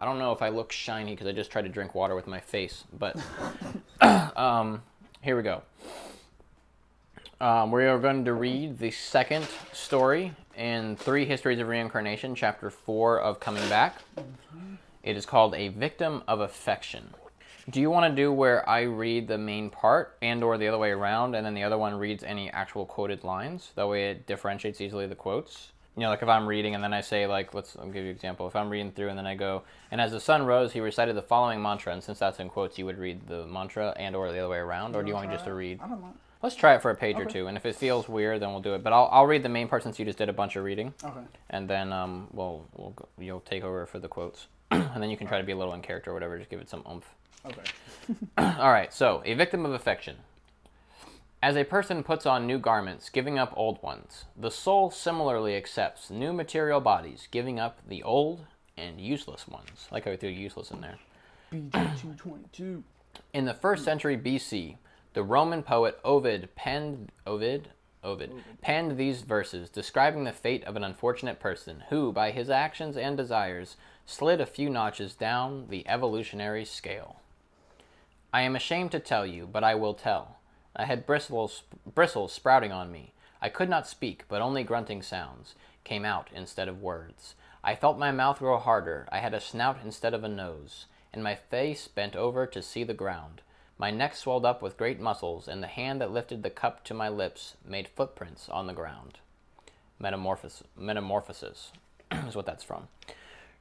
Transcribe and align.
I 0.00 0.04
don't 0.04 0.18
know 0.18 0.32
if 0.32 0.42
I 0.42 0.48
look 0.48 0.70
shiny 0.70 1.12
because 1.12 1.26
I 1.26 1.32
just 1.32 1.50
tried 1.50 1.62
to 1.62 1.68
drink 1.68 1.94
water 1.94 2.14
with 2.14 2.26
my 2.26 2.38
face, 2.38 2.84
but 2.96 3.16
um, 4.36 4.82
here 5.22 5.36
we 5.36 5.42
go. 5.42 5.62
Um, 7.40 7.70
we 7.70 7.84
are 7.84 7.98
going 7.98 8.24
to 8.24 8.32
read 8.32 8.78
the 8.78 8.90
second 8.90 9.46
story 9.72 10.32
in 10.56 10.96
Three 10.96 11.24
Histories 11.24 11.60
of 11.60 11.68
Reincarnation, 11.68 12.34
chapter 12.34 12.70
4 12.70 13.20
of 13.20 13.40
Coming 13.40 13.68
Back. 13.68 13.98
It 15.02 15.16
is 15.16 15.24
called 15.24 15.54
A 15.54 15.68
Victim 15.68 16.22
of 16.28 16.40
Affection. 16.40 17.14
Do 17.70 17.80
you 17.80 17.90
want 17.90 18.10
to 18.10 18.16
do 18.16 18.32
where 18.32 18.68
I 18.68 18.82
read 18.82 19.28
the 19.28 19.38
main 19.38 19.68
part 19.68 20.16
and 20.22 20.42
or 20.42 20.58
the 20.58 20.68
other 20.68 20.78
way 20.78 20.90
around 20.90 21.34
and 21.34 21.44
then 21.44 21.54
the 21.54 21.62
other 21.62 21.76
one 21.76 21.94
reads 21.96 22.24
any 22.24 22.50
actual 22.50 22.86
quoted 22.86 23.24
lines? 23.24 23.72
That 23.74 23.88
way 23.88 24.10
it 24.10 24.26
differentiates 24.26 24.80
easily 24.80 25.06
the 25.06 25.14
quotes. 25.14 25.72
You 25.98 26.04
know, 26.04 26.10
like 26.10 26.22
if 26.22 26.28
I'm 26.28 26.46
reading 26.46 26.76
and 26.76 26.84
then 26.84 26.94
I 26.94 27.00
say 27.00 27.26
like 27.26 27.54
let's 27.54 27.76
I'll 27.76 27.86
give 27.86 27.96
you 28.04 28.10
an 28.10 28.14
example. 28.14 28.46
If 28.46 28.54
I'm 28.54 28.70
reading 28.70 28.92
through 28.92 29.08
and 29.08 29.18
then 29.18 29.26
I 29.26 29.34
go 29.34 29.64
and 29.90 30.00
as 30.00 30.12
the 30.12 30.20
sun 30.20 30.46
rose 30.46 30.72
he 30.72 30.78
recited 30.80 31.16
the 31.16 31.22
following 31.22 31.60
mantra 31.60 31.92
and 31.92 32.02
since 32.04 32.20
that's 32.20 32.38
in 32.38 32.48
quotes 32.48 32.78
you 32.78 32.86
would 32.86 32.98
read 32.98 33.26
the 33.26 33.46
mantra 33.46 33.92
and 33.96 34.14
or 34.14 34.30
the 34.30 34.38
other 34.38 34.48
way 34.48 34.58
around 34.58 34.94
or 34.94 35.02
do 35.02 35.08
you 35.08 35.14
want 35.14 35.28
me 35.28 35.34
just 35.34 35.44
to 35.46 35.54
read? 35.54 35.80
I 35.82 35.88
don't 35.88 36.00
know. 36.00 36.14
Let's 36.40 36.54
try 36.54 36.76
it 36.76 36.82
for 36.82 36.92
a 36.92 36.94
page 36.94 37.16
or 37.18 37.24
two, 37.24 37.48
and 37.48 37.56
if 37.56 37.66
it 37.66 37.74
feels 37.74 38.08
weird, 38.08 38.40
then 38.40 38.52
we'll 38.52 38.60
do 38.60 38.74
it. 38.74 38.84
But 38.84 38.92
I'll, 38.92 39.08
I'll 39.10 39.26
read 39.26 39.42
the 39.42 39.48
main 39.48 39.66
part 39.66 39.82
since 39.82 39.98
you 39.98 40.04
just 40.04 40.18
did 40.18 40.28
a 40.28 40.32
bunch 40.32 40.54
of 40.54 40.62
reading, 40.62 40.94
Okay. 41.02 41.18
and 41.50 41.68
then 41.68 41.92
um, 41.92 42.28
we'll, 42.30 42.64
we'll 42.76 42.90
go, 42.90 43.08
you'll 43.18 43.40
take 43.40 43.64
over 43.64 43.86
for 43.86 43.98
the 43.98 44.06
quotes, 44.06 44.46
and 44.70 45.02
then 45.02 45.10
you 45.10 45.16
can 45.16 45.26
try 45.26 45.38
to 45.38 45.44
be 45.44 45.50
a 45.50 45.56
little 45.56 45.74
in 45.74 45.82
character 45.82 46.12
or 46.12 46.14
whatever. 46.14 46.38
Just 46.38 46.48
give 46.48 46.60
it 46.60 46.70
some 46.70 46.84
oomph. 46.88 47.12
Okay. 47.44 47.62
All 48.38 48.70
right. 48.70 48.94
So, 48.94 49.20
a 49.24 49.34
victim 49.34 49.66
of 49.66 49.72
affection. 49.72 50.14
As 51.40 51.56
a 51.56 51.64
person 51.64 52.02
puts 52.02 52.26
on 52.26 52.46
new 52.46 52.58
garments, 52.58 53.10
giving 53.10 53.38
up 53.38 53.52
old 53.56 53.80
ones, 53.80 54.24
the 54.36 54.50
soul 54.50 54.90
similarly 54.90 55.54
accepts 55.56 56.10
new 56.10 56.32
material 56.32 56.80
bodies, 56.80 57.28
giving 57.30 57.60
up 57.60 57.78
the 57.86 58.02
old 58.02 58.44
and 58.76 59.00
useless 59.00 59.46
ones. 59.46 59.86
Like 59.92 60.04
how 60.04 60.10
we 60.10 60.16
threw 60.16 60.30
useless 60.30 60.72
in 60.72 60.80
there. 60.80 60.98
Twenty 61.50 62.48
two. 62.52 62.82
In 63.32 63.44
the 63.44 63.54
first 63.54 63.84
century 63.84 64.16
BC, 64.16 64.78
the 65.14 65.22
Roman 65.22 65.62
poet 65.62 66.00
Ovid 66.04 66.48
penned 66.56 67.12
Ovid 67.24 67.70
Ovid 68.02 68.32
penned 68.60 68.96
these 68.96 69.22
verses 69.22 69.70
describing 69.70 70.24
the 70.24 70.32
fate 70.32 70.64
of 70.64 70.76
an 70.76 70.84
unfortunate 70.84 71.38
person 71.40 71.84
who, 71.88 72.12
by 72.12 72.30
his 72.30 72.50
actions 72.50 72.96
and 72.96 73.16
desires, 73.16 73.76
slid 74.06 74.40
a 74.40 74.46
few 74.46 74.70
notches 74.70 75.14
down 75.14 75.66
the 75.68 75.86
evolutionary 75.88 76.64
scale. 76.64 77.20
I 78.32 78.42
am 78.42 78.56
ashamed 78.56 78.92
to 78.92 79.00
tell 79.00 79.26
you, 79.26 79.46
but 79.46 79.64
I 79.64 79.74
will 79.74 79.94
tell. 79.94 80.37
I 80.78 80.84
had 80.84 81.06
bristles, 81.06 81.64
bristles 81.92 82.32
sprouting 82.32 82.70
on 82.70 82.92
me. 82.92 83.12
I 83.42 83.48
could 83.48 83.68
not 83.68 83.88
speak, 83.88 84.24
but 84.28 84.40
only 84.40 84.62
grunting 84.62 85.02
sounds 85.02 85.54
came 85.82 86.04
out 86.04 86.28
instead 86.34 86.68
of 86.68 86.82
words. 86.82 87.34
I 87.64 87.74
felt 87.74 87.98
my 87.98 88.12
mouth 88.12 88.38
grow 88.38 88.58
harder. 88.58 89.08
I 89.10 89.18
had 89.18 89.34
a 89.34 89.40
snout 89.40 89.78
instead 89.84 90.14
of 90.14 90.22
a 90.22 90.28
nose, 90.28 90.86
and 91.12 91.24
my 91.24 91.34
face 91.34 91.88
bent 91.88 92.14
over 92.14 92.46
to 92.46 92.62
see 92.62 92.84
the 92.84 92.94
ground. 92.94 93.40
My 93.76 93.90
neck 93.90 94.14
swelled 94.14 94.44
up 94.44 94.62
with 94.62 94.76
great 94.76 95.00
muscles, 95.00 95.48
and 95.48 95.62
the 95.62 95.66
hand 95.66 96.00
that 96.00 96.12
lifted 96.12 96.42
the 96.42 96.50
cup 96.50 96.84
to 96.84 96.94
my 96.94 97.08
lips 97.08 97.56
made 97.64 97.88
footprints 97.88 98.48
on 98.48 98.66
the 98.66 98.72
ground. 98.72 99.18
Metamorphosis, 99.98 100.62
metamorphosis 100.76 101.72
is 102.12 102.36
what 102.36 102.46
that's 102.46 102.64
from. 102.64 102.88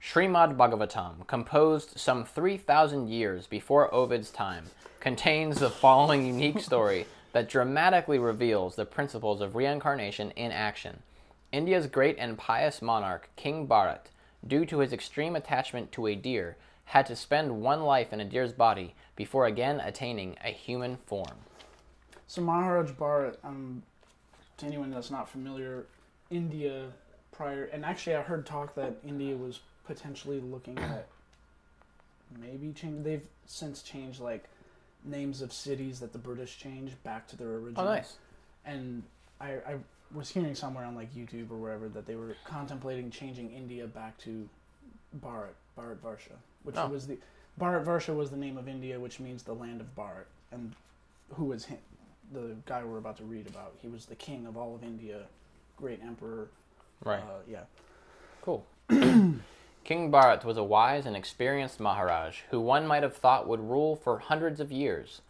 Srimad 0.02 0.56
Bhagavatam, 0.56 1.28
composed 1.28 2.00
some 2.00 2.24
3,000 2.24 3.08
years 3.08 3.48
before 3.48 3.94
Ovid's 3.94 4.32
time, 4.32 4.66
contains 5.00 5.60
the 5.60 5.70
following 5.70 6.26
unique 6.26 6.60
story 6.62 7.06
that 7.34 7.50
dramatically 7.50 8.20
reveals 8.20 8.76
the 8.76 8.86
principles 8.86 9.42
of 9.42 9.56
reincarnation 9.56 10.32
in 10.32 10.52
action. 10.52 11.02
India's 11.52 11.88
great 11.88 12.16
and 12.20 12.38
pious 12.38 12.82
monarch, 12.82 13.30
King 13.36 13.68
Bharat, 13.68 14.06
due 14.46 14.66
to 14.66 14.80
his 14.80 14.94
extreme 14.94 15.36
attachment 15.36 15.92
to 15.92 16.08
a 16.08 16.16
deer, 16.16 16.58
had 16.86 17.06
to 17.06 17.16
spend 17.16 17.62
one 17.62 17.84
life 17.84 18.14
in 18.14 18.22
a 18.22 18.26
deer's 18.26 18.54
body 18.54 18.96
before 19.16 19.46
again 19.46 19.80
attaining 19.82 20.38
a 20.44 20.50
human 20.50 20.98
form. 21.06 21.38
So 22.28 22.42
Maharaj 22.42 22.92
Bharat, 22.92 23.36
um, 23.44 23.84
to 24.58 24.66
anyone 24.66 24.92
that's 24.92 25.12
not 25.12 25.30
familiar, 25.30 25.86
India 26.30 26.88
prior, 27.32 27.66
and 27.66 27.86
actually 27.86 28.16
I 28.16 28.22
heard 28.22 28.46
talk 28.46 28.76
that 28.76 28.98
India 29.06 29.36
was 29.36 29.60
potentially 29.88 30.40
looking 30.40 30.78
at 30.80 31.08
maybe 32.40 32.74
change. 32.74 33.04
They've 33.04 33.26
since 33.46 33.82
changed 33.82 34.20
like 34.20 34.44
names 35.06 35.42
of 35.42 35.54
cities 35.54 36.00
that 36.02 36.12
the 36.14 36.20
British 36.20 36.58
changed 36.60 37.02
back 37.04 37.28
to 37.30 37.38
their 37.38 37.56
original. 37.56 37.84
Oh, 37.84 37.86
nice. 37.86 38.16
And 38.66 39.04
I, 39.40 39.52
I 39.54 39.76
was 40.14 40.30
hearing 40.30 40.56
somewhere 40.56 40.86
on 40.86 40.96
like 40.96 41.14
YouTube 41.16 41.52
or 41.52 41.56
wherever 41.58 41.88
that 41.90 42.06
they 42.06 42.16
were 42.16 42.36
contemplating 42.46 43.10
changing 43.10 43.52
India 43.54 43.88
back 43.88 44.18
to 44.20 44.48
Bharat, 45.22 45.54
Bharat 45.78 45.98
Varsha, 45.98 46.36
which 46.64 46.76
Oh. 46.78 46.88
was 46.88 47.08
the 47.08 47.18
Bharat 47.60 47.86
Varsha 47.86 48.16
was 48.16 48.30
the 48.30 48.38
name 48.38 48.58
of 48.58 48.68
India, 48.68 49.00
which 49.00 49.20
means 49.20 49.44
the 49.44 49.54
land 49.54 49.82
of 49.82 49.96
Bharat, 49.96 50.26
and 50.52 50.74
who 51.34 51.46
was 51.46 51.66
him, 51.66 51.80
the 52.34 52.56
guy 52.66 52.84
we're 52.84 52.98
about 53.00 53.18
to 53.18 53.24
read 53.24 53.48
about. 53.48 53.74
He 53.82 53.88
was 53.88 54.06
the 54.06 54.16
king 54.16 54.46
of 54.46 54.58
all 54.58 54.76
of 54.76 54.84
India, 54.84 55.22
great 55.78 56.02
emperor. 56.04 56.50
Right. 57.04 57.20
Uh, 57.22 57.40
yeah. 57.50 57.64
Cool. 58.42 58.66
King 59.88 60.12
Bharat 60.12 60.44
was 60.44 60.58
a 60.58 60.66
wise 60.66 61.06
and 61.06 61.16
experienced 61.16 61.80
Maharaj 61.80 62.42
who 62.50 62.60
one 62.60 62.86
might 62.86 63.04
have 63.04 63.16
thought 63.16 63.48
would 63.48 63.70
rule 63.70 63.96
for 63.96 64.20
hundreds 64.20 64.60
of 64.60 64.70
years. 64.70 65.22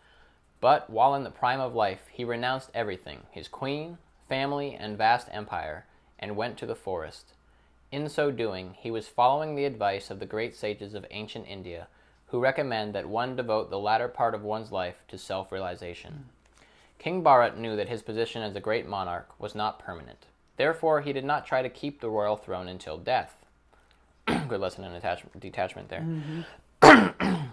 But 0.60 0.90
while 0.90 1.14
in 1.14 1.24
the 1.24 1.30
prime 1.30 1.60
of 1.60 1.76
life, 1.76 2.08
he 2.12 2.26
renounced 2.26 2.72
everything 2.74 3.28
his 3.30 3.48
queen, 3.48 4.00
family, 4.28 4.74
and 4.74 4.98
vast 4.98 5.28
empire 5.32 5.86
and 6.18 6.36
went 6.36 6.58
to 6.58 6.66
the 6.66 6.74
forest. 6.74 7.34
In 7.92 8.10
so 8.10 8.32
doing, 8.32 8.74
he 8.80 8.90
was 8.90 9.08
following 9.08 9.56
the 9.56 9.66
advice 9.66 10.10
of 10.10 10.18
the 10.18 10.26
great 10.26 10.56
sages 10.56 10.96
of 10.96 11.06
ancient 11.12 11.48
India, 11.48 11.88
who 12.30 12.40
recommend 12.40 12.96
that 12.96 13.08
one 13.08 13.36
devote 13.36 13.70
the 13.70 13.78
latter 13.78 14.08
part 14.08 14.34
of 14.34 14.42
one's 14.42 14.72
life 14.72 15.04
to 15.10 15.20
self 15.20 15.52
realization. 15.52 16.30
King 16.98 17.24
Bharat 17.24 17.58
knew 17.58 17.76
that 17.76 17.90
his 17.90 18.02
position 18.02 18.42
as 18.42 18.56
a 18.56 18.60
great 18.60 18.88
monarch 18.88 19.40
was 19.40 19.54
not 19.54 19.78
permanent. 19.78 20.26
Therefore, 20.56 21.02
he 21.02 21.14
did 21.14 21.26
not 21.26 21.46
try 21.46 21.62
to 21.62 21.70
keep 21.70 22.02
the 22.02 22.10
royal 22.10 22.38
throne 22.38 22.68
until 22.68 22.98
death. 22.98 23.37
Good 24.48 24.60
lesson 24.60 24.84
in 24.84 24.92
attachment, 24.94 25.40
detachment 25.40 25.90
there. 25.90 26.06
Mm-hmm. 26.82 27.38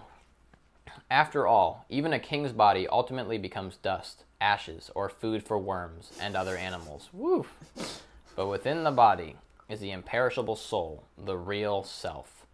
After 1.10 1.46
all, 1.46 1.84
even 1.88 2.12
a 2.12 2.18
king's 2.18 2.52
body 2.52 2.88
ultimately 2.88 3.38
becomes 3.38 3.76
dust, 3.76 4.24
ashes, 4.40 4.90
or 4.94 5.08
food 5.08 5.44
for 5.44 5.58
worms 5.58 6.12
and 6.20 6.34
other 6.34 6.56
animals. 6.56 7.08
Woof! 7.12 7.54
But 8.34 8.48
within 8.48 8.82
the 8.82 8.90
body 8.90 9.36
is 9.68 9.80
the 9.80 9.92
imperishable 9.92 10.56
soul, 10.56 11.04
the 11.16 11.36
real 11.36 11.84
self. 11.84 12.46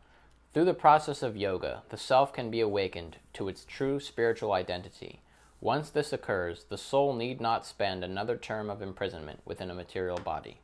Through 0.53 0.67
the 0.67 0.75
process 0.75 1.23
of 1.23 1.37
yoga, 1.37 1.83
the 1.89 1.97
self 1.97 2.33
can 2.33 2.51
be 2.51 2.61
awakened 2.61 3.19
to 3.35 3.49
its 3.49 3.65
true 3.65 4.01
spiritual 4.01 4.53
identity. 4.53 5.21
Once 5.61 5.91
this 5.91 6.13
occurs, 6.13 6.65
the 6.69 6.79
soul 6.79 7.15
need 7.15 7.41
not 7.41 7.67
spend 7.67 8.03
another 8.03 8.37
term 8.37 8.69
of 8.69 8.83
imprisonment 8.83 9.41
within 9.45 9.71
a 9.71 9.75
material 9.75 10.19
body. 10.19 10.59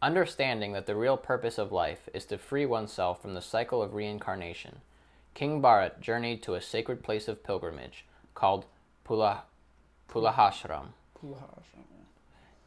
Understanding 0.00 0.72
that 0.74 0.86
the 0.86 0.94
real 0.94 1.16
purpose 1.16 1.58
of 1.58 1.72
life 1.72 2.08
is 2.14 2.24
to 2.26 2.38
free 2.38 2.64
oneself 2.64 3.20
from 3.20 3.34
the 3.34 3.42
cycle 3.42 3.82
of 3.82 3.94
reincarnation, 3.94 4.80
King 5.34 5.60
Bharat 5.60 6.00
journeyed 6.00 6.40
to 6.44 6.54
a 6.54 6.60
sacred 6.60 7.02
place 7.02 7.26
of 7.26 7.42
pilgrimage 7.42 8.04
called 8.34 8.66
Pula, 9.04 9.42
Pulahashram 10.08 10.88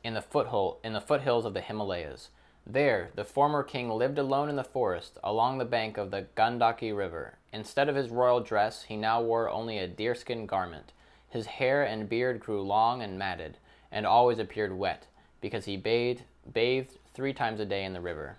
in 0.03 0.13
the 0.13 0.21
foothole 0.21 0.77
in 0.83 0.91
the 0.91 0.99
foothills 0.99 1.45
of 1.45 1.53
the 1.53 1.61
Himalayas. 1.61 2.29
There, 2.67 3.11
the 3.15 3.23
former 3.23 3.63
king 3.63 3.89
lived 3.89 4.19
alone 4.19 4.49
in 4.49 4.55
the 4.55 4.63
forest 4.63 5.17
along 5.23 5.57
the 5.57 5.65
bank 5.65 5.97
of 5.97 6.11
the 6.11 6.27
Gandaki 6.35 6.95
River. 6.95 7.37
Instead 7.53 7.87
of 7.89 7.95
his 7.95 8.09
royal 8.09 8.39
dress, 8.39 8.83
he 8.83 8.97
now 8.97 9.21
wore 9.21 9.49
only 9.49 9.77
a 9.77 9.87
deerskin 9.87 10.45
garment. 10.45 10.91
His 11.29 11.45
hair 11.45 11.83
and 11.83 12.09
beard 12.09 12.39
grew 12.39 12.61
long 12.61 13.01
and 13.01 13.17
matted, 13.17 13.57
and 13.91 14.05
always 14.05 14.37
appeared 14.37 14.77
wet, 14.77 15.07
because 15.39 15.65
he 15.65 15.77
bathed 15.77 16.23
bathed 16.51 16.97
three 17.13 17.33
times 17.33 17.59
a 17.59 17.65
day 17.65 17.83
in 17.83 17.93
the 17.93 18.01
river. 18.01 18.37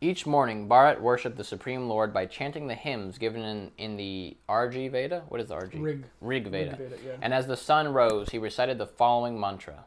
Each 0.00 0.26
morning, 0.26 0.68
Bharat 0.68 1.00
worshipped 1.00 1.36
the 1.36 1.44
Supreme 1.44 1.88
Lord 1.88 2.12
by 2.12 2.26
chanting 2.26 2.66
the 2.66 2.74
hymns 2.74 3.18
given 3.18 3.42
in, 3.42 3.70
in 3.78 3.96
the 3.96 4.36
Arji 4.48 4.90
Veda. 4.90 5.22
What 5.28 5.40
is 5.40 5.46
the 5.46 5.54
Arji? 5.54 5.80
Rig. 5.80 6.04
Rig 6.20 6.48
Veda. 6.48 6.70
Rig 6.70 6.90
Veda, 6.90 6.96
yeah. 7.06 7.16
And 7.22 7.32
as 7.32 7.46
the 7.46 7.56
sun 7.56 7.92
rose, 7.92 8.30
he 8.30 8.38
recited 8.38 8.78
the 8.78 8.86
following 8.86 9.38
mantra. 9.38 9.84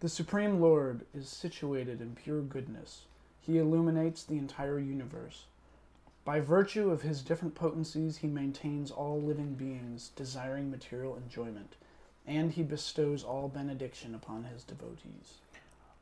The 0.00 0.08
Supreme 0.08 0.60
Lord 0.60 1.02
is 1.14 1.28
situated 1.28 2.00
in 2.00 2.14
pure 2.14 2.40
goodness. 2.40 3.02
He 3.40 3.58
illuminates 3.58 4.22
the 4.24 4.38
entire 4.38 4.78
universe. 4.78 5.44
By 6.24 6.40
virtue 6.40 6.90
of 6.90 7.02
his 7.02 7.22
different 7.22 7.54
potencies, 7.54 8.16
he 8.16 8.26
maintains 8.26 8.90
all 8.90 9.20
living 9.20 9.54
beings 9.54 10.10
desiring 10.16 10.70
material 10.70 11.16
enjoyment, 11.16 11.76
and 12.26 12.50
he 12.50 12.62
bestows 12.62 13.22
all 13.22 13.48
benediction 13.48 14.14
upon 14.14 14.44
his 14.44 14.64
devotees. 14.64 15.34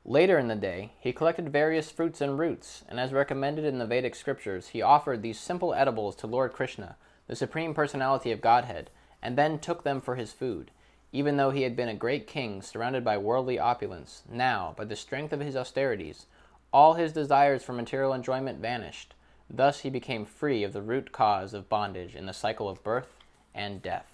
Later 0.07 0.39
in 0.39 0.49
the 0.49 0.55
day, 0.55 0.93
he 1.01 1.15
collected 1.15 1.49
various 1.49 1.91
fruits 1.91 2.21
and 2.21 2.39
roots, 2.39 2.85
and 2.91 3.01
as 3.01 3.15
recommended 3.15 3.65
in 3.65 3.79
the 3.79 3.87
Vedic 3.87 4.15
scriptures, 4.15 4.69
he 4.69 4.83
offered 4.83 5.23
these 5.23 5.41
simple 5.41 5.73
edibles 5.73 6.15
to 6.17 6.27
Lord 6.27 6.53
Krishna, 6.53 6.97
the 7.27 7.35
Supreme 7.35 7.73
Personality 7.73 8.31
of 8.31 8.43
Godhead, 8.43 8.91
and 9.23 9.39
then 9.39 9.59
took 9.59 9.83
them 9.83 10.03
for 10.03 10.17
his 10.17 10.31
food. 10.31 10.71
Even 11.11 11.39
though 11.39 11.51
he 11.51 11.63
had 11.63 11.75
been 11.75 11.89
a 11.89 11.95
great 11.95 12.27
king 12.27 12.61
surrounded 12.61 13.03
by 13.03 13.17
worldly 13.17 13.59
opulence, 13.59 14.25
now, 14.29 14.75
by 14.77 14.85
the 14.85 14.95
strength 14.95 15.33
of 15.33 15.41
his 15.41 15.57
austerities, 15.57 16.27
all 16.71 16.95
his 16.95 17.13
desires 17.13 17.63
for 17.63 17.73
material 17.73 18.13
enjoyment 18.13 18.59
vanished. 18.59 19.15
Thus 19.49 19.81
he 19.81 19.91
became 19.91 20.27
free 20.27 20.65
of 20.65 20.75
the 20.75 20.83
root 20.83 21.13
cause 21.13 21.55
of 21.55 21.71
bondage 21.71 22.15
in 22.15 22.27
the 22.27 22.35
cycle 22.35 22.69
of 22.69 22.83
birth 22.85 23.17
and 23.55 23.81
death. 23.81 24.14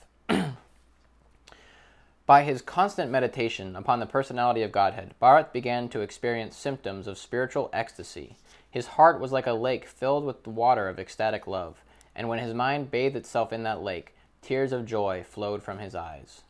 By 2.30 2.44
his 2.44 2.62
constant 2.62 3.10
meditation 3.10 3.74
upon 3.74 3.98
the 3.98 4.06
personality 4.06 4.62
of 4.62 4.70
Godhead, 4.70 5.14
Bharat 5.20 5.52
began 5.52 5.88
to 5.88 6.00
experience 6.00 6.56
symptoms 6.56 7.08
of 7.08 7.18
spiritual 7.18 7.68
ecstasy. 7.72 8.36
His 8.70 8.86
heart 8.86 9.18
was 9.18 9.32
like 9.32 9.48
a 9.48 9.52
lake 9.52 9.84
filled 9.84 10.24
with 10.24 10.44
the 10.44 10.50
water 10.50 10.88
of 10.88 11.00
ecstatic 11.00 11.48
love, 11.48 11.82
and 12.14 12.28
when 12.28 12.38
his 12.38 12.54
mind 12.54 12.92
bathed 12.92 13.16
itself 13.16 13.52
in 13.52 13.64
that 13.64 13.82
lake, 13.82 14.14
tears 14.42 14.70
of 14.70 14.86
joy 14.86 15.24
flowed 15.24 15.64
from 15.64 15.80
his 15.80 15.96
eyes. 15.96 16.42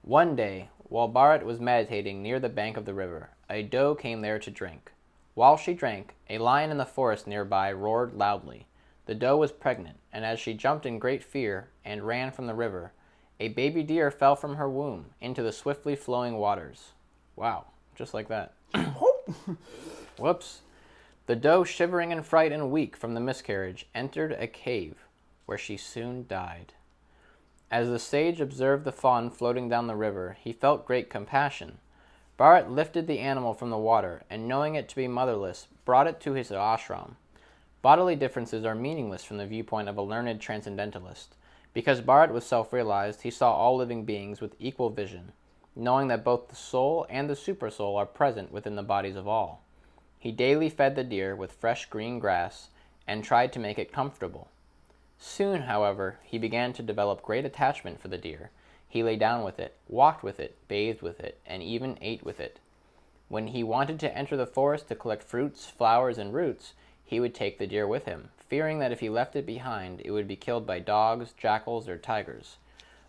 One 0.00 0.34
day, 0.34 0.70
while 0.84 1.06
Bharat 1.06 1.42
was 1.42 1.60
meditating 1.60 2.22
near 2.22 2.40
the 2.40 2.48
bank 2.48 2.78
of 2.78 2.86
the 2.86 2.94
river, 2.94 3.28
a 3.50 3.62
doe 3.62 3.94
came 3.94 4.22
there 4.22 4.38
to 4.38 4.50
drink. 4.50 4.90
While 5.34 5.58
she 5.58 5.74
drank, 5.74 6.14
a 6.30 6.38
lion 6.38 6.70
in 6.70 6.78
the 6.78 6.86
forest 6.86 7.26
nearby 7.26 7.70
roared 7.72 8.14
loudly. 8.14 8.68
The 9.04 9.14
doe 9.14 9.36
was 9.36 9.52
pregnant, 9.52 9.98
and 10.14 10.24
as 10.24 10.40
she 10.40 10.54
jumped 10.54 10.86
in 10.86 10.98
great 10.98 11.22
fear 11.22 11.68
and 11.84 12.06
ran 12.06 12.32
from 12.32 12.46
the 12.46 12.54
river, 12.54 12.94
a 13.42 13.48
baby 13.48 13.82
deer 13.82 14.12
fell 14.12 14.36
from 14.36 14.54
her 14.54 14.70
womb 14.70 15.06
into 15.20 15.42
the 15.42 15.50
swiftly 15.50 15.96
flowing 15.96 16.36
waters. 16.36 16.92
Wow, 17.34 17.64
just 17.96 18.14
like 18.14 18.28
that. 18.28 18.52
Whoops. 20.16 20.60
The 21.26 21.34
doe, 21.34 21.64
shivering 21.64 22.12
in 22.12 22.22
fright 22.22 22.52
and 22.52 22.70
weak 22.70 22.96
from 22.96 23.14
the 23.14 23.20
miscarriage, 23.20 23.88
entered 23.96 24.30
a 24.30 24.46
cave, 24.46 25.08
where 25.46 25.58
she 25.58 25.76
soon 25.76 26.24
died. 26.28 26.74
As 27.68 27.88
the 27.88 27.98
sage 27.98 28.40
observed 28.40 28.84
the 28.84 28.92
fawn 28.92 29.28
floating 29.28 29.68
down 29.68 29.88
the 29.88 29.96
river, 29.96 30.36
he 30.40 30.52
felt 30.52 30.86
great 30.86 31.10
compassion. 31.10 31.78
Bharat 32.38 32.70
lifted 32.70 33.08
the 33.08 33.18
animal 33.18 33.54
from 33.54 33.70
the 33.70 33.76
water, 33.76 34.22
and 34.30 34.46
knowing 34.46 34.76
it 34.76 34.88
to 34.90 34.94
be 34.94 35.08
motherless, 35.08 35.66
brought 35.84 36.06
it 36.06 36.20
to 36.20 36.34
his 36.34 36.50
ashram. 36.50 37.16
Bodily 37.82 38.14
differences 38.14 38.64
are 38.64 38.76
meaningless 38.76 39.24
from 39.24 39.38
the 39.38 39.46
viewpoint 39.48 39.88
of 39.88 39.98
a 39.98 40.02
learned 40.02 40.40
transcendentalist. 40.40 41.34
Because 41.74 42.02
Bharat 42.02 42.32
was 42.32 42.44
self 42.44 42.72
realized, 42.72 43.22
he 43.22 43.30
saw 43.30 43.52
all 43.52 43.76
living 43.76 44.04
beings 44.04 44.40
with 44.40 44.56
equal 44.58 44.90
vision, 44.90 45.32
knowing 45.74 46.08
that 46.08 46.24
both 46.24 46.48
the 46.48 46.56
soul 46.56 47.06
and 47.08 47.30
the 47.30 47.34
supersoul 47.34 47.96
are 47.96 48.06
present 48.06 48.52
within 48.52 48.76
the 48.76 48.82
bodies 48.82 49.16
of 49.16 49.26
all. 49.26 49.62
He 50.18 50.32
daily 50.32 50.68
fed 50.68 50.94
the 50.94 51.04
deer 51.04 51.34
with 51.34 51.52
fresh 51.52 51.86
green 51.86 52.18
grass 52.18 52.68
and 53.06 53.24
tried 53.24 53.52
to 53.54 53.58
make 53.58 53.78
it 53.78 53.92
comfortable. 53.92 54.48
Soon, 55.18 55.62
however, 55.62 56.18
he 56.22 56.38
began 56.38 56.72
to 56.74 56.82
develop 56.82 57.22
great 57.22 57.44
attachment 57.44 58.00
for 58.00 58.08
the 58.08 58.18
deer. 58.18 58.50
He 58.88 59.02
lay 59.02 59.16
down 59.16 59.42
with 59.42 59.58
it, 59.58 59.76
walked 59.88 60.22
with 60.22 60.38
it, 60.38 60.58
bathed 60.68 61.00
with 61.00 61.20
it, 61.20 61.40
and 61.46 61.62
even 61.62 61.96
ate 62.00 62.24
with 62.24 62.40
it. 62.40 62.60
When 63.28 63.46
he 63.46 63.62
wanted 63.62 63.98
to 64.00 64.16
enter 64.16 64.36
the 64.36 64.46
forest 64.46 64.88
to 64.88 64.94
collect 64.94 65.22
fruits, 65.22 65.66
flowers, 65.66 66.18
and 66.18 66.34
roots, 66.34 66.74
he 67.04 67.18
would 67.18 67.34
take 67.34 67.58
the 67.58 67.66
deer 67.66 67.86
with 67.86 68.04
him, 68.04 68.28
fearing 68.52 68.80
that 68.80 68.92
if 68.92 69.00
he 69.00 69.08
left 69.08 69.34
it 69.34 69.46
behind, 69.46 70.02
it 70.04 70.10
would 70.10 70.28
be 70.28 70.36
killed 70.36 70.66
by 70.66 70.78
dogs, 70.78 71.32
jackals, 71.38 71.88
or 71.88 71.96
tigers. 71.96 72.58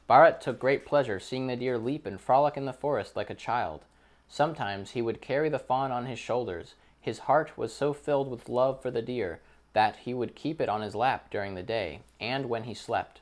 Bharat 0.10 0.40
took 0.40 0.57
great 0.57 0.86
pleasure 0.86 1.19
seeing 1.19 1.48
the 1.48 1.57
deer 1.57 1.78
leap 1.78 2.06
and 2.06 2.18
frolic 2.22 2.56
in 2.56 2.63
the 2.63 2.72
forest 2.72 3.18
like 3.18 3.30
a 3.30 3.36
child. 3.36 3.81
Sometimes 4.30 4.92
he 4.92 5.01
would 5.01 5.22
carry 5.22 5.50
the 5.50 5.60
fawn 5.60 5.92
on 5.92 6.06
his 6.06 6.18
shoulders. 6.18 6.75
His 7.01 7.19
heart 7.28 7.57
was 7.57 7.75
so 7.75 7.92
filled 7.92 8.31
with 8.31 8.48
love 8.48 8.81
for 8.81 8.90
the 8.90 9.01
deer 9.01 9.42
that 9.74 9.98
he 9.98 10.13
would 10.13 10.34
keep 10.34 10.62
it 10.62 10.69
on 10.69 10.81
his 10.81 10.95
lap 10.95 11.30
during 11.30 11.56
the 11.56 11.62
day 11.62 12.00
and 12.22 12.46
when 12.46 12.63
he 12.63 12.74
slept. 12.74 13.19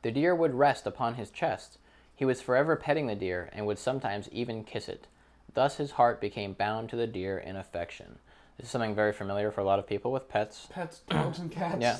The 0.00 0.10
deer 0.10 0.34
would 0.34 0.54
rest 0.54 0.86
upon 0.86 1.16
his 1.16 1.28
chest. 1.28 1.76
He 2.16 2.24
was 2.24 2.40
forever 2.40 2.76
petting 2.76 3.08
the 3.08 3.14
deer 3.14 3.50
and 3.52 3.66
would 3.66 3.78
sometimes 3.78 4.30
even 4.32 4.64
kiss 4.64 4.88
it. 4.88 5.06
Thus 5.52 5.76
his 5.76 5.90
heart 5.90 6.18
became 6.18 6.54
bound 6.54 6.88
to 6.88 6.96
the 6.96 7.06
deer 7.06 7.36
in 7.36 7.56
affection. 7.56 8.20
This 8.56 8.66
is 8.66 8.70
something 8.70 8.94
very 8.94 9.12
familiar 9.12 9.50
for 9.50 9.60
a 9.60 9.64
lot 9.64 9.78
of 9.78 9.86
people 9.86 10.12
with 10.12 10.28
pets. 10.28 10.68
Pets, 10.70 11.00
dogs, 11.08 11.38
and 11.38 11.50
cats. 11.50 11.78
Yeah. 11.80 11.98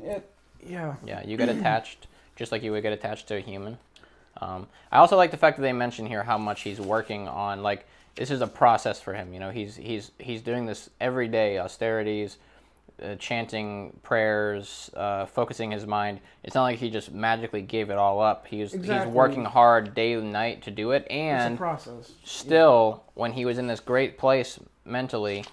It, 0.00 0.30
yeah. 0.66 0.94
Yeah, 1.04 1.24
you 1.24 1.36
get 1.36 1.48
attached 1.48 2.06
just 2.36 2.50
like 2.52 2.62
you 2.62 2.72
would 2.72 2.82
get 2.82 2.92
attached 2.92 3.28
to 3.28 3.36
a 3.36 3.40
human. 3.40 3.78
Um, 4.40 4.66
I 4.90 4.98
also 4.98 5.16
like 5.16 5.30
the 5.30 5.36
fact 5.36 5.56
that 5.58 5.62
they 5.62 5.72
mention 5.72 6.06
here 6.06 6.22
how 6.22 6.38
much 6.38 6.62
he's 6.62 6.80
working 6.80 7.28
on. 7.28 7.62
Like 7.62 7.86
this 8.16 8.30
is 8.30 8.40
a 8.40 8.46
process 8.46 9.00
for 9.00 9.14
him. 9.14 9.32
You 9.32 9.40
know, 9.40 9.50
he's 9.50 9.76
he's 9.76 10.10
he's 10.18 10.42
doing 10.42 10.66
this 10.66 10.90
every 11.00 11.28
day, 11.28 11.58
austerities, 11.58 12.38
uh, 13.02 13.14
chanting 13.16 13.98
prayers, 14.02 14.90
uh, 14.96 15.26
focusing 15.26 15.70
his 15.70 15.86
mind. 15.86 16.20
It's 16.42 16.54
not 16.54 16.62
like 16.64 16.78
he 16.78 16.90
just 16.90 17.12
magically 17.12 17.62
gave 17.62 17.90
it 17.90 17.98
all 17.98 18.20
up. 18.20 18.46
He's 18.46 18.74
Exactly. 18.74 19.06
he's 19.06 19.14
working 19.14 19.44
hard 19.44 19.94
day 19.94 20.14
and 20.14 20.32
night 20.32 20.62
to 20.62 20.70
do 20.70 20.90
it, 20.92 21.02
It's 21.04 21.12
and 21.12 21.54
a 21.54 21.58
process. 21.58 22.12
still, 22.24 23.04
when 23.14 23.32
he 23.32 23.44
was 23.44 23.58
in 23.58 23.66
this 23.66 23.80
great 23.80 24.18
place 24.18 24.58
mentally, 24.84 25.44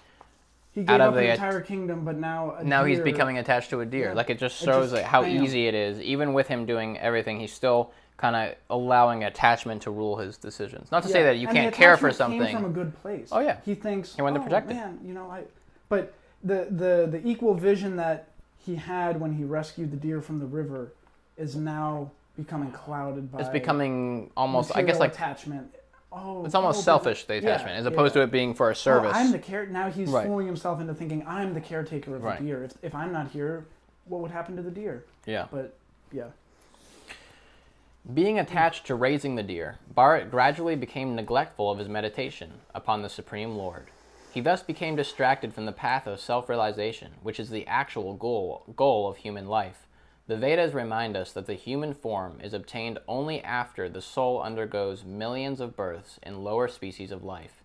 He 0.72 0.82
out 0.82 0.86
gave 0.86 0.94
of 1.00 1.00
up 1.08 1.14
the- 1.14 1.20
the 1.20 1.30
entire 1.32 1.60
kingdom, 1.60 2.04
but 2.04 2.16
now 2.16 2.56
now 2.62 2.84
he's 2.84 3.00
becoming 3.00 3.38
attached 3.38 3.70
to 3.70 3.80
a 3.80 3.86
deer. 3.86 4.08
Yeah. 4.08 4.12
Like 4.14 4.30
it 4.30 4.38
just 4.38 4.62
It 4.62 4.66
shows 4.66 4.84
just- 4.90 4.94
like 4.94 5.04
how 5.04 5.22
bam. 5.22 5.42
easy 5.42 5.66
it 5.66 5.74
is. 5.74 6.00
Even 6.00 6.32
with 6.32 6.46
him 6.48 6.64
doing 6.66 6.98
everything, 6.98 7.40
he's 7.40 7.52
still 7.52 7.92
kind 8.16 8.36
of 8.36 8.54
allowing 8.68 9.24
attachment 9.24 9.82
to 9.82 9.90
rule 9.90 10.16
his 10.16 10.36
decisions. 10.36 10.92
Not 10.92 11.02
to 11.04 11.08
say 11.08 11.22
that 11.24 11.38
you 11.38 11.48
and 11.48 11.56
can't 11.56 11.74
care 11.74 11.96
for 11.96 12.12
something. 12.12 12.40
Came 12.40 12.54
from 12.56 12.66
a 12.66 12.68
good 12.68 12.94
place. 13.00 13.30
Oh, 13.32 13.40
yeah. 13.40 13.56
He 13.64 13.74
thinks 13.74 14.14
He 14.14 14.20
wanted 14.22 14.34
to 14.34 14.40
"Oh, 14.42 14.44
protect 14.44 14.70
it." 14.70 14.74
man, 14.74 14.98
You 15.02 15.14
know, 15.14 15.30
I. 15.30 15.44
But 15.88 16.12
the 16.44 16.66
the 16.70 17.08
the 17.10 17.20
equal 17.26 17.54
vision 17.54 17.96
that 17.96 18.28
he 18.58 18.76
had 18.76 19.18
when 19.20 19.32
he 19.32 19.44
rescued 19.44 19.90
the 19.90 19.96
deer 19.96 20.20
from 20.20 20.38
the 20.38 20.46
river 20.46 20.92
is 21.36 21.56
now 21.56 22.10
becoming 22.36 22.70
clouded 22.70 23.32
by. 23.32 23.40
it's 23.40 23.48
becoming 23.48 24.30
almost, 24.36 24.76
I 24.76 24.82
guess, 24.82 25.00
like 25.00 25.12
attachment. 25.14 25.74
Oh, 26.12 26.44
it's 26.44 26.54
almost 26.56 26.80
oh, 26.80 26.82
selfish 26.82 27.24
the 27.24 27.34
yeah, 27.34 27.38
attachment, 27.40 27.76
as 27.78 27.86
opposed 27.86 28.16
yeah. 28.16 28.22
to 28.22 28.28
it 28.28 28.32
being 28.32 28.54
for 28.54 28.70
a 28.70 28.74
service. 28.74 29.12
I'm 29.14 29.30
the 29.30 29.38
care. 29.38 29.66
Now 29.66 29.90
he's 29.90 30.10
Right. 30.10 30.26
fooling 30.26 30.46
himself 30.46 30.80
into 30.80 30.92
thinking 30.94 31.24
I'm 31.26 31.54
the 31.54 31.60
caretaker 31.60 32.16
of 32.16 32.22
Right. 32.24 32.38
the 32.38 32.44
deer. 32.46 32.64
If, 32.64 32.72
if 32.82 32.94
I'm 32.94 33.12
not 33.12 33.28
here, 33.30 33.66
what 34.06 34.20
would 34.20 34.30
happen 34.32 34.56
to 34.56 34.62
the 34.62 34.70
deer? 34.72 35.04
yeah. 35.24 35.46
But 35.52 35.76
yeah, 36.12 36.24
Being 38.12 38.38
attached 38.38 38.86
to 38.86 38.94
raising 38.96 39.36
the 39.36 39.42
deer, 39.42 39.78
Bharat 39.94 40.30
gradually 40.30 40.74
became 40.74 41.14
neglectful 41.14 41.70
of 41.70 41.78
his 41.78 41.88
meditation 41.88 42.54
upon 42.74 43.02
the 43.02 43.08
Supreme 43.08 43.56
Lord. 43.56 43.86
He 44.32 44.40
thus 44.40 44.62
became 44.62 44.96
distracted 44.96 45.52
from 45.54 45.66
the 45.66 45.72
path 45.72 46.06
of 46.06 46.18
self 46.20 46.48
realization, 46.48 47.12
which 47.22 47.38
is 47.38 47.50
the 47.50 47.66
actual 47.66 48.14
goal, 48.14 48.62
goal 48.74 49.08
of 49.08 49.18
human 49.18 49.46
life. 49.46 49.86
The 50.30 50.36
Vedas 50.36 50.74
remind 50.74 51.16
us 51.16 51.32
that 51.32 51.46
the 51.46 51.54
human 51.54 51.92
form 51.92 52.38
is 52.40 52.54
obtained 52.54 53.00
only 53.08 53.42
after 53.42 53.88
the 53.88 54.00
soul 54.00 54.40
undergoes 54.40 55.04
millions 55.04 55.58
of 55.60 55.74
births 55.74 56.20
in 56.22 56.44
lower 56.44 56.68
species 56.68 57.10
of 57.10 57.24
life. 57.24 57.64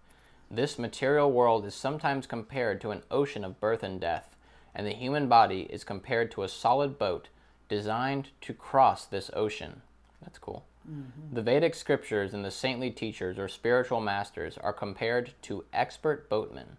This 0.50 0.80
material 0.80 1.32
world 1.32 1.64
is 1.68 1.76
sometimes 1.76 2.26
compared 2.26 2.82
to 2.82 2.90
an 2.90 3.04
ocean 3.12 3.46
of 3.46 3.60
birth 3.60 3.84
and 3.84 4.02
death, 4.02 4.36
and 4.74 4.88
the 4.88 4.94
human 4.94 5.28
body 5.28 5.68
is 5.70 5.84
compared 5.84 6.32
to 6.32 6.42
a 6.42 6.50
solid 6.50 6.98
boat 6.98 7.28
designed 7.69 8.30
to 8.42 8.52
cross 8.52 9.06
this 9.06 9.30
ocean. 9.36 9.84
That's 10.24 10.40
cool. 10.40 10.66
Mm-hmm. 10.90 11.36
The 11.36 11.44
Vedic 11.44 11.76
scriptures 11.76 12.34
and 12.34 12.44
the 12.44 12.50
saintly 12.50 12.90
teachers 12.90 13.38
or 13.38 13.48
spiritual 13.48 14.02
masters 14.02 14.57
are 14.57 14.74
compared 14.74 15.34
to 15.44 15.66
expert 15.72 16.30
boatmen, 16.30 16.78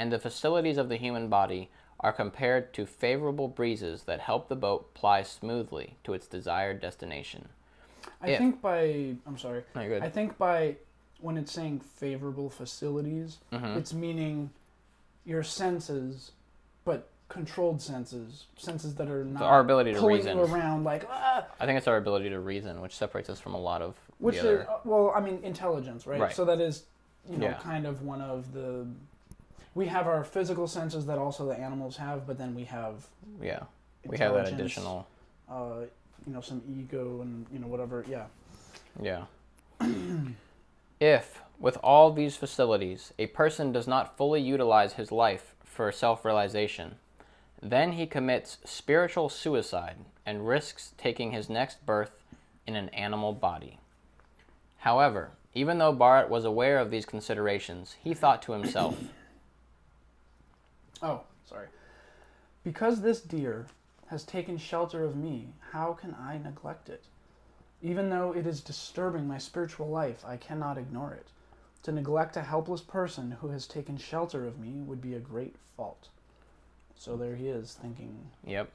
and 0.00 0.12
the 0.12 0.18
facilities 0.18 0.78
of 0.78 0.88
the 0.88 0.96
human 0.96 1.28
body 1.28 1.70
are 2.00 2.12
compared 2.12 2.72
to 2.74 2.86
favorable 2.86 3.48
breezes 3.48 4.04
that 4.04 4.20
help 4.20 4.48
the 4.48 4.56
boat 4.56 4.92
ply 4.94 5.22
smoothly 5.22 5.96
to 6.04 6.12
its 6.14 6.26
desired 6.26 6.80
destination. 6.80 7.48
I 8.22 8.30
If- 8.30 8.38
think 8.38 8.60
by 8.62 9.16
I'm 9.26 9.38
sorry. 9.38 9.64
No, 9.74 9.80
you're 9.80 9.90
good. 9.98 10.02
I 10.02 10.08
think 10.08 10.38
by 10.38 10.76
when 11.20 11.36
it's 11.36 11.50
saying 11.52 11.80
favorable 11.80 12.48
facilities, 12.48 13.38
Mhm. 13.52 13.76
it's 13.76 13.92
meaning 13.92 14.50
your 15.24 15.42
senses, 15.42 16.30
but 16.84 17.08
controlled 17.28 17.82
senses, 17.82 18.46
senses 18.56 18.94
that 18.94 19.08
are 19.08 19.24
not 19.24 19.42
our 19.42 19.60
ability 19.60 19.92
to 19.92 20.06
reason. 20.06 20.38
around 20.38 20.84
like 20.84 21.04
ah, 21.10 21.44
I 21.60 21.66
think 21.66 21.76
it's 21.76 21.88
our 21.88 21.96
ability 21.96 22.30
to 22.30 22.38
reason, 22.40 22.80
which 22.80 22.96
separates 22.96 23.28
us 23.28 23.40
from 23.40 23.54
a 23.54 23.60
lot 23.60 23.82
of 23.82 23.96
which 24.18 24.36
the 24.36 24.40
is 24.40 24.60
other. 24.60 24.70
uh, 24.70 24.78
well, 24.84 25.12
I 25.14 25.20
mean 25.20 25.40
intelligence, 25.42 26.06
right? 26.06 26.20
Right. 26.20 26.32
So 26.34 26.44
that 26.44 26.60
is 26.60 26.84
you 27.28 27.36
know 27.36 27.48
Yeah. 27.48 27.54
kind 27.58 27.86
of 27.86 28.02
one 28.02 28.20
of 28.22 28.52
the 28.54 28.86
we 29.74 29.86
have 29.86 30.06
our 30.06 30.24
physical 30.24 30.66
senses 30.66 31.06
that 31.06 31.18
also 31.18 31.46
the 31.46 31.58
animals 31.58 31.96
have, 31.96 32.26
but 32.26 32.38
then 32.38 32.54
we 32.54 32.64
have 32.64 33.06
yeah, 33.40 33.60
we 34.04 34.18
have 34.18 34.34
that 34.34 34.52
additional. 34.52 35.06
uh, 35.48 35.80
you 36.26 36.32
know, 36.32 36.40
some 36.40 36.62
ego 36.68 37.20
and 37.22 37.46
you 37.52 37.58
know 37.58 37.66
whatever. 37.66 38.04
Yeah. 38.08 38.26
Yeah. 39.00 39.24
if, 41.00 41.40
with 41.58 41.76
all 41.82 42.12
these 42.12 42.36
facilities, 42.36 43.12
a 43.18 43.26
person 43.26 43.72
does 43.72 43.86
not 43.86 44.16
fully 44.16 44.40
utilize 44.40 44.94
his 44.94 45.12
life 45.12 45.54
for 45.64 45.92
self 45.92 46.24
realization, 46.24 46.96
then 47.62 47.92
he 47.92 48.06
commits 48.06 48.58
spiritual 48.64 49.28
suicide 49.28 49.96
and 50.26 50.46
risks 50.46 50.92
taking 50.98 51.32
his 51.32 51.48
next 51.48 51.84
birth 51.86 52.22
in 52.66 52.76
an 52.76 52.88
animal 52.90 53.32
body. 53.32 53.78
However, 54.78 55.30
even 55.54 55.78
though 55.78 55.92
Bharat 55.94 56.28
was 56.28 56.44
aware 56.44 56.78
of 56.78 56.90
these 56.90 57.06
considerations, 57.06 57.96
he 58.02 58.14
thought 58.14 58.42
to 58.42 58.52
himself, 58.52 58.96
Oh, 61.02 61.22
sorry. 61.48 61.68
Because 62.64 63.00
this 63.00 63.20
deer 63.20 63.66
has 64.08 64.24
taken 64.24 64.58
shelter 64.58 65.04
of 65.04 65.16
me, 65.16 65.48
how 65.72 65.92
can 65.92 66.14
I 66.18 66.38
neglect 66.38 66.88
it? 66.88 67.04
Even 67.82 68.10
though 68.10 68.32
it 68.32 68.46
is 68.46 68.60
disturbing 68.60 69.28
my 69.28 69.38
spiritual 69.38 69.88
life, 69.88 70.24
I 70.26 70.36
cannot 70.36 70.78
ignore 70.78 71.12
it. 71.12 71.28
To 71.84 71.92
neglect 71.92 72.36
a 72.36 72.42
helpless 72.42 72.80
person 72.80 73.36
who 73.40 73.48
has 73.48 73.66
taken 73.66 73.96
shelter 73.96 74.46
of 74.46 74.58
me 74.58 74.80
would 74.80 75.00
be 75.00 75.14
a 75.14 75.20
great 75.20 75.54
fault. 75.76 76.08
So 76.96 77.16
there 77.16 77.36
he 77.36 77.48
is 77.48 77.74
thinking, 77.80 78.18
Yep. 78.44 78.70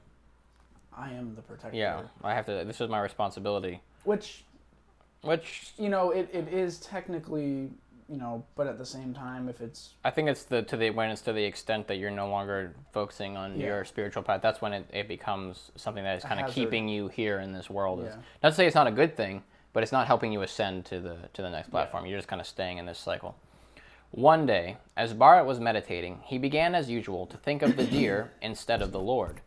I 0.95 1.11
am 1.11 1.35
the 1.35 1.41
protector. 1.41 1.75
Yeah. 1.75 2.03
I 2.23 2.33
have 2.33 2.45
to. 2.45 2.63
This 2.65 2.79
is 2.79 2.89
my 2.89 3.01
responsibility. 3.01 3.81
Which, 4.03 4.43
Which 5.21 5.73
you 5.77 5.89
know, 5.89 6.11
it, 6.11 6.29
it 6.31 6.47
is 6.47 6.79
technically, 6.79 7.69
you 8.13 8.19
know, 8.19 8.45
but 8.55 8.67
at 8.67 8.77
the 8.77 8.85
same 8.85 9.11
time, 9.11 9.49
if 9.49 9.59
it's, 9.59 9.95
I 10.05 10.11
think 10.11 10.29
it's 10.29 10.43
the 10.43 10.61
to 10.61 10.77
the 10.77 10.91
when 10.91 11.09
it's 11.09 11.21
to 11.21 11.33
the 11.33 11.43
extent 11.43 11.87
that 11.87 11.95
you're 11.97 12.11
no 12.11 12.29
longer 12.29 12.75
focusing 12.91 13.35
on 13.35 13.59
Yeah. 13.59 13.65
your 13.67 13.85
spiritual 13.85 14.21
path. 14.21 14.39
That's 14.43 14.61
when 14.61 14.71
it, 14.71 14.85
it 14.93 15.07
becomes 15.07 15.71
something 15.75 16.03
that 16.03 16.15
is 16.17 16.23
kind 16.23 16.39
of 16.39 16.51
keeping 16.53 16.87
you 16.87 17.07
here 17.07 17.39
in 17.39 17.53
this 17.53 17.71
world. 17.71 18.01
It's- 18.01 18.15
Yeah. 18.15 18.21
Not 18.43 18.49
to 18.49 18.55
say 18.55 18.67
it's 18.67 18.75
not 18.75 18.85
a 18.85 18.91
good 18.91 19.17
thing, 19.17 19.41
but 19.73 19.81
it's 19.81 19.91
not 19.91 20.05
helping 20.05 20.31
you 20.31 20.43
ascend 20.43 20.85
to 20.85 20.99
the 20.99 21.17
to 21.33 21.41
the 21.41 21.49
next 21.49 21.69
Yeah. 21.69 21.71
platform. 21.71 22.05
You're 22.05 22.19
just 22.19 22.27
kind 22.27 22.39
of 22.39 22.45
staying 22.45 22.77
in 22.77 22.85
this 22.85 22.99
cycle. 22.99 23.33
One 24.11 24.45
day, 24.45 24.77
as 24.95 25.15
Bharat 25.15 25.47
was 25.47 25.59
meditating, 25.59 26.19
he 26.25 26.37
began 26.37 26.75
as 26.75 26.91
usual 26.91 27.25
to 27.25 27.37
think 27.37 27.63
of 27.63 27.75
the 27.77 27.85
deer 27.97 28.31
instead 28.43 28.83
of 28.83 28.91
the 28.91 28.99
Lord. 28.99 29.41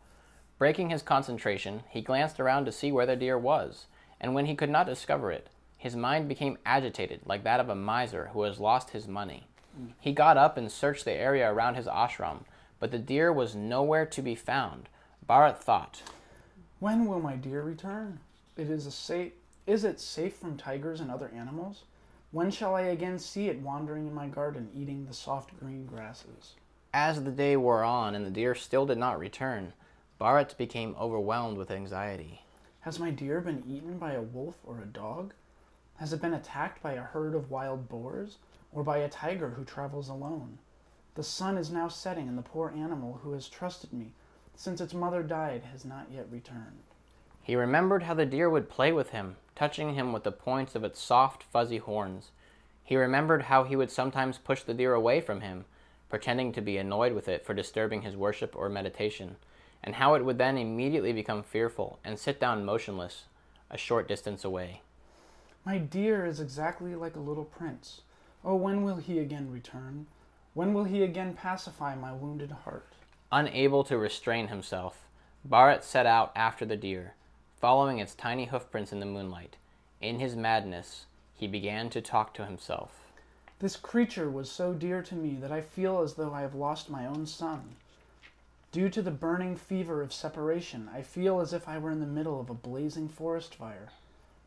Breaking 0.57 0.89
his 0.89 1.01
concentration, 1.01 1.83
he 1.89 2.01
glanced 2.01 2.37
around 2.37 2.65
to 2.65 2.73
see 2.73 2.91
where 2.91 3.05
the 3.05 3.15
deer 3.15 3.37
was, 3.37 3.85
and 4.19 4.35
when 4.35 4.45
he 4.47 4.55
could 4.55 4.69
not 4.69 4.87
discover 4.87 5.31
it, 5.31 5.47
his 5.77 5.95
mind 5.95 6.27
became 6.27 6.57
agitated 6.65 7.21
like 7.25 7.43
that 7.43 7.59
of 7.59 7.69
a 7.69 7.75
miser 7.75 8.29
who 8.33 8.43
has 8.43 8.59
lost 8.59 8.89
his 8.89 9.07
money. 9.07 9.45
He 9.99 10.11
got 10.11 10.37
up 10.37 10.57
and 10.57 10.71
searched 10.71 11.05
the 11.05 11.13
area 11.13 11.51
around 11.51 11.75
his 11.75 11.85
ashram, 11.85 12.45
but 12.79 12.91
the 12.91 12.97
deer 12.97 13.31
was 13.31 13.55
nowhere 13.55 14.05
to 14.07 14.21
be 14.21 14.35
found. 14.35 14.89
Bharat 15.27 15.57
thought, 15.57 16.01
when 16.79 17.05
will 17.05 17.19
my 17.19 17.35
deer 17.35 17.63
return? 17.63 18.19
It 18.55 18.69
is 18.69 18.85
a 18.85 18.91
safe. 18.91 19.33
Is 19.65 19.83
it 19.83 19.99
safe 19.99 20.35
from 20.35 20.57
tigers 20.57 20.99
and 20.99 21.09
other 21.09 21.31
animals? 21.35 21.83
When 22.31 22.51
shall 22.51 22.75
I 22.75 22.81
again 22.81 23.17
see 23.19 23.47
it 23.47 23.61
wandering 23.61 24.07
in 24.07 24.13
my 24.13 24.27
garden, 24.27 24.69
eating 24.75 25.05
the 25.05 25.13
soft 25.13 25.59
green 25.59 25.85
grasses? 25.85 26.53
As 26.93 27.23
the 27.23 27.31
day 27.31 27.57
wore 27.57 27.83
on 27.83 28.15
and 28.15 28.25
the 28.25 28.31
deer 28.31 28.53
still 28.53 28.85
did 28.85 28.97
not 28.97 29.19
return, 29.19 29.73
Bharat 30.19 30.55
became 30.57 30.95
overwhelmed 30.99 31.57
with 31.57 31.71
anxiety. 31.71 32.41
Has 32.81 32.99
my 32.99 33.11
deer 33.11 33.41
been 33.41 33.63
eaten 33.67 33.97
by 33.97 34.13
a 34.13 34.21
wolf 34.21 34.55
or 34.63 34.79
a 34.79 34.85
dog? 34.85 35.33
Has 35.97 36.13
it 36.13 36.21
been 36.21 36.33
attacked 36.33 36.83
by 36.83 36.93
a 36.93 37.01
herd 37.01 37.33
of 37.33 37.49
wild 37.49 37.89
boars 37.89 38.37
or 38.71 38.83
by 38.83 38.97
a 38.97 39.09
tiger 39.09 39.49
who 39.49 39.65
travels 39.65 40.09
alone? 40.09 40.59
The 41.15 41.23
sun 41.23 41.57
is 41.57 41.71
now 41.71 41.87
setting, 41.87 42.27
and 42.27 42.37
the 42.37 42.43
poor 42.43 42.71
animal 42.75 43.19
who 43.23 43.33
has 43.33 43.49
trusted 43.49 43.91
me 43.91 44.11
since 44.55 44.79
its 44.79 44.93
mother 44.93 45.23
died 45.23 45.63
has 45.71 45.85
not 45.85 46.11
yet 46.11 46.27
returned. 46.31 46.83
He 47.41 47.55
remembered 47.55 48.03
how 48.03 48.13
the 48.13 48.25
deer 48.25 48.47
would 48.49 48.69
play 48.69 48.91
with 48.91 49.09
him, 49.09 49.37
touching 49.55 49.95
him 49.95 50.13
with 50.13 50.23
the 50.23 50.31
points 50.31 50.75
of 50.75 50.83
its 50.83 51.01
soft, 51.01 51.41
fuzzy 51.41 51.77
horns. 51.77 52.29
He 52.83 52.95
remembered 52.95 53.43
how 53.43 53.63
he 53.63 53.75
would 53.75 53.89
sometimes 53.89 54.37
push 54.37 54.61
the 54.61 54.75
deer 54.75 54.93
away 54.93 55.19
from 55.19 55.41
him, 55.41 55.65
pretending 56.09 56.51
to 56.53 56.61
be 56.61 56.77
annoyed 56.77 57.13
with 57.13 57.27
it 57.27 57.43
for 57.43 57.55
disturbing 57.55 58.03
his 58.03 58.15
worship 58.15 58.55
or 58.55 58.69
meditation, 58.69 59.37
and 59.83 59.95
how 59.95 60.13
it 60.13 60.23
would 60.23 60.37
then 60.37 60.57
immediately 60.59 61.13
become 61.13 61.41
fearful 61.41 61.97
and 62.03 62.19
sit 62.19 62.39
down 62.39 62.63
motionless 62.63 63.23
a 63.71 63.77
short 63.77 64.07
distance 64.07 64.43
away. 64.43 64.81
My 65.67 65.79
deer 65.79 66.25
is 66.25 66.39
exactly 66.39 66.95
like 66.95 67.17
a 67.17 67.19
little 67.19 67.43
prince. 67.43 67.99
Oh, 68.45 68.55
when 68.55 68.83
will 68.83 68.95
he 68.95 69.19
again 69.19 69.51
return? 69.51 70.07
When 70.53 70.73
will 70.73 70.85
he 70.85 71.03
again 71.03 71.33
pacify 71.33 71.93
my 71.93 72.13
wounded 72.13 72.51
heart? 72.51 72.93
Unable 73.33 73.83
to 73.83 73.97
restrain 73.97 74.47
himself, 74.47 75.09
Bharat 75.45 75.83
set 75.83 76.05
out 76.05 76.31
after 76.37 76.65
the 76.65 76.77
deer, 76.77 77.15
following 77.59 77.99
its 77.99 78.15
tiny 78.15 78.45
hoofprints 78.45 78.93
in 78.93 79.01
the 79.01 79.05
moonlight. 79.05 79.57
In 79.99 80.21
his 80.21 80.37
madness, 80.37 81.07
he 81.33 81.47
began 81.47 81.89
to 81.89 81.99
talk 81.99 82.33
to 82.35 82.45
himself. 82.45 83.11
This 83.59 83.75
creature 83.75 84.29
was 84.29 84.49
so 84.49 84.73
dear 84.73 85.01
to 85.01 85.15
me 85.15 85.35
that 85.35 85.51
I 85.51 85.59
feel 85.59 85.99
as 85.99 86.13
though 86.13 86.31
I 86.31 86.43
have 86.43 86.55
lost 86.55 86.89
my 86.89 87.05
own 87.05 87.25
son. 87.25 87.75
Due 88.71 88.87
to 88.87 89.01
the 89.01 89.11
burning 89.11 89.57
fever 89.57 90.01
of 90.01 90.13
separation, 90.13 90.89
I 90.95 91.01
feel 91.01 91.41
as 91.41 91.51
if 91.51 91.67
I 91.67 91.77
were 91.77 91.91
in 91.91 91.99
the 91.99 92.05
middle 92.05 92.39
of 92.39 92.49
a 92.49 92.53
blazing 92.53 93.09
forest 93.09 93.53
fire. 93.53 93.89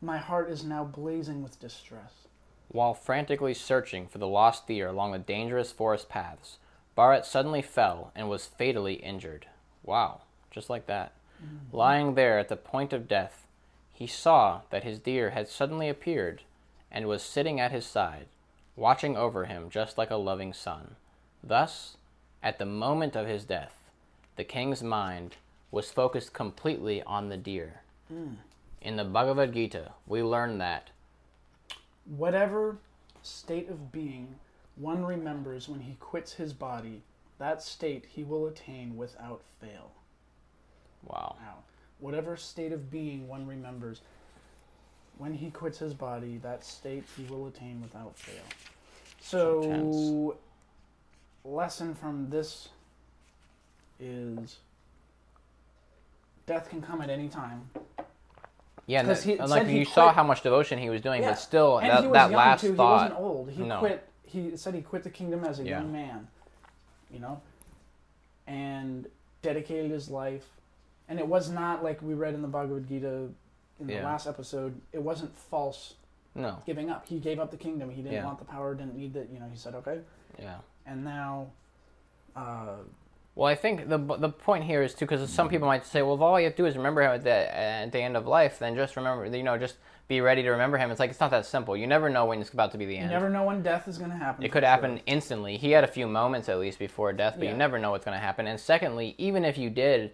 My 0.01 0.17
heart 0.17 0.49
is 0.49 0.63
now 0.63 0.83
blazing 0.83 1.43
with 1.43 1.59
distress. 1.59 2.27
While 2.69 2.93
frantically 2.93 3.53
searching 3.53 4.07
for 4.07 4.17
the 4.17 4.27
lost 4.27 4.65
deer 4.65 4.87
along 4.87 5.11
the 5.11 5.19
dangerous 5.19 5.71
forest 5.71 6.09
paths, 6.09 6.57
Bharat 6.97 7.25
suddenly 7.25 7.61
fell 7.61 8.11
and 8.15 8.29
was 8.29 8.47
fatally 8.47 8.95
injured. 8.95 9.47
Wow, 9.83 10.21
just 10.49 10.69
like 10.69 10.87
that. 10.87 11.13
Mm-hmm. 11.43 11.75
Lying 11.75 12.15
there 12.15 12.39
at 12.39 12.49
the 12.49 12.55
point 12.55 12.93
of 12.93 13.07
death, 13.07 13.45
he 13.93 14.07
saw 14.07 14.61
that 14.71 14.83
his 14.83 14.99
deer 14.99 15.31
had 15.31 15.47
suddenly 15.47 15.87
appeared 15.87 16.41
and 16.91 17.07
was 17.07 17.21
sitting 17.21 17.59
at 17.59 17.71
his 17.71 17.85
side, 17.85 18.25
watching 18.75 19.15
over 19.15 19.45
him 19.45 19.69
just 19.69 19.97
like 19.97 20.09
a 20.09 20.15
loving 20.15 20.53
son. 20.53 20.95
Thus, 21.43 21.97
at 22.41 22.57
the 22.57 22.65
moment 22.65 23.15
of 23.15 23.27
his 23.27 23.43
death, 23.43 23.75
the 24.35 24.43
king's 24.43 24.81
mind 24.81 25.35
was 25.69 25.91
focused 25.91 26.33
completely 26.33 27.03
on 27.03 27.29
the 27.29 27.37
deer. 27.37 27.81
Hmm. 28.07 28.33
In 28.81 28.95
the 28.95 29.03
Bhagavad 29.03 29.53
Gita, 29.53 29.91
we 30.07 30.23
learn 30.23 30.57
that 30.57 30.89
Whatever 32.05 32.77
state 33.21 33.69
of 33.69 33.91
being 33.91 34.35
one 34.75 35.05
remembers 35.05 35.69
when 35.69 35.81
he 35.81 35.95
quits 35.99 36.33
his 36.33 36.51
body, 36.51 37.03
that 37.37 37.61
state 37.61 38.05
he 38.09 38.23
will 38.23 38.47
attain 38.47 38.97
without 38.97 39.41
fail. 39.59 39.91
wow. 41.05 41.35
Wow. 41.39 41.57
Whatever 41.99 42.35
state 42.35 42.71
of 42.71 42.89
being 42.89 43.27
one 43.27 43.45
remembers, 43.45 44.01
when 45.19 45.33
he 45.33 45.51
quits 45.51 45.77
his 45.77 45.93
body, 45.93 46.39
that 46.41 46.63
state 46.63 47.03
he 47.15 47.23
will 47.25 47.45
attain 47.47 47.79
without 47.79 48.17
fail. 48.17 48.41
So, 49.19 50.37
lesson 51.43 51.93
from 51.93 52.31
this 52.31 52.69
is 53.99 54.57
death 56.47 56.69
can 56.69 56.81
come 56.81 57.01
at 57.01 57.11
any 57.11 57.29
time. 57.29 57.69
Yeah, 58.87 58.99
and, 58.99 59.07
'Cause 59.07 59.23
that- 59.23 59.29
he 59.31 59.37
like 59.37 59.49
said 59.49 59.67
he 59.67 59.79
you 59.79 59.85
saw 59.85 60.05
quit- 60.05 60.15
how 60.15 60.23
much 60.23 60.41
devotion 60.41 60.79
he 60.79 60.89
was 60.89 61.01
doing, 61.01 61.21
Yeah. 61.21 61.29
but 61.29 61.35
still, 61.39 61.77
And 61.79 61.89
that, 61.89 62.11
that 62.13 62.31
last 62.31 62.61
too. 62.61 62.75
thought. 62.75 62.97
He 63.09 63.13
wasn't 63.13 63.19
old. 63.19 63.49
He 63.51 63.63
no. 63.63 63.79
quit. 63.79 64.07
He 64.23 64.57
said 64.57 64.73
he 64.73 64.81
quit 64.81 65.03
the 65.03 65.09
kingdom 65.09 65.43
as 65.43 65.59
a 65.59 65.63
Yeah. 65.63 65.79
young 65.79 65.91
man, 65.91 66.27
you 67.11 67.19
know, 67.19 67.41
and 68.47 69.07
dedicated 69.41 69.91
his 69.91 70.09
life. 70.09 70.47
And 71.09 71.19
it 71.19 71.27
was 71.27 71.49
not 71.49 71.83
like 71.83 72.01
we 72.01 72.13
read 72.13 72.33
in 72.33 72.41
the 72.41 72.47
Bhagavad 72.47 72.87
Gita 72.87 73.29
in 73.79 73.87
the 73.87 73.93
Yeah. 73.93 74.05
last 74.05 74.27
episode. 74.27 74.79
It 74.93 75.01
wasn't 75.01 75.35
false 75.37 75.95
No, 76.35 76.57
giving 76.65 76.89
up. 76.89 77.05
He 77.07 77.19
gave 77.19 77.39
up 77.39 77.51
the 77.51 77.57
kingdom. 77.57 77.89
He 77.89 78.01
didn't 78.01 78.23
want 78.25 78.39
the 78.39 78.45
power. 78.45 78.73
Didn't 78.73 78.95
need 78.95 79.15
it. 79.15 79.29
You 79.33 79.39
know. 79.39 79.47
He 79.49 79.57
said, 79.57 79.75
"Okay." 79.75 80.01
yeah. 80.39 80.57
And 80.85 81.03
now, 81.03 81.47
uh, 82.35 82.77
Well, 83.33 83.47
I 83.47 83.55
think 83.55 83.87
the 83.87 83.97
the 83.97 84.29
point 84.29 84.65
here 84.65 84.83
is 84.83 84.93
too 84.93 85.05
because 85.05 85.29
some 85.29 85.47
people 85.47 85.67
might 85.67 85.85
say, 85.85 86.01
well, 86.01 86.15
if 86.15 86.21
all 86.21 86.37
you 86.39 86.45
have 86.45 86.55
to 86.55 86.63
do 86.63 86.65
is 86.65 86.75
remember 86.75 87.01
him 87.01 87.11
at 87.11 87.23
the 87.23 87.57
at 87.57 87.91
the 87.91 87.99
end 87.99 88.17
of 88.17 88.27
life, 88.27 88.59
then 88.59 88.75
just 88.75 88.95
remember, 88.97 89.25
you 89.25 89.43
know, 89.43 89.57
just 89.57 89.77
be 90.09 90.19
ready 90.19 90.43
to 90.43 90.49
remember 90.49 90.77
him. 90.77 90.91
It's 90.91 90.99
like 90.99 91.09
it's 91.09 91.21
not 91.21 91.31
that 91.31 91.45
simple. 91.45 91.77
You 91.77 91.87
never 91.87 92.09
know 92.09 92.25
when 92.25 92.41
it's 92.41 92.49
about 92.49 92.73
to 92.73 92.77
be 92.77 92.85
the 92.85 92.97
end. 92.97 93.05
you 93.05 93.11
never 93.11 93.29
know 93.29 93.45
when 93.45 93.63
death 93.63 93.87
is 93.87 93.97
going 93.97 94.11
to 94.11 94.17
happen. 94.17 94.43
It 94.43 94.51
could 94.51 94.63
sure. 94.63 94.69
happen 94.69 94.99
instantly. 95.05 95.55
He 95.55 95.71
had 95.71 95.85
a 95.85 95.87
few 95.87 96.07
moments 96.07 96.49
at 96.49 96.59
least 96.59 96.77
before 96.77 97.13
death, 97.13 97.35
but 97.37 97.45
Yeah. 97.45 97.51
you 97.51 97.57
never 97.57 97.79
know 97.79 97.91
what's 97.91 98.03
going 98.03 98.17
to 98.17 98.21
happen. 98.23 98.47
And 98.47 98.59
secondly, 98.59 99.15
even 99.17 99.45
if 99.45 99.57
you 99.57 99.69
did, 99.69 100.11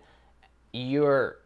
you're 0.72 1.38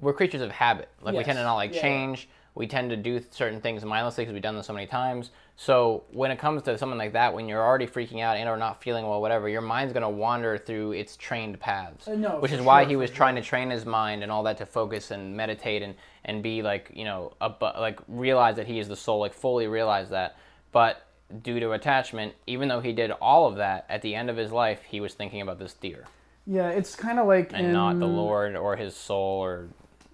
we're 0.00 0.14
creatures 0.14 0.40
of 0.40 0.50
habit. 0.50 0.88
Like 1.02 1.14
we 1.14 1.22
tend 1.22 1.36
to 1.38 1.44
not 1.44 1.54
like 1.54 1.74
yeah. 1.74 1.82
change. 1.82 2.28
We 2.54 2.66
tend 2.66 2.90
to 2.90 2.96
do 2.96 3.22
certain 3.30 3.60
things 3.60 3.84
mindlessly 3.84 4.24
because 4.24 4.34
we've 4.34 4.42
done 4.42 4.56
this 4.56 4.66
so 4.66 4.74
many 4.74 4.86
times. 4.86 5.30
So 5.56 6.04
when 6.12 6.30
it 6.30 6.38
comes 6.38 6.62
to 6.64 6.76
something 6.76 6.98
like 6.98 7.12
that, 7.12 7.32
when 7.32 7.48
you're 7.48 7.62
already 7.62 7.86
freaking 7.86 8.20
out 8.20 8.36
and 8.36 8.48
or 8.48 8.56
not 8.56 8.82
feeling 8.82 9.06
well, 9.06 9.20
whatever, 9.20 9.48
your 9.48 9.60
mind's 9.60 9.92
going 9.92 10.02
to 10.02 10.08
wander 10.08 10.58
through 10.58 10.92
its 10.92 11.16
trained 11.16 11.58
paths. 11.60 12.08
Uh, 12.08 12.14
no, 12.14 12.40
which 12.40 12.52
is 12.52 12.60
why 12.60 12.82
sure, 12.82 12.88
he 12.88 12.94
for 12.94 12.98
was 12.98 13.10
sure. 13.10 13.16
trying 13.16 13.36
to 13.36 13.42
train 13.42 13.70
his 13.70 13.86
mind 13.86 14.22
and 14.22 14.30
all 14.30 14.42
that 14.42 14.58
to 14.58 14.66
focus 14.66 15.10
and 15.10 15.36
meditate 15.36 15.82
and 15.82 15.94
and 16.24 16.42
be 16.42 16.62
like 16.62 16.90
you 16.94 17.04
know 17.04 17.32
like 17.60 18.00
realize 18.08 18.56
that 18.56 18.66
he 18.66 18.78
is 18.78 18.88
the 18.88 18.96
soul, 18.96 19.20
like 19.20 19.34
fully 19.34 19.66
realize 19.66 20.10
that. 20.10 20.36
But 20.72 21.06
due 21.42 21.60
to 21.60 21.72
attachment, 21.72 22.34
even 22.46 22.68
though 22.68 22.80
he 22.80 22.92
did 22.92 23.10
all 23.12 23.46
of 23.46 23.56
that, 23.56 23.86
at 23.88 24.02
the 24.02 24.14
end 24.14 24.28
of 24.30 24.36
his 24.36 24.52
life, 24.52 24.82
he 24.88 25.00
was 25.00 25.14
thinking 25.14 25.40
about 25.40 25.58
this 25.58 25.72
deer 25.74 26.04
Yeah, 26.46 26.68
it's 26.68 26.94
kind 26.94 27.18
of 27.18 27.26
like 27.26 27.52
and 27.52 27.66
in, 27.66 27.72
not 27.72 27.98
the 27.98 28.06
Lord 28.06 28.56
or 28.56 28.76
his 28.76 28.94
soul 28.94 29.40
or 29.40 29.68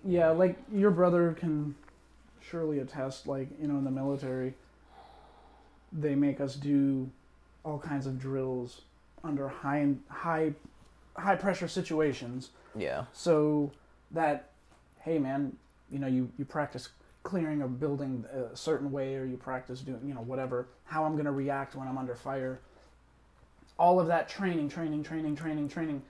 Yeah, 0.05 0.31
like 0.31 0.57
your 0.73 0.91
brother 0.91 1.35
can 1.39 1.75
surely 2.51 2.79
attest. 2.79 3.27
Like 3.27 3.49
you 3.61 3.69
know, 3.69 3.79
in 3.79 3.85
the 3.85 3.91
military, 3.91 4.55
they 5.93 6.15
make 6.15 6.41
us 6.41 6.55
do 6.55 7.11
all 7.65 7.79
kinds 7.79 8.07
of 8.07 8.19
drills 8.19 8.83
under 9.25 9.49
high 9.49 9.95
high 10.09 10.53
high 11.17 11.37
pressure 11.37 11.69
situations. 11.69 12.51
yeah, 12.77 13.05
So 13.13 13.73
that, 14.13 14.51
hey 15.01 15.19
man, 15.19 15.57
you 15.91 15.99
know, 15.99 16.07
you 16.07 16.31
you 16.39 16.45
practice 16.45 16.89
clearing 17.23 17.63
a 17.63 17.69
building 17.69 18.25
a 18.33 18.57
certain 18.57 18.91
way, 18.91 19.17
or 19.17 19.25
you 19.25 19.37
practice 19.37 19.81
doing 19.81 20.01
you 20.07 20.15
know 20.15 20.23
whatever 20.23 20.69
how 20.85 21.05
I'm 21.05 21.17
gonna 21.17 21.33
react 21.33 21.75
when 21.75 21.89
I'm 21.89 21.99
under 21.99 22.15
fire. 22.15 22.61
All 23.79 24.01
of 24.01 24.09
that 24.09 24.29
training, 24.29 24.71
training, 24.71 25.05
training, 25.05 25.37
training, 25.37 25.69
training, 25.69 26.03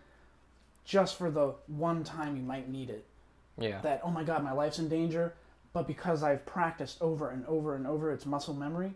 just 0.87 1.17
for 1.19 1.31
the 1.31 1.55
one 1.67 2.03
time 2.03 2.35
you 2.35 2.43
might 2.43 2.71
need 2.71 2.89
it 2.89 3.05
yeah, 3.59 3.81
that 3.83 4.01
oh 4.05 4.11
my 4.11 4.23
god 4.25 4.43
my 4.43 4.53
life's 4.53 4.79
in 4.79 4.89
danger 4.89 5.35
but 5.79 5.87
because 5.87 6.25
i've 6.25 6.45
practiced 6.45 7.01
over 7.01 7.31
and 7.31 7.47
over 7.47 7.77
and 7.77 7.87
over 7.87 8.11
it's 8.13 8.27
muscle 8.27 8.53
memory 8.53 8.93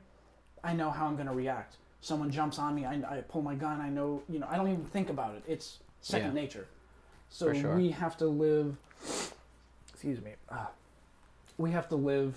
i 0.65 0.73
know 0.73 0.91
how 0.91 1.07
i'm 1.07 1.15
going 1.15 1.29
to 1.29 1.33
react 1.33 1.77
someone 2.01 2.29
jumps 2.29 2.59
on 2.59 2.75
me 2.75 2.85
I, 2.85 2.95
I 2.95 3.21
pull 3.21 3.41
my 3.41 3.55
gun 3.55 3.81
i 3.81 3.89
know 3.89 4.21
you 4.29 4.41
know 4.41 4.49
i 4.51 4.57
don't 4.57 4.67
even 4.67 4.85
think 4.87 5.09
about 5.09 5.37
it 5.37 5.45
it's 5.47 5.79
second 6.01 6.35
Yeah. 6.35 6.43
nature 6.43 6.67
So 7.31 7.53
sure. 7.53 7.77
we 7.77 7.91
have 7.91 8.17
to 8.17 8.27
live. 8.27 8.75
Excuse 9.93 10.21
me. 10.21 10.33
ah, 10.51 10.71
we 11.57 11.71
have 11.71 11.89
to 11.91 11.97
live 11.97 12.35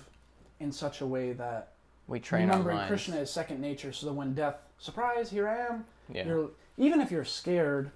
in 0.60 0.70
such 0.70 1.00
a 1.00 1.06
way 1.06 1.32
that 1.32 1.72
We 2.06 2.20
train 2.20 2.42
remembering 2.48 2.76
minds. 2.76 2.88
Krishna 2.88 3.16
is 3.16 3.28
second 3.30 3.60
nature. 3.60 3.92
So 3.92 4.06
that 4.06 4.12
when 4.12 4.32
death, 4.34 4.56
surprise, 4.78 5.28
here 5.28 5.48
I 5.48 5.58
am. 5.66 5.84
Yeah. 6.08 6.26
You're 6.28 6.50
even 6.78 7.00
if 7.00 7.10
you're 7.10 7.24
scared. 7.26 7.90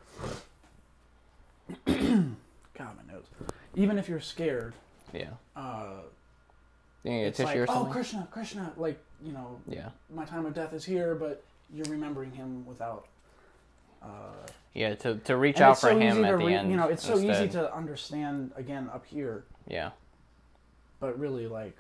God, 1.86 2.92
my 2.98 3.04
nose. 3.12 3.26
Even 3.76 3.98
if 3.98 4.08
you're 4.08 4.20
scared, 4.34 4.74
yeah. 5.14 5.30
uh, 5.56 6.00
You 7.04 7.10
need 7.12 7.22
a 7.22 7.26
it's 7.26 7.38
tissue 7.38 7.60
like, 7.60 7.70
or 7.70 7.72
oh. 7.72 7.84
Krishna, 7.90 8.28
Krishna, 8.30 8.72
like 8.76 8.98
you 9.24 9.32
know, 9.32 9.58
yeah. 9.66 9.88
my 10.14 10.24
time 10.24 10.46
of 10.46 10.54
death 10.54 10.72
is 10.72 10.84
here, 10.84 11.14
but 11.14 11.42
you're 11.72 11.86
remembering 11.86 12.32
him 12.32 12.66
without. 12.66 13.06
Uh, 14.02 14.46
Yeah, 14.74 14.94
to, 14.96 15.16
to 15.16 15.36
reach 15.36 15.60
out 15.60 15.80
for 15.80 15.90
so 15.90 15.98
him 15.98 16.24
at 16.24 16.30
to 16.30 16.36
the 16.38 16.44
re- 16.44 16.54
end. 16.54 16.70
You 16.70 16.76
know, 16.76 16.88
it's 16.88 17.04
so 17.04 17.18
easy 17.18 17.48
to 17.48 17.74
understand 17.74 18.52
again 18.56 18.88
up 18.92 19.04
here, 19.06 19.44
Yeah, 19.68 19.90
but 21.00 21.18
really, 21.18 21.46
like, 21.46 21.76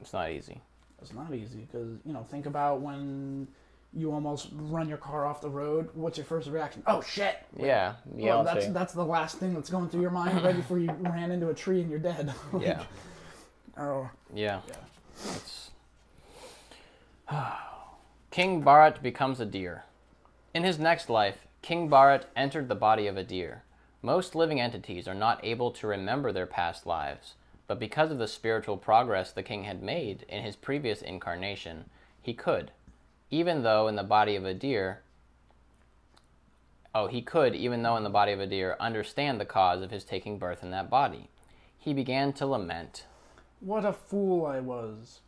it's 0.00 0.12
not 0.12 0.30
easy. 0.30 0.60
it's 1.00 1.12
not 1.12 1.32
easy 1.34 1.66
because 1.70 1.98
you 2.04 2.12
know, 2.12 2.22
think 2.22 2.46
about 2.46 2.80
when 2.80 3.48
you 3.96 4.12
almost 4.12 4.48
run 4.52 4.88
your 4.88 4.98
car 4.98 5.24
off 5.24 5.40
the 5.40 5.48
road. 5.48 5.88
What's 5.94 6.18
your 6.18 6.24
first 6.24 6.48
reaction? 6.48 6.82
Oh 6.86 7.00
shit! 7.00 7.36
Yeah, 7.56 7.94
yeah. 8.16 8.34
well, 8.34 8.44
that's 8.44 8.66
that's 8.68 8.92
the 8.92 9.04
last 9.04 9.38
thing 9.38 9.54
that's 9.54 9.70
going 9.70 9.88
through 9.88 10.02
your 10.02 10.10
mind 10.10 10.42
right 10.42 10.56
before 10.56 10.78
you 10.78 10.90
ran 11.00 11.30
into 11.30 11.48
a 11.48 11.54
tree 11.54 11.80
and 11.80 11.90
you're 11.90 12.00
dead. 12.00 12.32
Like, 12.52 12.62
yeah, 12.62 12.84
Oh. 13.76 14.10
yeah. 14.32 14.60
Yeah. 17.30 17.56
King 18.30 18.62
Bharat 18.62 19.02
becomes 19.02 19.40
a 19.40 19.46
deer. 19.46 19.84
In 20.52 20.62
his 20.62 20.78
next 20.78 21.08
life, 21.08 21.46
King 21.62 21.88
Bharat 21.88 22.24
entered 22.36 22.68
the 22.68 22.74
body 22.74 23.06
of 23.06 23.16
a 23.16 23.24
deer. 23.24 23.62
Most 24.02 24.34
living 24.34 24.60
entities 24.60 25.08
are 25.08 25.14
not 25.14 25.42
able 25.42 25.70
to 25.72 25.86
remember 25.86 26.30
their 26.30 26.46
past 26.46 26.86
lives, 26.86 27.34
but 27.66 27.80
because 27.80 28.10
of 28.10 28.18
the 28.18 28.28
spiritual 28.28 28.76
progress 28.76 29.32
the 29.32 29.42
king 29.42 29.64
had 29.64 29.82
made 29.82 30.26
in 30.28 30.42
his 30.42 30.56
previous 30.56 31.00
incarnation, 31.00 31.86
he 32.20 32.34
could, 32.34 32.70
even 33.30 33.62
though 33.62 33.88
in 33.88 33.96
the 33.96 34.02
body 34.02 34.36
of 34.36 34.44
a 34.44 34.52
deer. 34.52 35.00
Oh, 36.94 37.06
he 37.06 37.22
could, 37.22 37.54
even 37.54 37.82
though 37.82 37.96
in 37.96 38.04
the 38.04 38.10
body 38.10 38.32
of 38.32 38.40
a 38.40 38.46
deer, 38.46 38.76
understand 38.78 39.40
the 39.40 39.46
cause 39.46 39.82
of 39.82 39.90
his 39.90 40.04
taking 40.04 40.38
birth 40.38 40.62
in 40.62 40.70
that 40.70 40.90
body. 40.90 41.30
He 41.78 41.94
began 41.94 42.32
to 42.34 42.46
lament. 42.46 43.06
What 43.64 43.86
a 43.86 43.94
fool 43.94 44.44
I 44.44 44.60
was. 44.60 45.20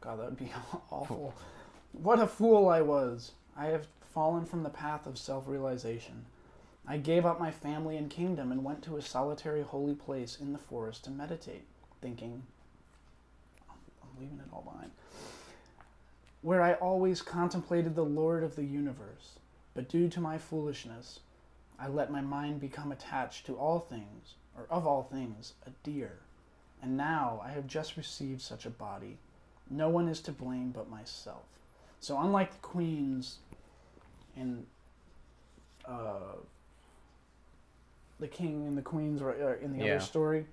God, 0.00 0.20
that 0.20 0.26
would 0.26 0.38
be 0.38 0.52
awful. 0.92 1.34
What 1.90 2.20
a 2.20 2.26
fool 2.28 2.68
I 2.68 2.82
was. 2.82 3.32
I 3.56 3.66
have 3.66 3.88
fallen 4.14 4.44
from 4.46 4.62
the 4.62 4.70
path 4.70 5.08
of 5.08 5.18
self 5.18 5.48
realization. 5.48 6.26
I 6.86 6.98
gave 6.98 7.26
up 7.26 7.40
my 7.40 7.50
family 7.50 7.96
and 7.96 8.08
kingdom 8.08 8.52
and 8.52 8.62
went 8.62 8.84
to 8.84 8.96
a 8.96 9.02
solitary 9.02 9.62
holy 9.62 9.96
place 9.96 10.38
in 10.40 10.52
the 10.52 10.58
forest 10.60 11.02
to 11.04 11.10
meditate, 11.10 11.64
thinking, 12.00 12.44
I'm 13.68 14.20
leaving 14.20 14.38
it 14.38 14.52
all 14.52 14.62
behind, 14.62 14.92
where 16.42 16.62
I 16.62 16.74
always 16.74 17.22
contemplated 17.22 17.96
the 17.96 18.04
Lord 18.04 18.44
of 18.44 18.54
the 18.54 18.64
universe. 18.64 19.40
But 19.74 19.88
due 19.88 20.08
to 20.10 20.20
my 20.20 20.38
foolishness, 20.38 21.18
I 21.76 21.88
let 21.88 22.12
my 22.12 22.20
mind 22.20 22.60
become 22.60 22.92
attached 22.92 23.46
to 23.46 23.56
all 23.56 23.80
things, 23.80 24.34
or 24.56 24.68
of 24.70 24.86
all 24.86 25.02
things, 25.02 25.54
a 25.66 25.70
deer. 25.82 26.20
And 26.82 26.96
now 26.96 27.40
I 27.44 27.50
have 27.50 27.66
just 27.66 27.96
received 27.96 28.40
such 28.40 28.64
a 28.66 28.70
body. 28.70 29.18
No 29.70 29.88
one 29.88 30.08
is 30.08 30.20
to 30.22 30.32
blame 30.32 30.70
but 30.70 30.88
myself. 30.88 31.42
So, 32.00 32.18
unlike 32.20 32.52
the 32.52 32.58
queens 32.58 33.38
and 34.36 34.64
uh, 35.84 36.36
the 38.20 38.28
king 38.28 38.66
and 38.66 38.76
the 38.78 38.82
queens, 38.82 39.20
or 39.20 39.30
uh, 39.32 39.64
in 39.64 39.76
the 39.76 39.84
Yeah. 39.84 39.96
other 39.96 40.04
story, 40.04 40.46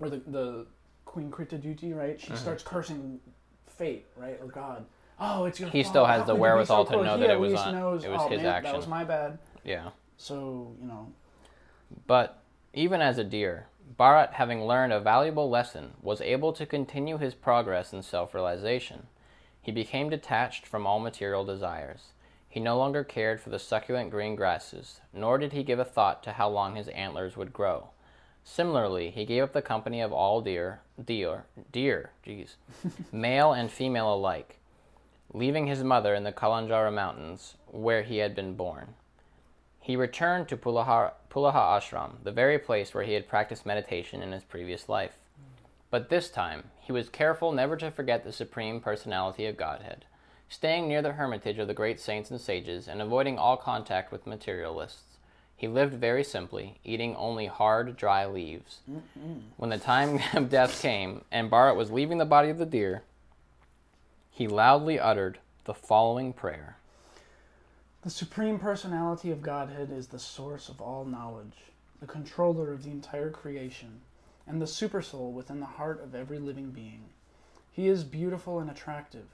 or 0.00 0.08
the, 0.08 0.18
the 0.18 0.66
Queen 1.04 1.30
Kritadyuti, 1.30 1.96
right? 1.96 2.20
She 2.20 2.30
Mhm. 2.32 2.36
starts 2.36 2.62
cursing 2.62 3.20
fate, 3.66 4.06
right, 4.16 4.38
or 4.40 4.46
God. 4.46 4.84
Oh, 5.20 5.44
it's 5.46 5.58
your 5.58 5.68
He 5.70 5.82
fault. 5.82 5.90
still 5.92 6.04
has 6.06 6.20
How 6.20 6.26
the 6.26 6.32
could 6.32 6.32
you 6.32 6.36
be 6.36 6.40
wherewithal 6.42 6.86
so 6.86 6.98
to 6.98 7.04
know 7.04 7.16
that 7.18 7.30
it 7.30 7.40
was 7.40 7.54
on- 7.54 7.74
knows, 7.74 8.04
it 8.04 8.10
was 8.10 8.20
oh, 8.22 8.28
his 8.28 8.42
man, 8.42 8.62
That 8.62 8.76
was 8.76 8.86
my 8.86 9.04
bad. 9.04 9.38
Yeah. 9.64 9.90
So 10.16 10.74
you 10.80 10.86
know, 10.86 11.12
But 12.06 12.42
even 12.74 13.00
as 13.00 13.18
a 13.18 13.24
deer, 13.24 13.66
Bharat, 13.96 14.34
having 14.34 14.64
learned 14.64 14.92
a 14.92 15.00
valuable 15.00 15.48
lesson, 15.48 15.94
was 16.02 16.20
able 16.20 16.52
to 16.52 16.66
continue 16.66 17.16
his 17.16 17.34
progress 17.34 17.92
in 17.92 18.02
self 18.02 18.34
realization. 18.34 19.06
He 19.62 19.72
became 19.72 20.10
detached 20.10 20.66
from 20.66 20.86
all 20.86 20.98
material 20.98 21.44
desires. 21.44 22.12
He 22.48 22.60
no 22.60 22.76
longer 22.76 23.04
cared 23.04 23.40
for 23.40 23.50
the 23.50 23.58
succulent 23.58 24.10
green 24.10 24.34
grasses, 24.34 25.00
nor 25.12 25.38
did 25.38 25.52
he 25.52 25.62
give 25.62 25.78
a 25.78 25.84
thought 25.84 26.22
to 26.24 26.32
how 26.32 26.48
long 26.48 26.74
his 26.76 26.88
antlers 26.88 27.36
would 27.36 27.52
grow. 27.52 27.88
Similarly, 28.44 29.10
he 29.10 29.24
gave 29.24 29.42
up 29.42 29.52
the 29.52 29.62
company 29.62 30.00
of 30.00 30.12
all 30.12 30.40
deer, 30.40 30.80
deer, 31.02 31.44
deer, 31.70 32.12
jeez, 32.26 32.56
male 33.12 33.52
and 33.52 33.70
female 33.70 34.14
alike, 34.14 34.58
leaving 35.32 35.66
his 35.66 35.84
mother 35.84 36.14
in 36.14 36.24
the 36.24 36.32
Kalanjara 36.32 36.92
Mountains, 36.92 37.56
where 37.66 38.02
he 38.02 38.18
had 38.18 38.34
been 38.34 38.54
born. 38.54 38.94
He 39.88 39.96
returned 39.96 40.48
to 40.48 40.56
Pulaha, 40.58 41.12
Pulaha 41.30 41.78
Ashram, 41.78 42.22
the 42.22 42.30
very 42.30 42.58
place 42.58 42.92
where 42.92 43.04
he 43.04 43.14
had 43.14 43.26
practiced 43.26 43.64
meditation 43.64 44.20
in 44.20 44.32
his 44.32 44.44
previous 44.44 44.86
life. 44.86 45.16
But 45.88 46.10
this 46.10 46.28
time, 46.28 46.64
he 46.78 46.92
was 46.92 47.08
careful 47.08 47.52
never 47.52 47.74
to 47.78 47.90
forget 47.90 48.22
the 48.22 48.30
Supreme 48.30 48.82
Personality 48.82 49.46
of 49.46 49.56
Godhead, 49.56 50.04
staying 50.46 50.88
near 50.88 51.00
the 51.00 51.12
hermitage 51.12 51.58
of 51.58 51.68
the 51.68 51.72
great 51.72 52.00
saints 52.00 52.30
and 52.30 52.38
sages 52.38 52.86
and 52.86 53.00
avoiding 53.00 53.38
all 53.38 53.56
contact 53.56 54.12
with 54.12 54.26
materialists. 54.26 55.16
He 55.56 55.66
lived 55.66 55.94
very 55.94 56.22
simply, 56.22 56.80
eating 56.84 57.16
only 57.16 57.46
hard, 57.46 57.96
dry 57.96 58.26
leaves. 58.26 58.80
When 59.56 59.70
the 59.70 59.78
time 59.78 60.20
of 60.34 60.50
death 60.50 60.82
came 60.82 61.24
and 61.32 61.50
Bharat 61.50 61.76
was 61.76 61.90
leaving 61.90 62.18
the 62.18 62.26
body 62.26 62.50
of 62.50 62.58
the 62.58 62.66
deer, 62.66 63.04
he 64.30 64.48
loudly 64.48 65.00
uttered 65.00 65.38
the 65.64 65.72
following 65.72 66.34
prayer. 66.34 66.76
The 68.02 68.10
Supreme 68.10 68.60
Personality 68.60 69.30
of 69.32 69.42
Godhead 69.42 69.90
is 69.90 70.06
the 70.08 70.20
source 70.20 70.68
of 70.68 70.80
all 70.80 71.04
knowledge, 71.04 71.56
the 72.00 72.06
controller 72.06 72.72
of 72.72 72.84
the 72.84 72.90
entire 72.90 73.30
creation, 73.30 74.02
and 74.46 74.62
the 74.62 74.66
supersoul 74.66 75.32
within 75.32 75.58
the 75.58 75.66
heart 75.66 76.00
of 76.02 76.14
every 76.14 76.38
living 76.38 76.70
being. 76.70 77.06
He 77.72 77.88
is 77.88 78.04
beautiful 78.04 78.60
and 78.60 78.70
attractive. 78.70 79.26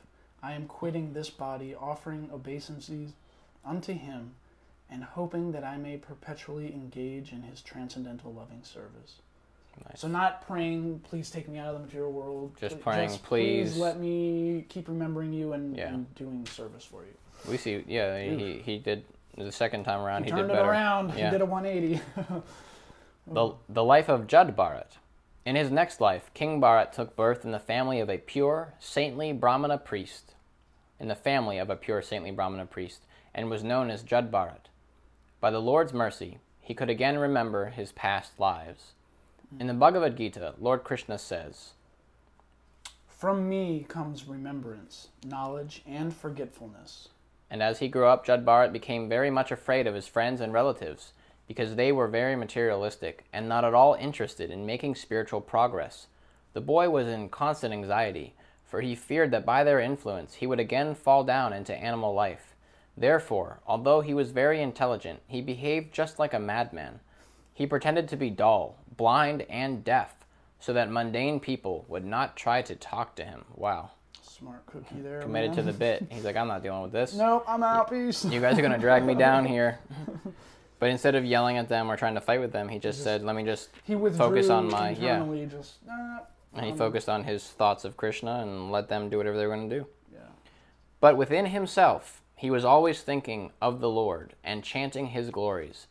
I 0.42 0.52
am 0.54 0.66
quitting 0.66 1.12
this 1.12 1.28
body, 1.28 1.74
offering 1.74 2.30
obeisances 2.32 3.12
unto 3.64 3.92
him, 3.92 4.34
and 4.90 5.04
hoping 5.04 5.52
that 5.52 5.64
I 5.64 5.76
may 5.76 5.98
perpetually 5.98 6.72
engage 6.72 7.32
in 7.32 7.42
his 7.42 7.60
transcendental 7.60 8.32
loving 8.32 8.62
service. 8.62 9.16
Nice. 9.88 10.00
So, 10.00 10.08
not 10.08 10.46
praying, 10.46 11.00
please 11.00 11.30
take 11.30 11.48
me 11.48 11.58
out 11.58 11.74
of 11.74 11.74
the 11.74 11.86
material 11.86 12.12
world. 12.12 12.52
Just 12.60 12.80
praying, 12.80 13.08
please 13.10 13.72
"Please." 13.72 13.76
let 13.76 13.98
me 13.98 14.64
keep 14.68 14.88
remembering 14.88 15.32
you 15.32 15.52
and, 15.52 15.76
Yeah. 15.76 15.88
and 15.92 16.14
doing 16.14 16.46
service 16.46 16.84
for 16.84 17.02
you. 17.04 17.14
We 17.48 17.56
see, 17.56 17.84
yeah, 17.86 18.20
he, 18.22 18.62
he 18.64 18.78
did 18.78 19.04
the 19.36 19.52
second 19.52 19.84
time 19.84 20.00
around. 20.00 20.24
he 20.24 20.26
He, 20.26 20.30
turned 20.30 20.48
did 20.48 20.54
it 20.54 20.56
better. 20.56 20.68
around. 20.70 21.08
Yeah. 21.16 21.26
He 21.26 21.30
did 21.30 21.40
a 21.40 21.46
180. 21.46 22.00
The, 23.26 23.54
the 23.70 23.82
life 23.82 24.10
of 24.10 24.26
Jud 24.26 24.54
Bharat. 24.54 24.98
In 25.46 25.56
his 25.56 25.70
next 25.70 25.98
life, 25.98 26.30
King 26.34 26.60
Bharat 26.60 26.92
took 26.92 27.16
birth 27.16 27.42
in 27.44 27.52
the 27.52 27.58
family 27.58 27.98
of 28.00 28.10
a 28.10 28.18
pure, 28.18 28.74
saintly 28.78 29.32
Brahmana 29.32 29.78
priest, 29.78 30.34
in 31.00 31.08
the 31.08 31.14
family 31.14 31.56
of 31.56 31.70
a 31.70 31.76
pure, 31.76 32.02
saintly 32.02 32.30
Brahmana 32.30 32.66
priest, 32.66 33.00
and 33.34 33.48
was 33.48 33.64
known 33.64 33.88
as 33.90 34.02
Jud 34.02 34.30
Bharat. 34.30 34.66
By 35.40 35.50
the 35.50 35.60
Lord's 35.60 35.94
mercy, 35.94 36.36
he 36.60 36.74
could 36.74 36.90
again 36.90 37.16
remember 37.18 37.70
his 37.70 37.92
past 37.92 38.38
lives. 38.38 38.92
In 39.58 39.68
the 39.68 39.74
Bhagavad 39.74 40.18
Gita, 40.18 40.54
Lord 40.58 40.84
Krishna 40.84 41.16
says, 41.18 41.70
From 43.08 43.48
me 43.48 43.86
comes 43.88 44.26
remembrance, 44.28 45.08
knowledge, 45.26 45.82
and 45.86 46.14
forgetfulness. 46.14 47.08
And 47.54 47.62
as 47.62 47.78
he 47.78 47.86
grew 47.86 48.06
up, 48.06 48.26
Jud 48.26 48.44
Bharat 48.44 48.72
became 48.72 49.08
very 49.08 49.30
much 49.30 49.52
afraid 49.52 49.86
of 49.86 49.94
his 49.94 50.08
friends 50.08 50.40
and 50.40 50.52
relatives 50.52 51.12
because 51.46 51.76
they 51.76 51.92
were 51.92 52.08
very 52.08 52.34
materialistic 52.34 53.26
and 53.32 53.48
not 53.48 53.64
at 53.64 53.72
all 53.74 53.94
interested 53.94 54.50
in 54.50 54.66
making 54.66 54.96
spiritual 54.96 55.40
progress. 55.40 56.08
The 56.52 56.60
boy 56.60 56.90
was 56.90 57.06
in 57.06 57.28
constant 57.28 57.72
anxiety, 57.72 58.34
for 58.64 58.80
he 58.80 58.96
feared 58.96 59.30
that 59.30 59.46
by 59.46 59.62
their 59.62 59.78
influence 59.78 60.34
he 60.34 60.48
would 60.48 60.58
again 60.58 60.96
fall 60.96 61.22
down 61.22 61.52
into 61.52 61.72
animal 61.72 62.12
life. 62.12 62.56
Therefore, 62.96 63.60
although 63.68 64.00
he 64.00 64.14
was 64.14 64.32
very 64.32 64.60
intelligent, 64.60 65.20
he 65.28 65.40
behaved 65.40 65.94
just 65.94 66.18
like 66.18 66.34
a 66.34 66.40
madman. 66.40 66.98
He 67.52 67.68
pretended 67.68 68.08
to 68.08 68.16
be 68.16 68.30
dull, 68.30 68.78
blind, 68.96 69.42
and 69.42 69.84
deaf, 69.84 70.24
so 70.58 70.72
that 70.72 70.90
mundane 70.90 71.38
people 71.38 71.84
would 71.86 72.04
not 72.04 72.36
try 72.36 72.62
to 72.62 72.74
talk 72.74 73.14
to 73.14 73.24
him. 73.24 73.44
Wow. 73.54 73.92
Smart 74.38 74.66
cookie 74.66 75.00
there. 75.00 75.20
Committed 75.22 75.54
to 75.54 75.62
the 75.62 75.72
bit. 75.72 76.06
He's 76.10 76.24
like, 76.24 76.34
I'm 76.36 76.48
not 76.48 76.62
dealing 76.62 76.82
with 76.82 76.90
this. 76.90 77.14
Nope, 77.14 77.44
I'm 77.46 77.62
out. 77.62 77.88
Peace. 77.88 78.24
You 78.24 78.40
guys 78.40 78.58
are 78.58 78.62
gonna 78.62 78.78
drag 78.78 79.04
me 79.04 79.14
down 79.14 79.44
here. 79.54 79.78
But 80.80 80.90
instead 80.90 81.14
of 81.14 81.24
yelling 81.24 81.56
at 81.56 81.68
them 81.68 81.88
or 81.88 81.96
trying 81.96 82.14
to 82.16 82.20
fight 82.20 82.40
with 82.40 82.50
them, 82.50 82.68
he 82.68 82.78
just 82.80 82.96
just- 82.98 83.04
said, 83.04 83.22
"Let 83.22 83.36
me 83.36 83.44
just." 83.44 83.68
He 83.84 83.94
Focus 83.94 84.50
on 84.50 84.68
my- 84.68 84.90
yeah. 84.90 85.24
Just, 85.46 85.76
uh, 85.88 86.18
And 86.52 86.66
he 86.66 86.72
um, 86.72 86.78
focused 86.78 87.08
on 87.08 87.22
his 87.22 87.44
thoughts 87.46 87.84
of 87.84 87.96
Krishna 87.96 88.40
and 88.42 88.72
let 88.72 88.88
them 88.88 89.08
do 89.08 89.18
whatever 89.18 89.36
they 89.38 89.46
were 89.46 89.54
gonna 89.54 89.68
do. 89.68 89.86
Yeah. 90.12 90.18
But 91.00 91.16
within 91.16 91.46
himself, 91.46 92.20
he 92.34 92.50
was 92.50 92.64
always 92.64 93.02
thinking 93.02 93.52
of 93.62 93.80
the 93.80 93.88
Lord 93.88 94.34
and 94.42 94.64
chanting 94.64 95.08
his 95.08 95.30
glories. 95.30 95.86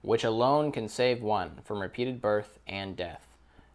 which 0.00 0.22
alone 0.22 0.70
can 0.70 0.88
save 0.88 1.20
one 1.20 1.58
from 1.64 1.82
repeated 1.82 2.20
birth 2.22 2.60
and 2.68 2.96
death. 2.96 3.26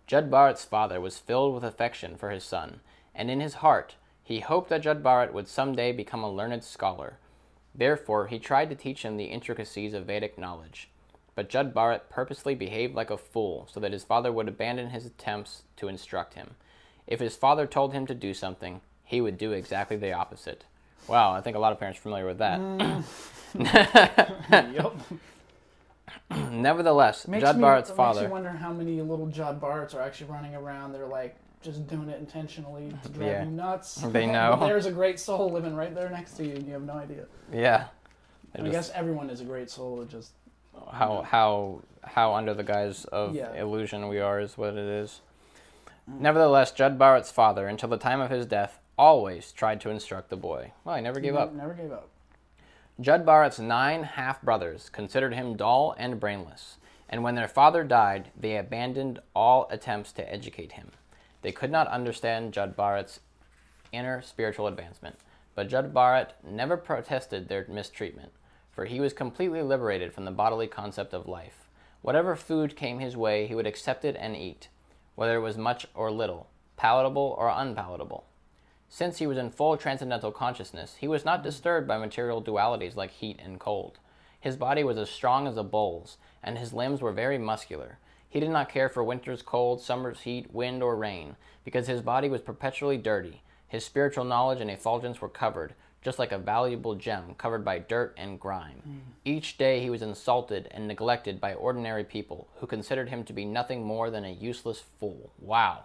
Jud 0.08 0.32
Bharat's 0.32 0.64
father 0.64 1.02
was 1.02 1.18
filled 1.18 1.54
with 1.54 1.66
affection 1.66 2.16
for 2.16 2.30
his 2.30 2.46
son, 2.46 2.80
and 3.14 3.30
in 3.30 3.42
his 3.42 3.56
heart 3.56 3.96
he 4.24 4.40
hoped 4.40 4.70
that 4.70 4.82
Jud 4.82 5.04
Bharat 5.04 5.34
would 5.34 5.48
someday 5.48 5.92
become 5.92 6.24
a 6.24 6.32
learned 6.32 6.64
scholar. 6.64 7.18
Therefore, 7.76 8.28
he 8.28 8.40
tried 8.40 8.70
to 8.70 8.76
teach 8.76 9.04
him 9.04 9.18
the 9.18 9.26
intricacies 9.26 9.94
of 9.94 10.06
Vedic 10.06 10.38
knowledge. 10.38 10.90
But 11.36 11.50
Jud 11.50 11.74
Bharat 11.74 12.10
purposely 12.10 12.56
behaved 12.56 12.96
like 12.96 13.10
a 13.10 13.18
fool 13.18 13.68
so 13.72 13.80
that 13.80 13.92
his 13.92 14.04
father 14.04 14.32
would 14.32 14.48
abandon 14.48 14.92
his 14.92 15.06
attempts 15.06 15.64
to 15.78 15.88
instruct 15.88 16.36
him. 16.36 16.52
If 17.08 17.20
his 17.20 17.36
father 17.36 17.66
told 17.68 17.94
him 17.94 18.06
to 18.08 18.16
do 18.16 18.34
something, 18.34 18.82
he 19.04 19.20
would 19.20 19.38
do 19.38 19.52
exactly 19.52 19.98
the 19.98 20.14
opposite. 20.14 20.66
Wow, 21.08 21.34
I 21.34 21.42
think 21.42 21.58
a 21.58 21.60
lot 21.60 21.74
of 21.74 21.80
parents 21.80 22.00
are 22.00 22.04
familiar 22.04 22.26
with 22.26 22.38
that. 22.38 22.60
Mm. 22.60 23.04
yep. 24.74 24.94
Nevertheless, 26.52 27.28
Makes 27.28 27.44
Jud 27.44 27.58
me, 27.58 27.62
father. 27.62 28.22
Makes 28.22 28.28
you 28.28 28.32
wonder 28.32 28.50
how 28.50 28.72
many 28.72 29.02
little 29.02 29.28
Judd 29.28 29.60
Barts 29.60 29.94
are 29.94 30.02
actually 30.02 30.32
running 30.32 30.56
around. 30.56 30.94
They're 30.94 31.06
like 31.06 31.36
just 31.64 31.88
doing 31.88 32.10
it 32.10 32.20
intentionally 32.20 32.94
to 33.04 33.10
drive 33.10 33.28
Yeah. 33.28 33.44
you 33.46 33.52
nuts. 33.52 33.96
They 33.96 34.26
know. 34.38 34.58
But 34.60 34.68
there's 34.68 34.86
a 34.86 34.92
great 34.92 35.20
soul 35.20 35.50
living 35.50 35.76
right 35.76 35.94
there 35.96 36.10
next 36.10 36.34
to 36.38 36.46
you, 36.46 36.56
and 36.56 36.66
you 36.68 36.74
have 36.74 36.84
no 36.84 36.94
idea. 36.94 37.26
Yeah. 37.52 37.86
I 38.56 38.62
They're 38.62 38.72
guess 38.72 38.92
everyone 38.94 39.30
is 39.30 39.42
a 39.42 39.46
great 39.46 39.70
soul. 39.72 40.02
It 40.02 40.10
just 40.10 40.32
how 40.92 41.22
how 41.24 41.82
how 42.04 42.34
under 42.36 42.54
the 42.54 42.64
guise 42.64 43.06
of 43.06 43.34
Yeah. 43.36 43.54
illusion 43.54 44.08
we 44.10 44.20
are 44.20 44.40
is 44.40 44.58
what 44.58 44.74
it 44.74 44.78
is. 44.78 45.22
Mm. 46.10 46.20
Nevertheless, 46.20 46.72
Jud 46.72 47.00
Bharat's 47.00 47.32
father, 47.32 47.68
until 47.68 47.90
the 47.90 47.98
time 47.98 48.20
of 48.22 48.30
his 48.30 48.46
death, 48.46 48.80
always 48.98 49.52
tried 49.52 49.80
to 49.82 49.90
instruct 49.90 50.30
the 50.30 50.36
boy. 50.38 50.74
Well, 50.84 50.96
he 50.98 51.02
never 51.02 51.20
gave 51.20 51.36
up. 51.36 51.54
Never 51.54 51.74
gave 51.74 51.92
up. 51.92 52.10
Jud 53.02 53.26
Bharat's 53.26 53.60
nine 53.60 54.04
half 54.04 54.42
brothers 54.44 54.90
considered 54.90 55.34
him 55.34 55.56
dull 55.56 55.96
and 55.98 56.20
brainless, 56.20 56.78
and 57.10 57.24
when 57.24 57.34
their 57.36 57.48
father 57.48 57.84
died, 57.84 58.30
they 58.40 58.56
abandoned 58.58 59.20
all 59.36 59.68
attempts 59.72 60.12
to 60.14 60.32
educate 60.32 60.74
him. 60.74 60.92
They 61.44 61.52
could 61.52 61.70
not 61.72 61.88
understand 61.90 62.54
Jud 62.54 62.76
Bharat's 62.76 63.20
inner 63.92 64.22
spiritual 64.22 64.66
advancement, 64.66 65.18
but 65.54 65.70
Jud 65.70 65.94
Bharat 65.94 66.32
never 66.44 66.78
protested 66.78 67.48
their 67.48 67.66
mistreatment, 67.70 68.32
for 68.72 68.86
he 68.86 69.00
was 69.00 69.14
completely 69.14 69.62
liberated 69.62 70.14
from 70.14 70.26
the 70.26 70.32
bodily 70.32 70.68
concept 70.68 71.14
of 71.14 71.28
life. 71.28 71.70
Whatever 72.02 72.36
food 72.36 72.76
came 72.76 73.00
his 73.00 73.16
way, 73.16 73.46
he 73.46 73.56
would 73.56 73.68
accept 73.68 74.04
it 74.04 74.16
and 74.20 74.36
eat, 74.36 74.70
whether 75.16 75.36
it 75.36 75.42
was 75.42 75.58
much 75.58 75.86
or 75.94 76.12
little, 76.12 76.48
palatable 76.76 77.36
or 77.38 77.50
unpalatable. 77.50 78.26
Since 78.90 79.18
he 79.18 79.28
was 79.28 79.38
in 79.38 79.50
full 79.50 79.76
transcendental 79.76 80.32
consciousness, 80.32 80.96
he 81.00 81.08
was 81.08 81.26
not 81.26 81.44
disturbed 81.44 81.88
by 81.88 81.98
material 81.98 82.42
dualities 82.42 82.96
like 82.96 83.12
heat 83.12 83.40
and 83.44 83.60
cold. 83.60 84.00
His 84.40 84.56
body 84.56 84.84
was 84.84 84.98
as 84.98 85.10
strong 85.10 85.48
as 85.48 85.58
a 85.58 85.64
bull's, 85.64 86.18
and 86.44 86.58
his 86.58 86.74
limbs 86.74 87.02
were 87.02 87.12
very 87.12 87.38
muscular. 87.38 87.98
He 88.34 88.40
did 88.40 88.50
not 88.50 88.68
care 88.68 88.90
for 88.90 89.04
winter's 89.04 89.44
cold, 89.44 89.80
summer's 89.80 90.22
heat, 90.22 90.52
wind, 90.52 90.82
or 90.82 90.96
rain, 90.96 91.36
because 91.64 91.86
his 91.86 92.02
body 92.02 92.30
was 92.30 92.42
perpetually 92.42 92.98
dirty. 92.98 93.44
His 93.68 93.86
spiritual 93.86 94.26
knowledge 94.26 94.60
and 94.60 94.72
effulgence 94.72 95.22
were 95.22 95.30
covered, 95.30 95.76
just 96.02 96.18
like 96.18 96.32
a 96.32 96.40
valuable 96.40 96.96
gem 96.96 97.36
covered 97.38 97.64
by 97.64 97.78
dirt 97.78 98.16
and 98.18 98.40
grime. 98.40 98.82
Hmm. 98.84 98.98
Each 99.24 99.56
day 99.56 99.82
he 99.82 99.92
was 99.92 100.02
insulted 100.02 100.68
and 100.72 100.88
neglected 100.88 101.40
by 101.40 101.54
ordinary 101.54 102.04
people, 102.04 102.48
who 102.56 102.66
considered 102.66 103.10
him 103.10 103.24
to 103.26 103.34
be 103.34 103.46
nothing 103.46 103.84
more 103.84 104.10
than 104.10 104.26
a 104.26 104.34
useless 104.34 104.80
fool. 104.80 105.32
Wow. 105.38 105.84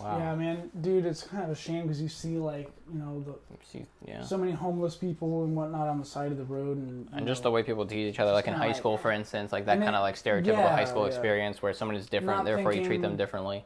Wow. 0.00 0.18
Yeah, 0.18 0.34
man, 0.34 0.70
dude, 0.80 1.06
it's 1.06 1.22
kind 1.22 1.44
of 1.44 1.50
a 1.50 1.54
shame 1.54 1.82
because 1.82 2.02
you 2.02 2.08
see 2.08 2.36
like 2.36 2.68
you 2.92 2.98
know 2.98 3.22
the 3.24 3.34
See, 3.64 3.86
yeah. 4.04 4.22
so 4.22 4.36
many 4.36 4.50
homeless 4.50 4.96
people 4.96 5.44
and 5.44 5.54
whatnot 5.54 5.86
on 5.86 5.98
the 6.00 6.04
side 6.04 6.32
of 6.32 6.36
the 6.38 6.44
road, 6.44 6.78
and 6.78 7.08
And 7.12 7.26
just 7.26 7.42
know, 7.44 7.50
the 7.50 7.52
way 7.52 7.62
people 7.62 7.86
treat 7.86 8.08
each 8.08 8.18
other, 8.18 8.32
like 8.32 8.48
in 8.48 8.54
high 8.54 8.68
like- 8.68 8.76
school, 8.76 8.98
for 8.98 9.12
instance, 9.12 9.52
like 9.52 9.66
that 9.66 9.78
kind 9.78 9.94
of 9.94 10.02
like 10.02 10.16
stereotypical 10.16 10.68
high 10.68 10.84
school 10.84 11.02
yeah. 11.02 11.08
experience 11.12 11.62
where 11.62 11.72
someone 11.72 11.96
is 11.96 12.08
different, 12.08 12.38
Not 12.38 12.44
therefore 12.44 12.72
you 12.72 12.84
treat 12.84 13.02
them 13.02 13.16
differently. 13.16 13.64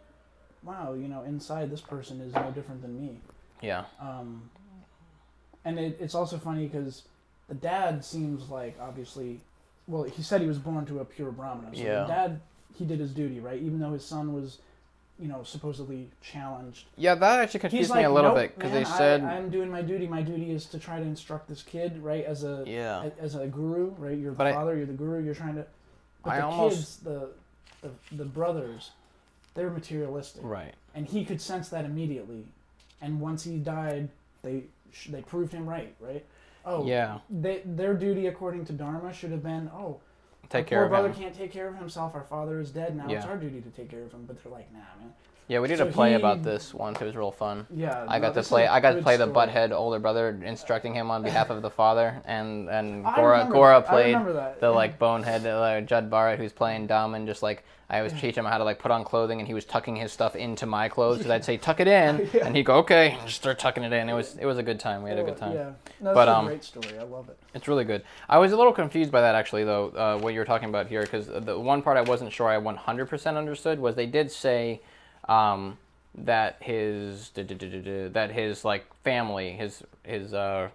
wow, 0.62 0.92
you 0.92 1.08
know, 1.08 1.22
inside 1.22 1.70
this 1.70 1.80
person 1.80 2.20
is 2.20 2.34
no 2.34 2.50
different 2.50 2.82
than 2.82 3.00
me. 3.00 3.20
Yeah, 3.62 3.84
Um, 4.00 4.50
and 5.64 5.78
it, 5.78 5.96
it's 6.00 6.14
also 6.14 6.36
funny 6.38 6.66
because 6.66 7.04
the 7.48 7.54
dad 7.54 8.04
seems 8.04 8.50
like 8.50 8.76
obviously, 8.80 9.40
well, 9.86 10.02
he 10.04 10.22
said 10.22 10.42
he 10.42 10.46
was 10.46 10.58
born 10.58 10.84
to 10.86 11.00
a 11.00 11.04
pure 11.04 11.32
brahmana. 11.32 11.74
So 11.74 11.82
Yeah. 11.82 12.02
the 12.02 12.06
dad, 12.08 12.40
he 12.76 12.84
did 12.84 13.00
his 13.00 13.12
duty, 13.12 13.40
right? 13.40 13.60
Even 13.60 13.80
though 13.80 13.92
his 13.92 14.04
son 14.04 14.32
was, 14.34 14.58
you 15.20 15.26
know, 15.28 15.42
supposedly 15.42 16.08
challenged. 16.22 16.86
yeah, 16.96 17.14
that 17.16 17.40
actually 17.40 17.60
confused 17.60 17.88
He's 17.88 17.90
me 17.90 17.96
like, 18.02 18.06
a 18.06 18.10
little 18.10 18.30
nope, 18.30 18.38
bit 18.40 18.54
because 18.56 18.72
they 18.72 18.84
said, 18.84 19.22
I, 19.24 19.36
I'm 19.36 19.50
doing 19.50 19.70
my 19.70 19.82
duty. 19.82 20.06
My 20.06 20.22
duty 20.22 20.50
is 20.52 20.66
to 20.66 20.78
try 20.78 20.98
to 20.98 21.04
instruct 21.04 21.48
this 21.48 21.62
kid, 21.62 21.98
right? 22.02 22.24
As 22.24 22.44
a 22.44 22.62
yeah, 22.66 23.08
as 23.18 23.34
a 23.34 23.46
guru, 23.46 23.90
right? 23.98 24.16
You're 24.16 24.30
the 24.32 24.36
But 24.36 24.46
I- 24.48 24.52
father. 24.52 24.76
you're 24.76 24.86
the 24.86 24.92
guru. 24.92 25.22
You're 25.24 25.34
trying 25.34 25.56
to. 25.56 25.66
But 26.24 26.30
I 26.34 26.36
the 26.38 26.46
almost- 26.46 26.76
kids, 26.76 26.96
the, 26.98 27.28
the 27.82 27.90
the 28.16 28.24
brothers, 28.24 28.90
they're 29.54 29.70
materialistic, 29.70 30.42
right, 30.44 30.74
and 30.94 31.06
he 31.06 31.24
could 31.24 31.40
sense 31.40 31.68
that 31.70 31.84
immediately. 31.84 32.44
And 33.00 33.20
once 33.20 33.44
he 33.44 33.56
died, 33.58 34.08
they 34.42 34.64
they 35.08 35.22
proved 35.22 35.52
him 35.52 35.68
right, 35.68 35.94
right? 36.00 36.24
Oh, 36.64 36.84
yeah, 36.84 37.18
They, 37.30 37.62
their 37.64 37.94
duty, 37.94 38.26
according 38.26 38.66
to 38.66 38.72
Dharma, 38.74 39.12
should 39.14 39.30
have 39.30 39.42
been, 39.42 39.70
oh, 39.72 40.00
take 40.50 40.64
our 40.64 40.68
care 40.68 40.84
of 40.84 40.90
brother 40.90 41.10
can't 41.10 41.34
take 41.34 41.52
care 41.52 41.68
of 41.68 41.76
himself. 41.76 42.14
Our 42.14 42.24
father 42.24 42.60
is 42.60 42.70
dead. 42.70 42.96
Now 42.96 43.08
it's 43.08 43.24
our 43.24 43.36
duty 43.36 43.60
to 43.60 43.70
take 43.70 43.90
care 43.90 44.02
of 44.02 44.12
him. 44.12 44.24
But 44.26 44.42
they're 44.42 44.52
like, 44.52 44.72
nah, 44.72 44.78
man. 45.00 45.12
Yeah, 45.48 45.60
we 45.60 45.68
did 45.68 45.78
so 45.78 45.88
a 45.88 45.90
play 45.90 46.10
he- 46.10 46.14
about 46.16 46.42
this 46.42 46.74
once. 46.74 47.00
It 47.00 47.06
was 47.06 47.16
real 47.16 47.32
fun. 47.32 47.66
Yeah, 47.74 48.04
I 48.06 48.20
got 48.20 48.34
to 48.34 48.42
play. 48.42 48.66
I 48.66 48.80
got 48.80 48.92
to 48.96 49.02
play 49.02 49.16
the 49.16 49.24
story. 49.30 49.46
butthead 49.48 49.72
older 49.72 49.98
brother, 49.98 50.38
instructing 50.44 50.92
him 50.92 51.10
on 51.10 51.22
behalf 51.22 51.48
of 51.48 51.62
the 51.62 51.70
father, 51.70 52.20
and 52.26 52.68
and 52.68 53.06
I 53.06 53.16
Gora 53.16 53.48
Gora 53.50 53.80
that. 53.80 53.88
Played 53.88 54.60
the 54.60 54.70
like 54.70 54.98
bonehead 54.98 55.46
uh, 55.46 55.80
Jud 55.80 56.10
Bharat 56.10 56.36
who's 56.36 56.52
playing 56.52 56.86
dumb 56.86 57.14
and 57.14 57.26
just 57.26 57.42
like 57.42 57.64
I 57.88 58.02
was 58.02 58.12
teaching 58.12 58.44
him 58.44 58.44
how 58.44 58.58
to 58.58 58.64
like 58.64 58.78
put 58.78 58.90
on 58.90 59.02
clothing 59.02 59.38
and 59.38 59.48
he 59.48 59.54
was 59.54 59.64
tucking 59.64 59.96
his 59.96 60.12
stuff 60.12 60.36
into 60.36 60.66
my 60.66 60.90
clothes 60.90 61.16
because 61.18 61.30
I'd 61.30 61.44
say 61.46 61.56
tuck 61.56 61.80
it 61.80 61.88
in 61.88 62.28
Yeah. 62.34 62.44
and 62.46 62.54
he'd 62.54 62.64
go 62.64 62.74
okay 62.80 63.12
and 63.12 63.22
just 63.22 63.36
start 63.36 63.58
tucking 63.58 63.82
it 63.82 63.94
in. 63.94 64.10
It 64.10 64.12
was 64.12 64.36
it 64.36 64.44
was 64.44 64.58
a 64.58 64.62
good 64.62 64.78
time. 64.78 65.02
We 65.02 65.08
had 65.08 65.18
a 65.18 65.24
good 65.24 65.38
time. 65.38 65.54
Yeah, 65.54 65.70
no, 66.00 66.12
But, 66.12 66.26
that's 66.26 66.36
um, 66.36 66.44
a 66.44 66.48
great 66.50 66.64
story. 66.64 66.98
I 66.98 67.04
love 67.04 67.30
it. 67.30 67.38
It's 67.58 67.66
really 67.66 67.84
good. 67.84 68.04
I 68.28 68.38
was 68.38 68.52
a 68.52 68.56
little 68.56 68.72
confused 68.72 69.10
by 69.10 69.20
that 69.20 69.34
actually, 69.34 69.64
though, 69.64 69.88
uh, 69.88 70.18
what 70.20 70.32
you 70.32 70.38
were 70.38 70.44
talking 70.44 70.68
about 70.68 70.86
here, 70.86 71.02
because 71.02 71.26
the 71.26 71.58
one 71.58 71.82
part 71.82 71.96
I 71.96 72.02
wasn't 72.02 72.32
sure 72.32 72.46
I 72.46 72.56
100% 72.56 73.36
understood 73.36 73.80
was 73.80 73.96
they 73.96 74.06
did 74.06 74.30
say 74.30 74.80
um, 75.28 75.76
that 76.14 76.58
his 76.60 77.32
that 77.34 78.30
his 78.32 78.64
like 78.64 78.86
family, 79.02 79.54
his 79.54 79.82
his 80.04 80.32
uh, 80.32 80.68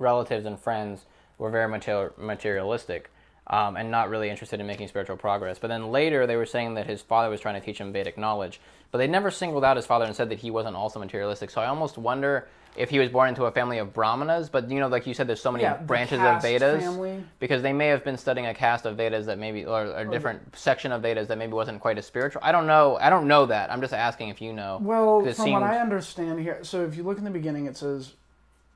relatives 0.00 0.46
and 0.46 0.58
friends 0.58 1.04
were 1.38 1.50
very 1.50 1.68
material, 1.68 2.12
materialistic. 2.18 3.10
Um, 3.50 3.78
and 3.78 3.90
not 3.90 4.10
really 4.10 4.28
interested 4.28 4.60
in 4.60 4.66
making 4.66 4.88
spiritual 4.88 5.16
progress. 5.16 5.58
But 5.58 5.68
then 5.68 5.90
later 5.90 6.26
they 6.26 6.36
were 6.36 6.44
saying 6.44 6.74
that 6.74 6.86
his 6.86 7.00
father 7.00 7.30
was 7.30 7.40
trying 7.40 7.58
to 7.58 7.64
teach 7.64 7.78
him 7.78 7.94
Vedic 7.94 8.18
knowledge. 8.18 8.60
But 8.90 8.98
they 8.98 9.06
never 9.06 9.30
singled 9.30 9.64
out 9.64 9.76
his 9.76 9.86
father 9.86 10.04
and 10.04 10.14
said 10.14 10.28
that 10.28 10.40
he 10.40 10.50
wasn't 10.50 10.76
also 10.76 11.00
materialistic. 11.00 11.48
So 11.48 11.62
I 11.62 11.68
almost 11.68 11.96
wonder 11.96 12.46
if 12.78 12.90
he 12.90 12.98
was 12.98 13.08
born 13.08 13.28
into 13.28 13.44
a 13.44 13.50
family 13.50 13.78
of 13.78 13.92
brahmanas. 13.92 14.48
But 14.48 14.70
you 14.70 14.80
know, 14.80 14.88
like 14.88 15.06
you 15.06 15.14
said, 15.14 15.26
there's 15.26 15.42
so 15.42 15.52
many 15.52 15.64
Yeah, 15.64 15.76
branches 15.76 16.20
of 16.20 16.40
Vedas 16.40 16.82
family. 16.82 17.24
because 17.40 17.62
they 17.62 17.72
may 17.72 17.88
have 17.88 18.04
been 18.04 18.16
studying 18.16 18.46
a 18.46 18.54
caste 18.54 18.86
of 18.86 18.96
Vedas 18.96 19.26
that 19.26 19.38
maybe 19.38 19.64
or 19.66 19.84
a 19.96 20.10
different 20.10 20.56
section 20.56 20.92
of 20.92 21.02
Vedas 21.02 21.28
that 21.28 21.38
maybe 21.38 21.52
wasn't 21.52 21.80
quite 21.80 21.98
as 21.98 22.06
spiritual. 22.06 22.40
I 22.44 22.52
don't 22.52 22.66
know. 22.66 22.96
I 23.00 23.10
don't 23.10 23.26
know 23.26 23.46
that. 23.46 23.70
I'm 23.72 23.80
just 23.80 23.92
asking 23.92 24.28
if 24.28 24.40
you 24.40 24.52
know. 24.52 24.78
well 24.80 25.20
from 25.22 25.32
seemed- 25.34 25.52
what 25.52 25.62
I 25.64 25.78
understand 25.78 26.40
here, 26.40 26.60
so 26.62 26.84
if 26.84 26.96
you 26.96 27.02
look 27.02 27.18
in 27.18 27.24
the 27.24 27.30
beginning, 27.30 27.66
it 27.66 27.76
says 27.76 28.14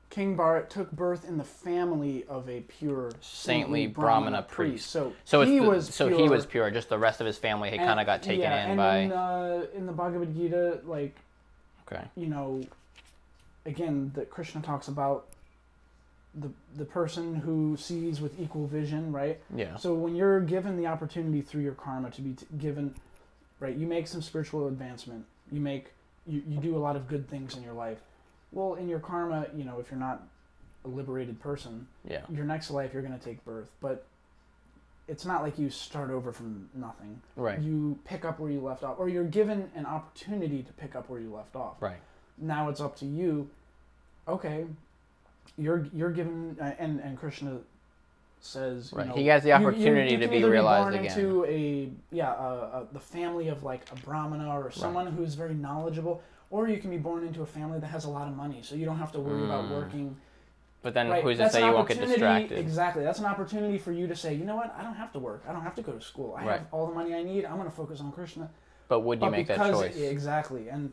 King 0.09 0.37
Bharat 0.37 0.69
took 0.69 0.91
birth 0.91 1.27
in 1.27 1.39
the 1.39 1.43
family 1.43 2.23
of 2.29 2.47
a 2.47 2.61
pure 2.61 3.11
Saintly 3.21 3.87
Brahmana 3.87 4.43
priest. 4.43 4.91
So, 4.91 5.13
so 5.25 5.41
he 5.41 5.57
the- 5.57 5.67
was 5.67 5.93
so 5.93 6.07
pure, 6.07 6.19
he 6.19 6.29
was 6.29 6.45
pure. 6.45 6.69
Just 6.69 6.89
the 6.89 6.99
rest 6.99 7.19
of 7.19 7.25
his 7.25 7.37
family 7.39 7.71
had 7.71 7.79
kind 7.79 7.99
of 7.99 8.05
got 8.05 8.21
taken 8.21 8.41
yeah, 8.41 8.67
in 8.69 8.77
by. 8.77 8.97
in, 8.97 9.11
uh, 9.11 9.65
in 9.73 9.85
the 9.87 9.91
Bhagavad 9.91 10.35
Gita, 10.35 10.81
like 10.85 11.15
okay. 11.91 12.03
you 12.15 12.27
know, 12.27 12.61
again, 13.65 14.11
that 14.15 14.29
Krishna 14.29 14.61
talks 14.61 14.87
about 14.87 15.25
the 16.35 16.49
the 16.75 16.85
person 16.85 17.35
who 17.35 17.77
sees 17.77 18.19
with 18.19 18.39
equal 18.39 18.65
vision, 18.67 19.11
right? 19.11 19.39
Yeah. 19.55 19.75
So 19.77 19.93
when 19.93 20.15
you're 20.15 20.39
given 20.41 20.77
the 20.77 20.87
opportunity 20.87 21.41
through 21.41 21.61
your 21.61 21.73
karma 21.75 22.09
to 22.11 22.21
be 22.21 22.33
t- 22.33 22.45
given, 22.57 22.95
right, 23.59 23.75
you 23.75 23.85
make 23.85 24.07
some 24.07 24.21
spiritual 24.21 24.67
advancement. 24.67 25.25
You 25.51 25.61
make 25.61 25.91
you, 26.25 26.41
you 26.47 26.59
do 26.59 26.75
a 26.75 26.79
lot 26.79 26.95
of 26.95 27.07
good 27.07 27.29
things 27.29 27.55
in 27.55 27.63
your 27.63 27.73
life. 27.73 27.99
Well, 28.51 28.75
in 28.75 28.87
your 28.87 28.99
karma, 28.99 29.47
you 29.55 29.63
know, 29.63 29.79
if 29.79 29.91
you're 29.91 29.99
not 29.99 30.23
a 30.85 30.87
liberated 30.87 31.39
person, 31.39 31.87
Yeah. 32.07 32.21
your 32.29 32.45
next 32.45 32.69
life 32.71 32.93
you're 32.93 33.01
going 33.01 33.17
to 33.17 33.23
take 33.23 33.43
birth, 33.45 33.69
but 33.81 34.05
it's 35.07 35.25
not 35.25 35.41
like 35.43 35.57
you 35.59 35.69
start 35.69 36.09
over 36.11 36.31
from 36.31 36.69
nothing. 36.73 37.21
Right. 37.35 37.59
You 37.59 37.99
pick 38.05 38.25
up 38.25 38.39
where 38.39 38.49
you 38.51 38.61
left 38.61 38.83
off, 38.83 38.99
or 38.99 39.09
you're 39.09 39.23
given 39.25 39.69
an 39.75 39.85
opportunity 39.85 40.63
to 40.63 40.73
pick 40.73 40.95
up 40.95 41.09
where 41.09 41.19
you 41.19 41.33
left 41.33 41.55
off. 41.55 41.81
Right. 41.81 41.97
Now 42.37 42.69
it's 42.69 42.81
up 42.81 42.95
to 42.97 43.05
you. 43.05 43.49
Okay, 44.27 44.65
you're 45.57 45.85
you're 45.93 46.11
given, 46.11 46.57
uh, 46.59 46.71
and 46.79 46.99
and 46.99 47.17
Krishna 47.17 47.57
says, 48.39 48.91
you 48.91 48.97
Right. 48.97 49.07
know, 49.07 49.13
He 49.15 49.27
has 49.27 49.43
the 49.43 49.53
opportunity 49.53 49.85
you- 49.85 49.95
you- 49.95 50.11
you 50.11 50.17
to 50.17 50.27
can 50.27 50.41
be 50.41 50.43
realized 50.43 50.83
born 50.91 50.93
again. 51.05 51.17
Into 51.19 51.45
a 51.45 51.91
yeah, 52.11 52.31
uh, 52.31 52.33
uh, 52.33 52.85
the 52.91 52.99
family 52.99 53.47
of 53.47 53.63
like 53.63 53.89
a 53.91 53.95
brahmana 54.05 54.49
or 54.59 54.69
someone 54.71 55.07
who's 55.07 55.35
very 55.35 55.53
knowledgeable, 55.53 56.21
or 56.51 56.67
you 56.67 56.77
can 56.77 56.89
be 56.89 56.97
born 56.97 57.25
into 57.25 57.41
a 57.41 57.45
family 57.45 57.79
that 57.79 57.87
has 57.87 58.03
a 58.05 58.09
lot 58.09 58.27
of 58.27 58.35
money, 58.35 58.61
so 58.61 58.75
you 58.75 58.85
don't 58.85 58.97
have 58.99 59.11
to 59.13 59.19
worry 59.19 59.43
about 59.45 59.65
Mm. 59.65 59.71
working 59.75 60.17
But 60.81 60.93
then 60.93 61.09
right? 61.09 61.23
who's 61.23 61.37
to 61.37 61.49
say 61.49 61.65
you 61.65 61.71
won't 61.71 61.87
get 61.87 61.99
distracted? 61.99 62.57
Exactly. 62.57 63.03
That's 63.03 63.19
an 63.19 63.25
opportunity 63.25 63.77
for 63.77 63.93
you 63.93 64.07
to 64.07 64.15
say, 64.17 64.33
you 64.33 64.43
know 64.43 64.57
what? 64.57 64.75
I 64.77 64.83
don't 64.83 64.95
have 64.95 65.13
to 65.13 65.19
work. 65.19 65.41
I 65.47 65.53
don't 65.53 65.61
have 65.61 65.75
to 65.75 65.81
go 65.81 65.93
to 65.93 66.01
school. 66.01 66.35
I 66.37 66.45
Right. 66.45 66.59
have 66.59 66.67
all 66.73 66.87
the 66.87 66.93
money 66.93 67.15
I 67.15 67.23
need. 67.23 67.45
I'm 67.45 67.55
going 67.55 67.69
to 67.69 67.75
focus 67.75 68.01
on 68.01 68.11
Krishna. 68.11 68.49
But 68.89 68.99
would 68.99 69.19
you 69.19 69.27
But 69.27 69.31
make 69.31 69.47
that 69.47 69.71
choice? 69.71 69.95
exactly, 69.95 70.67
and 70.67 70.91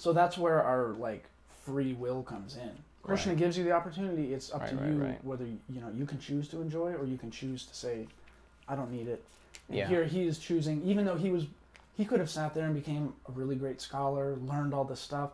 so 0.00 0.14
that's 0.14 0.38
where 0.38 0.62
our 0.62 0.94
like 0.94 1.26
free 1.66 1.92
will 1.92 2.22
comes 2.22 2.56
in. 2.56 2.70
Krishna 3.02 3.32
Right. 3.32 3.38
gives 3.38 3.58
you 3.58 3.64
the 3.64 3.72
opportunity. 3.72 4.32
It's 4.32 4.50
up 4.52 4.62
Right, 4.62 4.70
to 4.70 4.76
right, 4.76 4.86
you 4.86 5.16
whether 5.22 5.44
you 5.44 5.80
know 5.80 5.90
you 5.94 6.06
can 6.06 6.18
choose 6.18 6.48
to 6.48 6.60
enjoy 6.62 6.92
or 6.94 7.04
you 7.04 7.18
can 7.18 7.30
choose 7.30 7.66
to 7.66 7.74
say, 7.74 8.06
I 8.66 8.76
don't 8.76 8.90
need 8.90 9.08
it. 9.08 9.22
And 9.68 9.76
Yeah. 9.76 9.88
here 9.88 10.04
he 10.04 10.26
is 10.26 10.38
choosing, 10.38 10.82
even 10.84 11.04
though 11.04 11.16
he 11.16 11.30
was, 11.30 11.46
he 11.94 12.06
could 12.06 12.18
have 12.18 12.30
sat 12.30 12.54
there 12.54 12.64
and 12.64 12.74
became 12.74 13.12
a 13.28 13.32
really 13.32 13.56
great 13.56 13.80
scholar, 13.80 14.36
learned 14.36 14.72
all 14.72 14.84
this 14.84 15.00
stuff. 15.00 15.32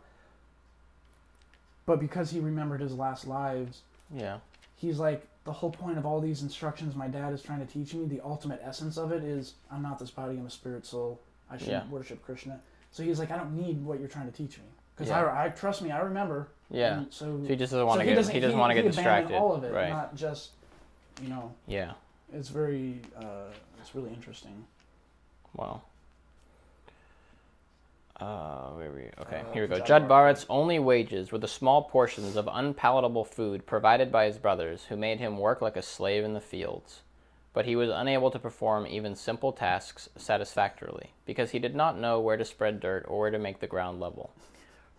But 1.87 2.01
because 2.01 2.31
he 2.31 2.41
remembered 2.41 2.81
his 2.81 2.95
last 2.95 3.27
lives, 3.27 3.83
yeah. 4.13 4.39
he's 4.75 4.99
like 4.99 5.29
the 5.45 5.53
whole 5.53 5.71
point 5.71 5.97
of 5.97 6.05
all 6.05 6.21
these 6.21 6.43
instructions 6.43 6.97
my 6.97 7.07
dad 7.07 7.33
is 7.33 7.41
trying 7.41 7.65
to 7.65 7.73
teach 7.73 7.95
me 7.95 8.05
the 8.07 8.21
ultimate 8.25 8.61
essence 8.65 8.97
of 8.99 9.13
it 9.13 9.23
is 9.23 9.55
i'm 9.71 9.81
not 9.81 9.97
this 9.97 10.11
body 10.11 10.37
i'm 10.37 10.45
a 10.47 10.51
spirit 10.51 10.85
soul 10.85 11.21
i 11.49 11.57
shouldn't 11.57 11.85
Yeah. 11.87 11.91
worship 11.91 12.21
krishna 12.25 12.61
so 12.97 13.03
he's 13.03 13.19
like 13.19 13.31
i 13.31 13.37
don't 13.37 13.55
need 13.55 13.85
what 13.85 13.99
you're 14.01 14.09
trying 14.09 14.25
to 14.25 14.33
teach 14.33 14.57
me 14.57 14.65
because 14.95 15.11
Yeah. 15.11 15.23
I, 15.25 15.45
I 15.45 15.49
trust 15.51 15.83
me 15.83 15.91
i 15.91 15.99
remember 16.01 16.49
Yeah. 16.71 16.99
and 16.99 17.07
so, 17.13 17.27
So 17.43 17.49
he 17.49 17.55
just 17.57 17.73
doesn't 17.73 17.87
want 17.87 17.99
so 17.99 18.03
to 18.05 18.07
get 18.09 18.15
doesn't 18.15 18.33
he 18.35 18.41
doesn't 18.41 18.59
want 18.59 18.71
to 18.71 18.75
get 18.75 18.87
distracted. 18.91 19.37
all 19.37 19.53
of 19.55 19.65
it 19.65 19.73
right. 19.75 19.91
not 19.91 20.15
just 20.17 20.53
you 21.23 21.29
know 21.29 21.53
yeah. 21.67 21.93
it's 22.33 22.49
very 22.49 23.03
uh, 23.19 23.51
it's 23.81 23.95
really 23.95 24.11
interesting 24.11 24.65
Wow. 25.55 25.81
Uh, 28.21 28.71
where 28.71 28.91
we? 28.93 29.03
Okay, 29.21 29.41
Uh, 29.41 29.53
here 29.53 29.63
we 29.63 29.69
go. 29.69 29.77
Judd 29.79 29.87
Jud 29.87 30.09
Bharat's 30.09 30.45
only 30.49 30.79
wages 30.79 31.33
were 31.33 31.39
the 31.39 31.49
small 31.49 31.83
portions 31.85 32.37
of 32.37 32.49
unpalatable 32.51 33.25
food 33.25 33.67
provided 33.67 34.11
by 34.11 34.25
his 34.27 34.39
brothers, 34.39 34.85
who 34.87 34.97
made 34.97 35.19
him 35.19 35.37
work 35.39 35.61
like 35.63 35.77
a 35.77 35.83
slave 35.83 36.25
in 36.25 36.33
the 36.35 36.41
fields. 36.41 37.01
But 37.57 37.65
he 37.65 37.75
was 37.75 37.89
unable 37.89 38.31
to 38.33 38.39
perform 38.39 38.87
even 38.87 39.17
simple 39.17 39.51
tasks 39.51 40.11
satisfactorily, 40.15 41.15
because 41.25 41.53
he 41.53 41.59
did 41.59 41.75
not 41.75 41.99
know 41.99 42.21
where 42.21 42.37
to 42.37 42.45
spread 42.45 42.81
dirt 42.81 43.07
or 43.09 43.19
where 43.19 43.31
to 43.31 43.39
make 43.39 43.61
the 43.61 43.67
ground 43.67 43.99
level. 43.99 44.35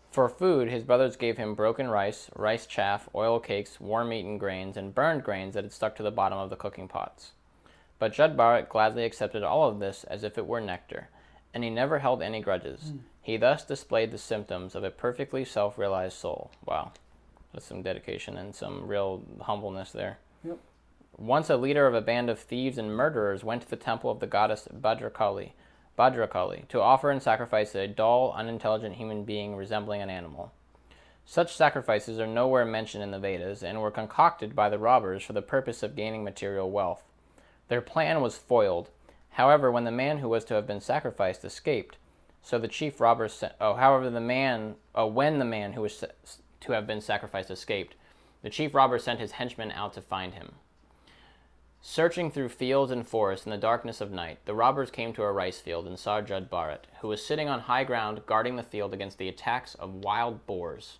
For 0.10 0.28
food, 0.28 0.68
his 0.68 0.84
brothers 0.84 1.16
gave 1.16 1.38
him 1.38 1.54
broken 1.54 1.88
rice, 1.88 2.32
rice 2.36 2.66
chaff, 2.66 3.10
oil 3.14 3.40
cakes, 3.40 3.80
worm 3.80 4.12
eaten 4.12 4.40
grains, 4.40 4.76
and 4.76 4.96
burned 4.96 5.24
grains 5.24 5.54
that 5.54 5.66
had 5.66 5.72
stuck 5.72 5.96
to 5.98 6.04
the 6.04 6.10
bottom 6.10 6.40
of 6.40 6.50
the 6.50 6.56
cooking 6.56 6.88
pots. 6.88 7.34
But 8.00 8.14
Jud 8.14 8.36
Bharat 8.36 8.70
gladly 8.70 9.06
accepted 9.06 9.44
all 9.44 9.70
of 9.70 9.78
this 9.78 10.04
as 10.06 10.24
if 10.24 10.36
it 10.36 10.48
were 10.48 10.60
nectar, 10.60 11.10
and 11.54 11.64
he 11.64 11.70
never 11.70 12.00
held 12.00 12.24
any 12.24 12.42
grudges. 12.42 12.90
Hmm. 12.90 12.98
He 13.22 13.38
thus 13.38 13.66
displayed 13.66 14.10
the 14.10 14.18
symptoms 14.18 14.74
of 14.74 14.84
a 14.84 14.90
perfectly 14.90 15.46
self 15.46 15.78
realized 15.78 16.18
soul. 16.18 16.50
Wow. 16.66 16.94
That's 17.54 17.68
some 17.68 17.84
dedication 17.84 18.36
and 18.36 18.56
some 18.56 18.88
real 18.88 19.22
humbleness 19.42 19.92
there. 19.92 20.18
Yep. 20.44 20.58
Once 21.18 21.50
a 21.50 21.58
leader 21.58 21.88
of 21.88 21.96
a 21.96 22.02
band 22.02 22.30
of 22.30 22.38
thieves 22.40 22.78
and 22.78 22.96
murderers 22.96 23.44
went 23.44 23.64
to 23.64 23.70
the 23.70 23.76
temple 23.76 24.12
of 24.12 24.20
the 24.20 24.28
goddess 24.28 24.68
Bhadrakali, 24.72 25.54
Bhadrakali 25.98 26.68
to 26.68 26.80
offer 26.80 27.10
and 27.10 27.24
sacrifice 27.24 27.74
a 27.74 27.88
dull, 27.88 28.32
unintelligent 28.38 28.96
human 28.96 29.24
being 29.24 29.56
resembling 29.56 30.02
an 30.02 30.12
animal. 30.12 30.52
Such 31.26 31.56
sacrifices 31.56 32.20
are 32.20 32.28
nowhere 32.28 32.66
mentioned 32.66 33.04
in 33.04 33.10
the 33.10 33.20
Vedas 33.20 33.64
and 33.64 33.82
were 33.82 33.90
concocted 33.90 34.56
by 34.56 34.70
the 34.70 34.78
robbers 34.78 35.24
for 35.24 35.34
the 35.34 35.42
purpose 35.42 35.82
of 35.82 35.96
gaining 35.96 36.24
material 36.24 36.70
wealth. 36.70 37.04
Their 37.68 37.82
plan 37.82 38.22
was 38.22 38.38
foiled. 38.38 38.90
However, 39.32 39.72
when 39.72 39.86
the 39.86 39.92
man 39.92 40.20
who 40.20 40.30
was 40.30 40.46
to 40.46 40.54
have 40.54 40.68
been 40.68 40.80
sacrificed 40.80 41.44
escaped, 41.44 41.98
so 42.44 42.60
the 42.60 42.68
chief 42.68 43.02
robbers 43.02 43.34
sent. 43.34 43.54
Oh, 43.60 43.74
however, 43.74 44.10
the 44.10 44.22
man. 44.22 44.76
Oh, 44.96 45.08
when 45.08 45.40
the 45.40 45.46
man 45.46 45.74
who 45.74 45.82
was 45.82 46.06
to 46.62 46.72
have 46.72 46.88
been 46.88 47.02
sacrificed 47.02 47.52
escaped, 47.52 47.96
the 48.42 48.50
chief 48.50 48.74
robber 48.74 49.00
sent 49.00 49.20
his 49.20 49.34
henchmen 49.34 49.72
out 49.72 49.94
to 49.94 50.02
find 50.02 50.36
him. 50.36 50.54
Searching 51.82 52.32
through 52.32 52.50
fields 52.50 52.92
and 52.92 53.08
forests 53.08 53.46
in 53.46 53.52
the 53.52 53.58
darkness 53.58 54.02
of 54.02 54.12
night, 54.12 54.40
the 54.46 54.56
robbers 54.56 54.92
came 54.92 55.14
to 55.14 55.24
a 55.24 55.32
rice 55.32 55.60
field 55.60 55.88
and 55.88 55.98
saw 55.98 56.22
Jud 56.22 56.50
Bharat, 56.50 56.86
who 57.02 57.08
was 57.08 57.26
sitting 57.26 57.48
on 57.48 57.62
high 57.62 57.84
ground 57.84 58.26
guarding 58.26 58.56
the 58.56 58.64
field 58.64 58.94
against 58.94 59.18
the 59.18 59.30
attacks 59.30 59.76
of 59.76 60.04
wild 60.04 60.46
boars. 60.46 60.98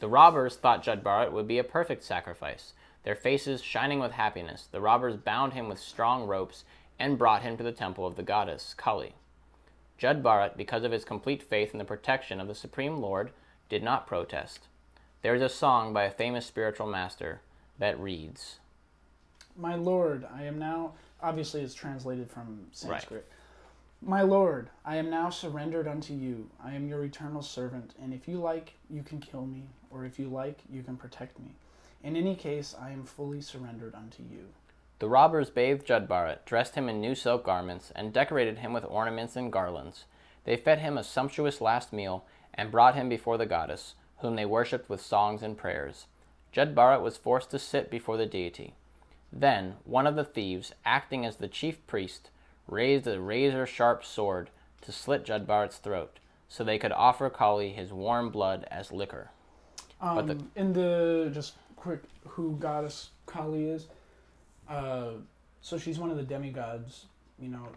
The 0.00 0.08
robbers 0.08 0.56
thought 0.56 0.82
Jud 0.82 1.02
Bharat 1.02 1.32
would 1.32 1.48
be 1.48 1.58
a 1.58 1.64
perfect 1.64 2.04
sacrifice. 2.04 2.74
Their 3.04 3.14
faces 3.14 3.62
shining 3.62 4.00
with 4.00 4.12
happiness, 4.12 4.68
the 4.70 4.80
robbers 4.80 5.16
bound 5.16 5.54
him 5.54 5.68
with 5.68 5.78
strong 5.78 6.26
ropes 6.26 6.64
and 6.98 7.16
brought 7.16 7.42
him 7.42 7.56
to 7.56 7.62
the 7.62 7.72
temple 7.72 8.06
of 8.06 8.16
the 8.16 8.22
goddess, 8.22 8.74
Kali. 8.74 9.14
Jud 9.96 10.22
Bharat, 10.22 10.56
because 10.56 10.84
of 10.84 10.92
his 10.92 11.04
complete 11.04 11.42
faith 11.42 11.72
in 11.72 11.78
the 11.78 11.84
protection 11.84 12.40
of 12.40 12.48
the 12.48 12.54
Supreme 12.54 12.98
Lord, 12.98 13.30
did 13.68 13.82
not 13.82 14.06
protest. 14.06 14.68
There 15.22 15.34
is 15.34 15.42
a 15.42 15.48
song 15.48 15.92
by 15.92 16.04
a 16.04 16.10
famous 16.10 16.46
spiritual 16.46 16.86
master 16.86 17.40
that 17.78 17.98
reads 17.98 18.58
My 19.60 19.74
Lord, 19.74 20.24
I 20.32 20.44
am 20.44 20.56
now, 20.56 20.92
obviously 21.20 21.62
it's 21.62 21.74
translated 21.74 22.30
from 22.30 22.68
Sanskrit. 22.70 23.26
My 24.00 24.22
Lord, 24.22 24.70
I 24.84 24.94
am 24.96 25.10
now 25.10 25.30
surrendered 25.30 25.88
unto 25.88 26.14
you. 26.14 26.48
I 26.62 26.74
am 26.74 26.86
your 26.86 27.02
eternal 27.02 27.42
servant, 27.42 27.94
and 28.00 28.14
if 28.14 28.28
you 28.28 28.38
like, 28.38 28.74
you 28.88 29.02
can 29.02 29.18
kill 29.18 29.44
me, 29.46 29.64
or 29.90 30.04
if 30.04 30.16
you 30.16 30.28
like, 30.28 30.60
you 30.70 30.84
can 30.84 30.96
protect 30.96 31.40
me. 31.40 31.56
In 32.04 32.14
any 32.14 32.36
case, 32.36 32.76
I 32.80 32.90
am 32.90 33.02
fully 33.02 33.40
surrendered 33.40 33.96
unto 33.96 34.22
you. 34.22 34.44
The 35.00 35.08
robbers 35.08 35.50
bathed 35.50 35.84
Jud 35.84 36.08
Bharat, 36.08 36.44
dressed 36.44 36.76
him 36.76 36.88
in 36.88 37.00
new 37.00 37.16
silk 37.16 37.44
garments, 37.44 37.90
and 37.96 38.12
decorated 38.12 38.58
him 38.58 38.72
with 38.72 38.84
ornaments 38.84 39.34
and 39.34 39.52
garlands. 39.52 40.04
They 40.44 40.56
fed 40.56 40.78
him 40.78 40.96
a 40.96 41.02
sumptuous 41.02 41.60
last 41.60 41.92
meal 41.92 42.24
and 42.54 42.70
brought 42.70 42.94
him 42.94 43.08
before 43.08 43.36
the 43.36 43.44
goddess, 43.44 43.96
whom 44.18 44.36
they 44.36 44.46
worshipped 44.46 44.88
with 44.88 45.00
songs 45.00 45.42
and 45.42 45.58
prayers. 45.58 46.06
Jud 46.52 46.76
Bharat 46.76 47.02
was 47.02 47.16
forced 47.16 47.50
to 47.50 47.58
sit 47.58 47.90
before 47.90 48.16
the 48.16 48.24
deity. 48.24 48.74
Then 49.32 49.74
one 49.84 50.06
of 50.06 50.16
the 50.16 50.24
thieves, 50.24 50.72
acting 50.84 51.24
as 51.26 51.36
the 51.36 51.48
chief 51.48 51.86
priest, 51.86 52.30
raised 52.66 53.06
a 53.06 53.20
razor 53.20 53.66
sharp 53.66 54.04
sword 54.04 54.50
to 54.82 54.92
slit 54.92 55.24
Jud 55.24 55.46
Bharat's 55.46 55.78
throat, 55.78 56.18
so 56.48 56.64
they 56.64 56.78
could 56.78 56.92
offer 56.92 57.28
Kali 57.28 57.70
his 57.70 57.92
warm 57.92 58.30
blood 58.30 58.66
as 58.70 58.92
liquor. 58.92 59.30
Um, 60.00 60.14
But 60.16 60.26
the- 60.28 60.44
in 60.60 60.72
the 60.72 61.30
just 61.32 61.54
quick 61.76 62.00
who 62.26 62.56
goddess 62.56 63.10
Kali 63.26 63.68
is, 63.68 63.88
uh, 64.68 65.10
so 65.60 65.76
she's 65.78 65.98
one 65.98 66.10
of 66.10 66.16
the 66.16 66.22
demigods, 66.22 67.06
you 67.38 67.48
know, 67.48 67.68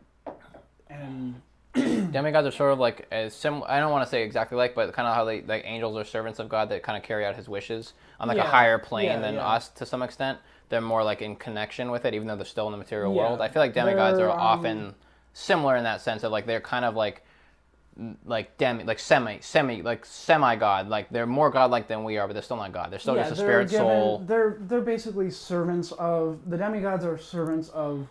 and 0.89 1.41
Demigods 1.73 2.45
are 2.45 2.51
sort 2.51 2.73
of 2.73 2.79
like 2.79 3.07
as 3.11 3.33
sim. 3.33 3.63
I 3.65 3.79
don't 3.79 3.91
want 3.91 4.03
to 4.03 4.09
say 4.09 4.23
exactly 4.23 4.57
like, 4.57 4.75
but 4.75 4.91
kind 4.91 5.07
of 5.07 5.15
how 5.15 5.23
they 5.23 5.41
like 5.41 5.63
angels 5.65 5.95
are 5.95 6.03
servants 6.03 6.37
of 6.39 6.49
God 6.49 6.67
that 6.67 6.83
kind 6.83 6.97
of 6.97 7.03
carry 7.03 7.25
out 7.25 7.37
His 7.37 7.47
wishes 7.47 7.93
on 8.19 8.27
like 8.27 8.37
a 8.37 8.43
higher 8.43 8.77
plane 8.77 9.05
Yeah, 9.05 9.19
than 9.21 9.35
yeah. 9.35 9.47
us 9.47 9.69
to 9.69 9.85
some 9.85 10.01
extent. 10.03 10.37
They're 10.71 10.81
more 10.81 11.03
like 11.03 11.21
in 11.21 11.35
connection 11.35 11.91
with 11.91 12.05
it, 12.05 12.15
even 12.15 12.27
though 12.27 12.35
they're 12.35 12.45
still 12.45 12.65
in 12.65 12.71
the 12.71 12.77
material 12.79 13.13
Yeah. 13.13 13.21
world. 13.21 13.41
I 13.41 13.47
feel 13.49 13.61
like 13.61 13.73
demigods 13.75 14.17
They're, 14.17 14.29
are 14.29 14.39
um, 14.39 14.59
often 14.59 14.95
similar 15.33 15.75
in 15.75 15.83
that 15.83 16.01
sense 16.01 16.23
of 16.23 16.31
like 16.31 16.47
they're 16.47 16.59
kind 16.61 16.83
of 16.83 16.95
like 16.95 17.23
like 18.25 18.57
demi 18.57 18.85
like 18.85 18.99
semi 18.99 19.37
semi 19.41 19.81
like 19.81 20.05
semi 20.05 20.55
god 20.55 20.87
like 20.87 21.09
they're 21.09 21.25
more 21.27 21.49
godlike 21.49 21.89
than 21.89 22.05
we 22.05 22.17
are 22.17 22.25
but 22.25 22.33
they're 22.33 22.41
still 22.41 22.55
not 22.55 22.71
god 22.71 22.89
they're 22.89 22.97
still 22.99 23.15
yeah, 23.17 23.23
just 23.23 23.33
a 23.33 23.35
spirit 23.35 23.69
given- 23.69 23.85
soul 23.85 24.23
They're 24.25 24.57
they're 24.61 24.79
basically 24.81 25.29
servants 25.29 25.91
of 25.93 26.39
the 26.49 26.57
demigods 26.57 27.03
are 27.05 27.17
servants 27.17 27.69
of. 27.69 28.07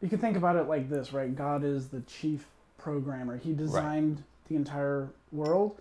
You 0.00 0.08
can 0.08 0.18
think 0.18 0.36
about 0.36 0.54
it 0.56 0.68
like 0.68 0.88
this, 0.88 1.12
right? 1.12 1.34
God 1.34 1.64
is 1.64 1.88
the 1.88 2.00
chief 2.02 2.46
programmer. 2.76 3.36
He 3.36 3.52
designed 3.52 4.22
the 4.48 4.54
entire 4.54 5.08
world, 5.32 5.76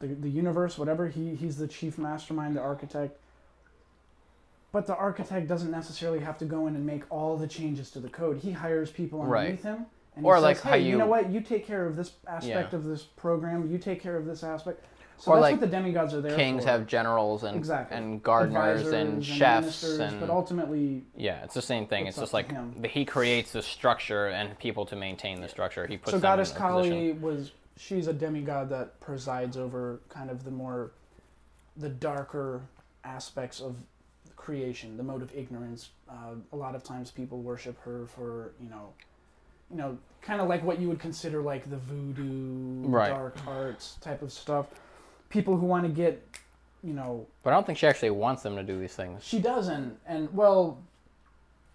the 0.00 0.08
the 0.08 0.28
universe, 0.28 0.76
whatever. 0.76 1.08
He 1.08 1.34
he's 1.34 1.56
the 1.56 1.68
chief 1.68 1.96
mastermind, 1.98 2.56
the 2.56 2.60
architect. 2.60 3.16
But 4.78 4.86
the 4.86 4.94
architect 4.96 5.48
doesn't 5.48 5.72
necessarily 5.72 6.20
have 6.20 6.38
to 6.38 6.44
go 6.44 6.68
in 6.68 6.76
and 6.76 6.86
make 6.86 7.02
all 7.10 7.36
the 7.36 7.48
changes 7.48 7.90
to 7.90 7.98
the 7.98 8.08
code. 8.08 8.38
He 8.38 8.52
hires 8.52 8.92
people 8.92 9.24
Right. 9.24 9.40
underneath 9.46 9.64
him. 9.64 9.86
And 10.14 10.24
Or 10.24 10.36
he 10.36 10.40
like 10.40 10.54
says, 10.58 10.62
how 10.66 10.70
hey, 10.70 10.82
you 10.82 10.90
you- 10.90 10.98
know 10.98 11.08
what? 11.08 11.30
You 11.30 11.40
take 11.40 11.66
care 11.66 11.84
of 11.84 11.96
this 11.96 12.12
aspect 12.28 12.72
Yeah. 12.72 12.78
of 12.78 12.84
this 12.84 13.02
program. 13.02 13.68
You 13.72 13.78
take 13.78 14.00
care 14.00 14.16
of 14.16 14.24
this 14.24 14.44
aspect. 14.44 14.84
So 15.16 15.32
Or 15.32 15.34
that's 15.34 15.42
like 15.42 15.54
what 15.54 15.60
the 15.62 15.66
demigods 15.76 16.14
are 16.14 16.20
there 16.20 16.36
kings 16.36 16.62
for 16.62 16.70
have 16.70 16.86
generals 16.86 17.42
and 17.42 17.56
Exactly. 17.56 17.96
and 17.96 18.22
gardeners 18.22 18.82
advisors 18.82 18.92
and 18.92 19.24
chefs 19.26 19.60
ministers, 19.82 19.98
and 19.98 20.20
but 20.20 20.30
ultimately 20.30 21.04
Yeah, 21.16 21.42
it's 21.42 21.54
the 21.54 21.60
same 21.60 21.88
thing. 21.88 22.06
It's 22.06 22.16
It's, 22.16 22.22
just 22.22 22.32
like 22.32 22.52
him. 22.52 22.80
he 22.84 23.04
creates 23.04 23.50
the 23.50 23.62
structure 23.62 24.28
and 24.28 24.56
people 24.60 24.86
to 24.86 24.94
maintain 24.94 25.40
the 25.40 25.48
structure. 25.48 25.88
He 25.88 25.96
puts 25.98 26.12
so 26.12 26.20
goddess 26.20 26.52
in 26.54 26.62
a 26.62 26.68
position. 26.68 26.92
kali 26.92 27.12
was 27.14 27.50
she's 27.76 28.06
a 28.06 28.12
demigod 28.12 28.68
that 28.68 29.00
presides 29.00 29.56
over 29.56 29.98
kind 30.08 30.30
of 30.30 30.44
the 30.44 30.52
more 30.52 30.92
the 31.76 31.88
darker 31.88 32.60
aspects 33.02 33.60
of 33.60 33.74
creation 34.52 34.96
the 34.96 35.02
mode 35.02 35.20
of 35.20 35.30
ignorance 35.36 35.90
uh, 36.08 36.32
a 36.52 36.56
lot 36.56 36.74
of 36.74 36.82
times 36.82 37.10
people 37.10 37.38
worship 37.42 37.78
her 37.82 38.06
for 38.06 38.52
you 38.62 38.70
know 38.70 38.88
you 39.70 39.76
know 39.76 39.98
kind 40.22 40.40
of 40.40 40.48
like 40.48 40.62
what 40.64 40.78
you 40.80 40.88
would 40.88 40.98
consider 40.98 41.42
like 41.42 41.68
the 41.68 41.76
voodoo 41.76 42.88
Right. 42.88 43.10
dark 43.10 43.36
arts 43.46 43.98
type 44.00 44.22
of 44.22 44.32
stuff 44.32 44.68
people 45.28 45.54
who 45.58 45.66
want 45.66 45.84
to 45.84 45.90
get 45.90 46.26
you 46.82 46.94
know 46.94 47.26
But 47.42 47.50
I 47.50 47.56
don't 47.56 47.66
think 47.66 47.76
she 47.76 47.86
actually 47.86 48.08
wants 48.08 48.42
them 48.42 48.56
to 48.56 48.62
do 48.62 48.78
these 48.80 48.94
things. 48.94 49.22
She 49.22 49.38
doesn't, 49.38 49.98
and 50.06 50.32
well, 50.32 50.78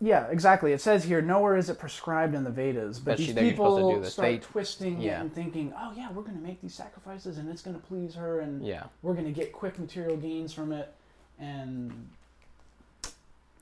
yeah, 0.02 0.28
exactly. 0.30 0.72
It 0.74 0.82
says 0.82 1.04
here 1.04 1.22
nowhere 1.22 1.56
is 1.58 1.70
it 1.70 1.78
prescribed 1.78 2.34
in 2.34 2.44
the 2.44 2.50
Vedas, 2.50 3.00
but 3.00 3.20
she- 3.20 3.26
these 3.28 3.36
to 3.36 3.42
people 3.42 3.92
do 3.96 4.02
this. 4.02 4.14
start 4.14 4.28
They- 4.30 4.38
twisting 4.40 5.00
yeah. 5.00 5.22
and 5.22 5.32
thinking, 5.32 5.74
"Oh 5.78 5.92
yeah, 5.96 6.10
we're 6.14 6.24
going 6.24 6.38
to 6.38 6.42
make 6.50 6.60
these 6.62 6.74
sacrifices, 6.74 7.38
and 7.38 7.50
it's 7.50 7.62
going 7.62 7.76
to 7.80 7.86
please 7.86 8.16
her, 8.16 8.40
and 8.40 8.66
Yeah, 8.66 8.86
we're 9.04 9.14
going 9.14 9.26
to 9.34 9.38
get 9.42 9.52
quick 9.54 9.78
material 9.78 10.18
gains 10.18 10.52
from 10.54 10.72
it." 10.72 10.92
and 11.40 11.92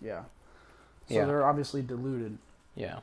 yeah. 0.01 0.23
So 1.07 1.15
Yeah. 1.15 1.25
they're 1.25 1.45
obviously 1.45 1.81
deluded. 1.81 2.37
Yeah. 2.75 2.99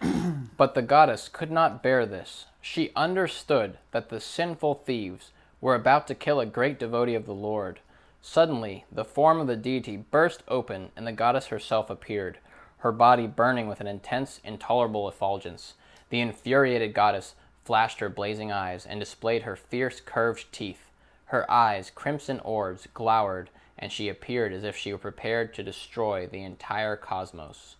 but 0.56 0.74
the 0.74 0.82
goddess 0.82 1.28
could 1.28 1.50
not 1.50 1.82
bear 1.82 2.06
this. 2.06 2.46
She 2.60 2.92
understood 2.94 3.78
that 3.90 4.08
the 4.08 4.20
sinful 4.20 4.82
thieves 4.86 5.30
were 5.60 5.74
about 5.74 6.06
to 6.08 6.14
kill 6.14 6.40
a 6.40 6.46
great 6.46 6.78
devotee 6.78 7.14
of 7.14 7.26
the 7.26 7.34
Lord. 7.34 7.80
Suddenly, 8.20 8.84
the 8.90 9.04
form 9.04 9.40
of 9.40 9.48
the 9.48 9.56
deity 9.56 9.96
burst 9.96 10.44
open, 10.46 10.90
and 10.96 11.06
the 11.06 11.12
goddess 11.12 11.48
herself 11.48 11.90
appeared, 11.90 12.38
her 12.78 12.92
body 12.92 13.26
burning 13.26 13.66
with 13.68 13.80
an 13.80 13.88
intense, 13.88 14.40
intolerable 14.44 15.08
effulgence. 15.08 15.74
The 16.10 16.20
infuriated 16.20 16.94
goddess 16.94 17.34
flashed 17.64 18.00
her 18.00 18.08
blazing 18.08 18.52
eyes 18.52 18.86
and 18.86 19.00
displayed 19.00 19.42
her 19.42 19.56
fierce, 19.56 20.00
curved 20.00 20.52
teeth. 20.52 20.90
Her 21.26 21.50
eyes, 21.50 21.90
crimson 21.92 22.38
orbs, 22.40 22.86
glowered, 22.92 23.50
and 23.82 23.90
she 23.90 24.08
appeared 24.08 24.52
as 24.52 24.62
if 24.62 24.76
she 24.76 24.92
were 24.92 24.98
prepared 24.98 25.52
to 25.52 25.62
destroy 25.64 26.28
the 26.28 26.44
entire 26.44 26.94
cosmos. 26.94 27.74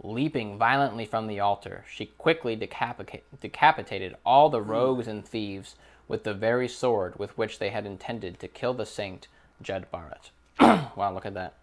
Leaping 0.00 0.56
violently 0.56 1.04
from 1.04 1.26
the 1.26 1.40
altar, 1.40 1.84
she 1.90 2.06
quickly 2.06 2.54
decapitated 2.54 4.14
all 4.24 4.48
the 4.48 4.62
rogues 4.62 5.08
and 5.08 5.26
thieves 5.26 5.74
with 6.06 6.22
the 6.22 6.32
very 6.32 6.68
sword 6.68 7.18
with 7.18 7.36
which 7.36 7.58
they 7.58 7.70
had 7.70 7.84
intended 7.84 8.38
to 8.38 8.46
kill 8.46 8.72
the 8.72 8.86
saint 8.86 9.26
Jud 9.60 9.86
Bharat. 9.92 10.30
wow, 10.96 11.12
look 11.12 11.26
at 11.26 11.34
that. 11.34 11.54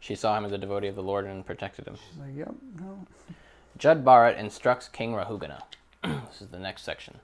She 0.00 0.16
saw 0.16 0.36
him 0.36 0.44
as 0.44 0.50
a 0.50 0.58
devotee 0.58 0.88
of 0.88 0.96
the 0.96 1.02
Lord 1.04 1.24
and 1.24 1.46
protected 1.46 1.86
him. 1.86 1.98
She's 2.10 2.18
like, 2.20 2.36
yep, 2.36 2.52
no. 2.80 3.06
Jud 3.76 4.04
Bharat 4.04 4.36
instructs 4.36 4.88
King 4.88 5.12
Rahugana. 5.12 5.62
this 6.02 6.40
is 6.40 6.48
the 6.48 6.58
next 6.58 6.82
section. 6.82 7.18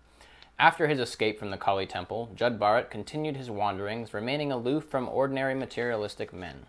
After 0.57 0.87
his 0.87 1.01
escape 1.01 1.39
from 1.39 1.51
the 1.51 1.57
Kali 1.57 1.85
temple, 1.85 2.31
Jud 2.35 2.61
Bharat 2.61 2.89
continued 2.89 3.37
his 3.37 3.51
wanderings, 3.51 4.15
remaining 4.15 4.53
aloof 4.53 4.85
from 4.85 5.09
ordinary 5.09 5.55
materialistic 5.55 6.33
men. 6.33 6.67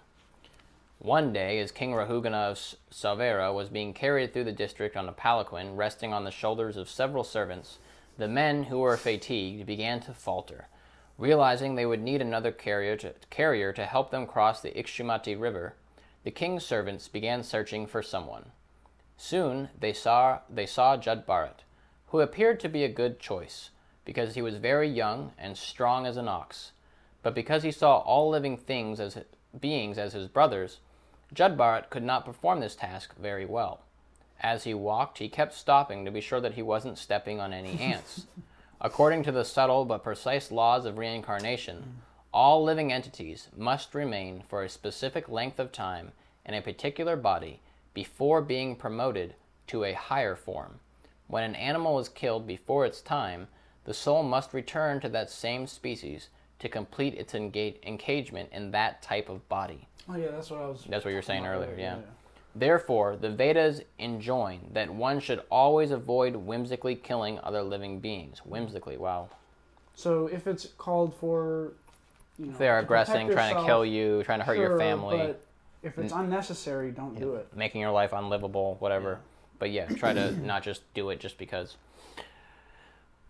One 0.97 1.31
day, 1.31 1.59
as 1.59 1.71
King 1.71 1.91
Rahugana 1.91 2.49
of 2.49 2.57
Sauvira 2.91 3.53
was 3.53 3.69
being 3.69 3.93
carried 3.93 4.33
through 4.33 4.45
the 4.45 4.51
district 4.51 4.97
on 4.97 5.07
a 5.07 5.11
palanquin 5.11 5.75
resting 5.75 6.13
on 6.13 6.23
the 6.23 6.31
shoulders 6.31 6.77
of 6.77 6.89
several 6.89 7.23
servants, 7.23 7.77
the 8.17 8.27
men 8.27 8.63
who 8.63 8.79
were 8.79 8.97
fatigued 8.97 9.67
began 9.67 9.99
to 10.01 10.13
falter. 10.13 10.67
Realizing 11.19 11.75
they 11.75 11.85
would 11.85 12.01
need 12.01 12.21
another 12.21 12.51
carrier 12.51 12.97
to, 12.97 13.13
carrier 13.29 13.71
to 13.71 13.85
help 13.85 14.09
them 14.09 14.25
cross 14.25 14.61
the 14.61 14.71
Ikshumati 14.71 15.39
River, 15.39 15.75
the 16.23 16.31
king's 16.31 16.65
servants 16.65 17.07
began 17.07 17.43
searching 17.43 17.85
for 17.85 18.01
someone. 18.01 18.47
Soon 19.15 19.69
they 19.79 19.93
saw 19.93 20.39
they 20.49 20.65
saw 20.65 20.97
Jud 20.97 21.27
Bharat, 21.27 21.59
who 22.07 22.19
appeared 22.19 22.59
to 22.61 22.67
be 22.67 22.83
a 22.83 22.89
good 22.89 23.19
choice, 23.19 23.69
because 24.05 24.35
he 24.35 24.41
was 24.41 24.55
very 24.55 24.87
young 24.87 25.33
and 25.37 25.57
strong 25.57 26.05
as 26.05 26.15
an 26.15 26.27
ox. 26.27 26.71
But 27.23 27.35
because 27.35 27.63
he 27.63 27.71
saw 27.71 27.97
all 27.97 28.29
living 28.29 28.55
things 28.55 28.99
as 28.99 29.17
beings 29.59 29.97
as 29.97 30.13
his 30.13 30.27
brothers, 30.27 30.79
Jud 31.33 31.57
Bharat 31.57 31.89
could 31.89 32.03
not 32.03 32.23
perform 32.23 32.59
this 32.59 32.75
task 32.75 33.15
very 33.17 33.45
well. 33.45 33.81
As 34.39 34.63
he 34.63 34.73
walked, 34.73 35.17
he 35.17 35.27
kept 35.27 35.53
stopping 35.53 36.05
to 36.05 36.11
be 36.11 36.21
sure 36.21 36.39
that 36.39 36.53
he 36.53 36.61
wasn't 36.61 36.97
stepping 36.97 37.39
on 37.39 37.51
any 37.51 37.79
ants. 37.79 38.27
According 38.81 39.23
to 39.23 39.31
the 39.31 39.45
subtle 39.45 39.85
but 39.85 40.03
precise 40.03 40.51
laws 40.51 40.85
of 40.85 40.97
reincarnation, 40.97 42.01
all 42.33 42.63
living 42.63 42.91
entities 42.91 43.47
must 43.55 43.95
remain 43.95 44.43
for 44.47 44.61
a 44.61 44.69
specific 44.69 45.29
length 45.29 45.57
of 45.57 45.71
time 45.71 46.11
in 46.45 46.53
a 46.53 46.61
particular 46.61 47.15
body 47.15 47.61
before 47.93 48.41
being 48.41 48.75
promoted 48.75 49.33
to 49.67 49.83
a 49.83 49.93
higher 49.93 50.35
form. 50.35 50.79
When 51.27 51.43
an 51.43 51.55
animal 51.55 51.97
is 51.97 52.09
killed 52.09 52.45
before 52.45 52.85
its 52.85 53.01
time, 53.01 53.47
the 53.85 53.93
soul 53.93 54.23
must 54.23 54.53
return 54.53 54.99
to 55.01 55.09
that 55.09 55.29
same 55.29 55.67
species 55.67 56.29
to 56.59 56.69
complete 56.69 57.13
its 57.15 57.33
enga- 57.33 57.75
engagement 57.83 58.49
in 58.51 58.71
that 58.71 59.01
type 59.01 59.29
of 59.29 59.47
body. 59.49 59.87
Oh 60.09 60.15
yeah, 60.15 60.31
that's 60.31 60.49
what 60.51 60.61
I 60.61 60.67
was. 60.67 60.83
That's 60.87 61.03
what 61.05 61.11
you 61.11 61.17
were 61.17 61.21
saying 61.21 61.45
earlier, 61.45 61.75
yeah. 61.77 61.97
Therefore, 62.55 63.17
the 63.17 63.29
Vedas 63.29 63.81
enjoin 63.99 64.69
that 64.73 64.89
one 64.93 65.19
should 65.19 65.41
always 65.51 65.91
avoid 65.91 66.35
whimsically 66.35 66.95
killing 66.95 67.39
other 67.43 67.61
living 67.61 67.99
beings. 67.99 68.39
Whimsically, 68.45 68.95
wow. 68.97 69.27
So 69.93 70.27
if 70.27 70.47
it's 70.47 70.67
called 70.77 71.13
for, 71.15 71.73
you 72.39 72.45
know, 72.45 72.51
If 72.53 72.57
they're 72.57 72.79
aggressing, 72.79 73.29
trying 73.29 73.55
to 73.55 73.65
kill 73.65 73.85
you, 73.85 74.23
trying 74.23 74.39
to 74.39 74.45
hurt 74.45 74.57
your 74.57 74.77
family, 74.77 75.17
But 75.17 75.41
if 75.83 75.97
it's 75.97 76.13
unnecessary, 76.13 76.91
don't 76.91 77.19
do 77.19 77.35
it. 77.35 77.47
making 77.55 77.81
your 77.81 77.91
life 77.91 78.13
unlivable, 78.13 78.77
whatever. 78.79 79.19
But 79.59 79.71
yeah, 79.71 79.87
try 79.87 80.13
to 80.13 80.31
not 80.45 80.63
just 80.63 80.81
do 80.93 81.09
it 81.09 81.19
just 81.19 81.37
because. 81.37 81.75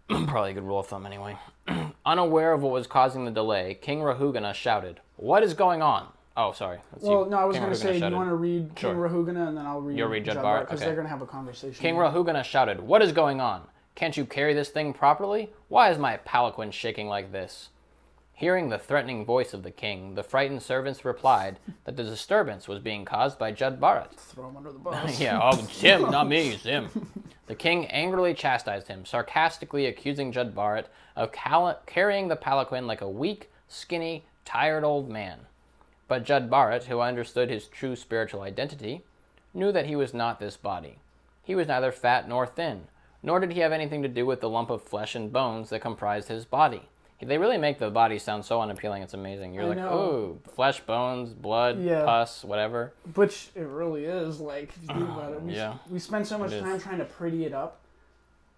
Probably 0.28 0.52
a 0.52 0.54
good 0.54 0.64
rule 0.64 0.80
of 0.80 0.88
thumb 0.88 1.06
anyway. 1.06 1.38
Unaware 2.06 2.54
of 2.54 2.62
what 2.62 2.72
was 2.72 2.88
causing 2.88 3.26
the 3.26 3.32
delay, 3.32 3.74
King 3.82 4.00
Rahugana 4.00 4.54
shouted, 4.54 5.00
What 5.18 5.44
is 5.44 5.54
going 5.54 5.82
on? 5.82 6.08
Oh, 6.38 6.52
sorry. 6.52 6.80
That's 6.92 7.04
Well, 7.04 7.24
you. 7.24 7.30
no, 7.32 7.38
I 7.38 7.46
was 7.46 7.58
going 7.58 7.70
to 7.70 7.76
say, 7.76 7.98
shouted. 8.00 8.12
you 8.12 8.18
want 8.18 8.30
to 8.30 8.36
read 8.36 8.72
Sure. 8.78 8.92
King 8.92 9.00
Rahugana 9.00 9.48
and 9.48 9.58
then 9.58 9.66
I'll 9.66 9.82
read 9.82 9.98
You'll 9.98 10.10
read 10.10 10.26
Jud 10.26 10.36
Jud 10.36 10.62
because 10.62 10.80
Okay. 10.80 10.86
they're 10.86 10.96
going 10.96 11.06
to 11.08 11.10
have 11.12 11.22
a 11.22 11.26
conversation. 11.26 11.82
King 11.82 11.96
Rahugana 11.96 12.44
shouted, 12.44 12.82
What 12.82 13.02
is 13.02 13.12
going 13.14 13.40
on? 13.42 13.62
Can't 13.96 14.16
you 14.18 14.26
carry 14.26 14.54
this 14.54 14.70
thing 14.70 14.94
properly? 14.94 15.50
Why 15.70 15.90
is 15.90 15.98
my 15.98 16.18
palanquin 16.18 16.72
shaking 16.72 17.08
like 17.08 17.32
this? 17.32 17.70
Hearing 18.38 18.68
the 18.68 18.78
threatening 18.78 19.24
voice 19.24 19.54
of 19.54 19.64
the 19.64 19.72
king, 19.72 20.16
the 20.16 20.24
frightened 20.24 20.62
servants 20.62 21.06
replied 21.06 21.58
that 21.86 21.96
the 21.96 22.04
disturbance 22.04 22.68
was 22.68 22.80
being 22.80 23.06
caused 23.06 23.40
by 23.40 23.54
Jud 23.54 23.80
Bharat. 23.80 24.12
Throw 24.18 24.50
him 24.50 24.58
under 24.58 24.74
the 24.74 24.80
bus. 24.80 25.20
yeah, 25.22 25.40
oh, 25.42 25.56
him, 25.56 26.02
not 26.12 26.28
me, 26.28 26.50
him. 26.50 26.90
The 27.48 27.56
king 27.56 27.86
angrily 27.86 28.34
chastised 28.34 28.90
him, 28.90 29.06
sarcastically 29.06 29.86
accusing 29.86 30.34
Jud 30.34 30.54
Bharat 30.54 30.88
of 31.16 31.32
cal- 31.32 31.80
carrying 31.86 32.28
the 32.28 32.36
palanquin 32.36 32.88
like 32.88 33.00
a 33.00 33.10
weak, 33.10 33.50
skinny, 33.70 34.26
tired 34.44 34.84
old 34.84 35.10
man. 35.10 35.40
But 36.10 36.26
Jud 36.26 36.50
Bharat, 36.50 36.84
who 36.84 37.00
understood 37.00 37.50
his 37.50 37.68
true 37.68 37.96
spiritual 37.96 38.42
identity, 38.42 39.06
knew 39.54 39.72
that 39.72 39.86
he 39.86 39.96
was 39.96 40.14
not 40.14 40.42
this 40.42 40.58
body. 40.58 40.98
He 41.42 41.56
was 41.56 41.70
neither 41.70 41.94
fat 41.94 42.28
nor 42.28 42.46
thin, 42.46 42.88
nor 43.24 43.40
did 43.40 43.54
he 43.54 43.62
have 43.62 43.72
anything 43.72 44.02
to 44.04 44.10
do 44.10 44.26
with 44.26 44.42
the 44.42 44.50
lump 44.50 44.70
of 44.70 44.84
flesh 44.84 45.16
and 45.16 45.32
bones 45.32 45.70
that 45.70 45.80
comprised 45.80 46.28
his 46.28 46.44
body. 46.44 46.90
They 47.26 47.38
really 47.38 47.58
make 47.58 47.80
the 47.80 47.90
body 47.90 48.20
sound 48.20 48.46
so 48.46 48.62
unappealing, 48.62 49.02
it's 49.04 49.14
amazing. 49.14 49.54
You're 49.54 49.64
I 49.66 49.68
like, 49.70 49.78
know. 49.78 49.94
ooh, 50.46 50.50
flesh, 50.54 50.80
bones, 50.82 51.34
blood, 51.34 51.80
Yeah. 51.82 52.04
pus, 52.06 52.44
whatever. 52.44 52.94
Which 53.16 53.50
it 53.56 53.62
really 53.68 54.06
is. 54.06 54.40
Like, 54.40 54.70
if 54.70 54.78
you 54.82 54.88
think 54.88 55.10
about 55.10 55.34
it, 55.34 55.42
we, 55.44 55.54
Yeah. 55.56 55.78
we 55.90 56.00
spend 56.00 56.28
so 56.28 56.38
much 56.38 56.52
It 56.52 56.58
is. 56.58 56.62
time 56.64 56.80
trying 56.80 56.98
to 57.00 57.06
pretty 57.06 57.46
it 57.46 57.54
up. 57.54 57.80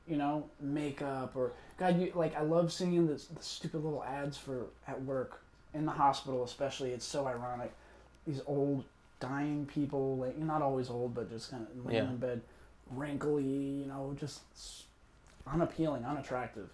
You 0.08 0.16
know, 0.18 0.46
makeup 0.62 1.36
or 1.36 1.52
God, 1.78 2.00
you 2.00 2.12
like. 2.16 2.34
I 2.38 2.42
love 2.42 2.72
seeing 2.72 3.08
this, 3.08 3.26
the 3.26 3.44
stupid 3.44 3.84
little 3.84 4.04
ads 4.06 4.38
for 4.38 4.68
at 4.88 5.04
work 5.04 5.42
in 5.74 5.86
the 5.86 5.92
hospital, 5.92 6.46
especially. 6.46 6.92
It's 6.92 7.04
so 7.06 7.28
ironic. 7.28 7.74
These 8.26 8.40
old 8.48 8.86
dying 9.20 9.66
people, 9.66 10.16
like 10.16 10.38
not 10.38 10.62
always 10.62 10.90
old, 10.90 11.14
but 11.14 11.30
just 11.30 11.52
kind 11.52 11.68
of 11.70 11.86
laying 11.86 12.06
Yeah. 12.06 12.10
in 12.10 12.18
bed, 12.18 12.42
wrinkly. 12.90 13.44
You 13.44 13.86
know, 13.88 14.16
just 14.18 14.40
unappealing, 15.46 16.06
unattractive, 16.06 16.70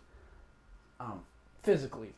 um, 1.00 1.24
physically. 1.64 2.14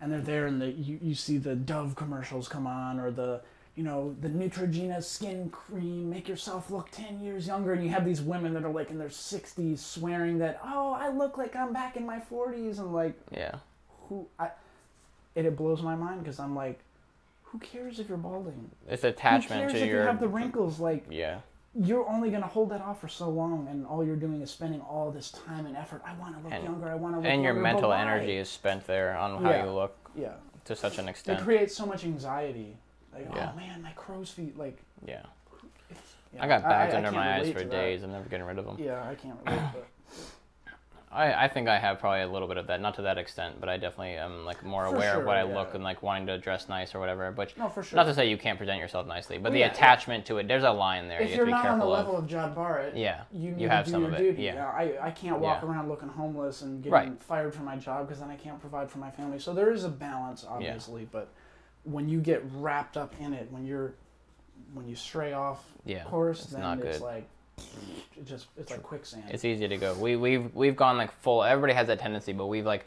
And 0.00 0.12
they're 0.12 0.20
there, 0.20 0.46
and 0.46 0.60
the 0.62 0.70
you, 0.70 0.98
you 1.02 1.14
see 1.14 1.38
the 1.38 1.56
Dove 1.56 1.96
commercials 1.96 2.48
come 2.48 2.66
on, 2.66 3.00
or 3.00 3.10
the 3.10 3.40
you 3.78 3.84
know, 3.84 4.16
the 4.20 4.28
Neutrogena 4.28 5.00
skin 5.00 5.50
cream, 5.50 6.10
make 6.10 6.28
yourself 6.28 6.68
look 6.68 6.90
10 6.90 7.22
years 7.22 7.46
younger. 7.46 7.74
And 7.74 7.84
you 7.84 7.90
have 7.90 8.04
these 8.04 8.20
women 8.20 8.52
that 8.54 8.64
are 8.64 8.72
like 8.72 8.90
in 8.90 8.98
their 8.98 9.08
60s 9.08 9.78
swearing 9.78 10.38
that, 10.38 10.60
oh, 10.64 10.94
I 10.94 11.10
look 11.10 11.38
like 11.38 11.54
I'm 11.54 11.72
back 11.72 11.96
in 11.96 12.04
my 12.04 12.18
40s. 12.18 12.80
And 12.80 12.92
like, 12.92 13.14
Yeah. 13.30 13.54
who, 14.08 14.26
I, 14.36 14.48
it, 15.36 15.46
it 15.46 15.56
blows 15.56 15.80
my 15.80 15.94
mind 15.94 16.24
because 16.24 16.40
I'm 16.40 16.56
like, 16.56 16.80
who 17.44 17.60
cares 17.60 18.00
if 18.00 18.08
you're 18.08 18.18
balding? 18.18 18.68
It's 18.88 19.04
attachment 19.04 19.62
Who 19.62 19.68
cares 19.68 19.72
to 19.74 19.78
if 19.78 19.88
your. 19.90 20.00
you 20.00 20.06
have 20.08 20.18
the 20.18 20.26
wrinkles? 20.26 20.80
Like, 20.80 21.04
Yeah. 21.08 21.38
You're 21.74 22.08
only 22.08 22.30
going 22.30 22.42
to 22.42 22.48
hold 22.48 22.70
that 22.70 22.80
off 22.80 23.00
for 23.00 23.08
so 23.08 23.28
long. 23.28 23.68
And 23.70 23.86
all 23.86 24.04
you're 24.04 24.16
doing 24.16 24.40
is 24.42 24.50
spending 24.50 24.80
all 24.80 25.10
this 25.10 25.30
time 25.30 25.66
and 25.66 25.76
effort. 25.76 26.02
I 26.04 26.14
want 26.14 26.36
to 26.36 26.42
look 26.42 26.52
And- 26.52 26.64
younger. 26.64 26.88
I 26.88 26.94
want 26.94 27.14
to 27.14 27.20
look 27.20 27.26
And 27.28 27.42
your 27.42 27.52
younger, 27.54 27.62
but 27.68 27.72
mental 27.74 27.92
energy 27.92 28.36
is 28.36 28.48
spent 28.48 28.86
there 28.86 29.16
on 29.16 29.42
how 29.42 29.50
Yeah. 29.50 29.64
you 29.64 29.70
look 29.70 30.10
Yeah. 30.14 30.32
to 30.64 30.74
such 30.76 30.98
an 30.98 31.08
extent, 31.08 31.40
It 31.40 31.44
creates 31.44 31.76
so 31.76 31.86
much 31.86 32.04
anxiety. 32.04 32.76
Like, 33.12 33.26
oh 33.30 33.36
Yeah. 33.36 33.50
oh 33.52 33.56
man, 33.56 33.82
my 33.82 33.92
crow's 33.92 34.30
feet. 34.30 34.56
Like, 34.58 34.78
yeah. 35.06 35.22
yeah, 36.34 36.44
I 36.44 36.48
got 36.48 36.62
bags 36.62 36.94
I 36.94 36.98
under 36.98 37.10
can't 37.10 37.16
my 37.16 37.34
eyes 37.38 37.52
for 37.52 37.64
days. 37.64 38.02
I'm 38.02 38.12
never 38.12 38.28
getting 38.28 38.46
rid 38.46 38.58
of 38.58 38.64
them. 38.66 38.76
Yeah, 38.78 39.02
I 39.08 39.14
can't 39.14 39.38
relate. 39.44 39.60
But 39.74 39.86
I, 41.10 41.44
I 41.44 41.48
think 41.48 41.68
I 41.68 41.78
have 41.78 41.98
probably 42.00 42.20
a 42.20 42.28
little 42.28 42.48
bit 42.48 42.58
of 42.58 42.66
that, 42.66 42.82
not 42.82 42.94
to 42.96 43.02
that 43.02 43.16
extent, 43.16 43.56
but 43.60 43.68
I 43.70 43.78
definitely 43.78 44.16
am 44.16 44.44
like 44.44 44.62
more 44.62 44.86
For 44.86 44.94
aware 44.94 45.12
sure, 45.12 45.20
of 45.20 45.26
what 45.26 45.36
I 45.38 45.44
yeah. 45.44 45.54
look 45.54 45.74
and 45.74 45.82
like 45.82 46.02
wanting 46.02 46.26
to 46.26 46.36
dress 46.38 46.68
nice 46.68 46.94
or 46.94 47.00
whatever. 47.00 47.32
But 47.32 47.56
no, 47.56 47.68
for 47.70 47.82
sure. 47.82 47.96
not 47.96 48.04
to 48.04 48.14
say 48.14 48.28
you 48.28 48.36
can't 48.36 48.58
present 48.58 48.78
yourself 48.78 49.06
nicely, 49.06 49.38
but 49.38 49.44
Well, 49.44 49.52
the 49.52 49.60
yeah, 49.60 49.66
yeah. 49.66 49.72
attachment 49.72 50.26
to 50.26 50.36
it, 50.36 50.48
there's 50.48 50.64
a 50.64 50.70
line 50.70 51.08
there 51.08 51.22
if 51.22 51.30
you 51.30 51.36
you're 51.36 51.46
have 51.46 51.56
to 51.56 51.62
be 51.62 51.68
not 51.68 51.72
on 51.72 51.78
the 51.78 51.86
level 51.86 52.16
of. 52.18 52.24
of 52.24 52.28
John 52.30 52.54
Barrett, 52.54 52.94
Yeah. 52.94 53.22
you 53.32 53.54
you 53.56 53.68
have 53.70 53.86
do 53.86 53.92
some 53.92 54.02
your 54.02 54.10
of 54.12 54.16
it, 54.16 54.22
duty. 54.32 54.42
yeah. 54.42 54.66
I, 54.66 55.06
I 55.06 55.10
can't 55.10 55.38
walk 55.38 55.62
Yeah. 55.62 55.68
around 55.70 55.88
looking 55.88 56.08
homeless 56.08 56.60
and 56.60 56.82
getting 56.82 56.92
Right. 56.92 57.22
fired 57.22 57.54
from 57.54 57.64
my 57.64 57.76
job 57.76 58.06
because 58.06 58.20
then 58.20 58.30
I 58.30 58.36
can't 58.36 58.60
provide 58.60 58.90
for 58.90 58.98
my 58.98 59.10
family. 59.10 59.38
So 59.38 59.54
there 59.54 59.72
is 59.72 59.84
a 59.84 59.88
balance, 59.88 60.44
obviously, 60.46 61.08
but 61.10 61.28
when 61.84 62.08
you 62.10 62.20
get 62.20 62.42
wrapped 62.56 62.98
up 62.98 63.14
in 63.18 63.32
it, 63.32 63.50
when 63.50 63.64
you're 63.64 63.94
when 64.74 64.86
you 64.86 64.94
stray 64.96 65.32
off 65.32 65.64
Yeah, 65.86 66.04
course, 66.04 66.42
it's 66.42 66.52
then 66.52 66.80
it's 66.80 66.98
good. 66.98 67.04
like 67.04 67.26
it 68.16 68.26
just 68.26 68.46
it's 68.56 68.70
like 68.70 68.82
quicksand. 68.82 69.24
It's 69.30 69.44
easy 69.44 69.68
to 69.68 69.76
go. 69.76 69.94
We 69.94 70.16
we've 70.16 70.54
we've 70.54 70.76
gone 70.76 70.96
like 70.96 71.12
full. 71.22 71.42
Everybody 71.44 71.72
has 71.74 71.86
that 71.88 71.98
tendency, 71.98 72.32
but 72.32 72.46
we've 72.46 72.66
like 72.66 72.86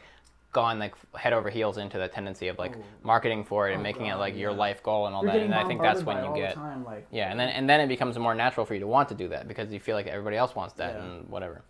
gone 0.52 0.78
like 0.78 0.94
head 1.14 1.32
over 1.32 1.48
heels 1.48 1.78
into 1.78 1.96
the 1.96 2.08
tendency 2.08 2.48
of 2.48 2.58
like 2.58 2.74
marketing 3.02 3.42
for 3.42 3.68
it 3.70 3.72
and 3.72 3.80
Oh, 3.80 3.82
making 3.82 4.06
it 4.06 4.10
God, 4.10 4.18
like 4.20 4.36
your 4.36 4.52
life 4.52 4.82
goal 4.82 5.06
and 5.06 5.14
all 5.14 5.22
You're 5.24 5.32
that. 5.32 5.40
And 5.42 5.54
I 5.54 5.64
think 5.64 5.80
that's 5.80 6.02
when 6.02 6.22
you 6.22 6.32
it 6.32 6.36
get 6.36 6.54
the 6.54 6.60
time, 6.60 6.84
like 6.84 7.06
yeah, 7.10 7.30
and 7.30 7.40
then 7.40 7.48
and 7.48 7.68
then 7.68 7.80
it 7.80 7.86
becomes 7.88 8.18
more 8.18 8.34
natural 8.34 8.66
for 8.66 8.74
you 8.74 8.80
to 8.80 8.86
want 8.86 9.08
to 9.08 9.14
do 9.14 9.28
that 9.28 9.48
because 9.48 9.72
you 9.72 9.80
feel 9.80 9.96
like 9.96 10.06
everybody 10.06 10.36
else 10.36 10.54
wants 10.54 10.74
that 10.74 10.94
Yeah. 10.94 11.02
and 11.04 11.28
whatever. 11.28 11.62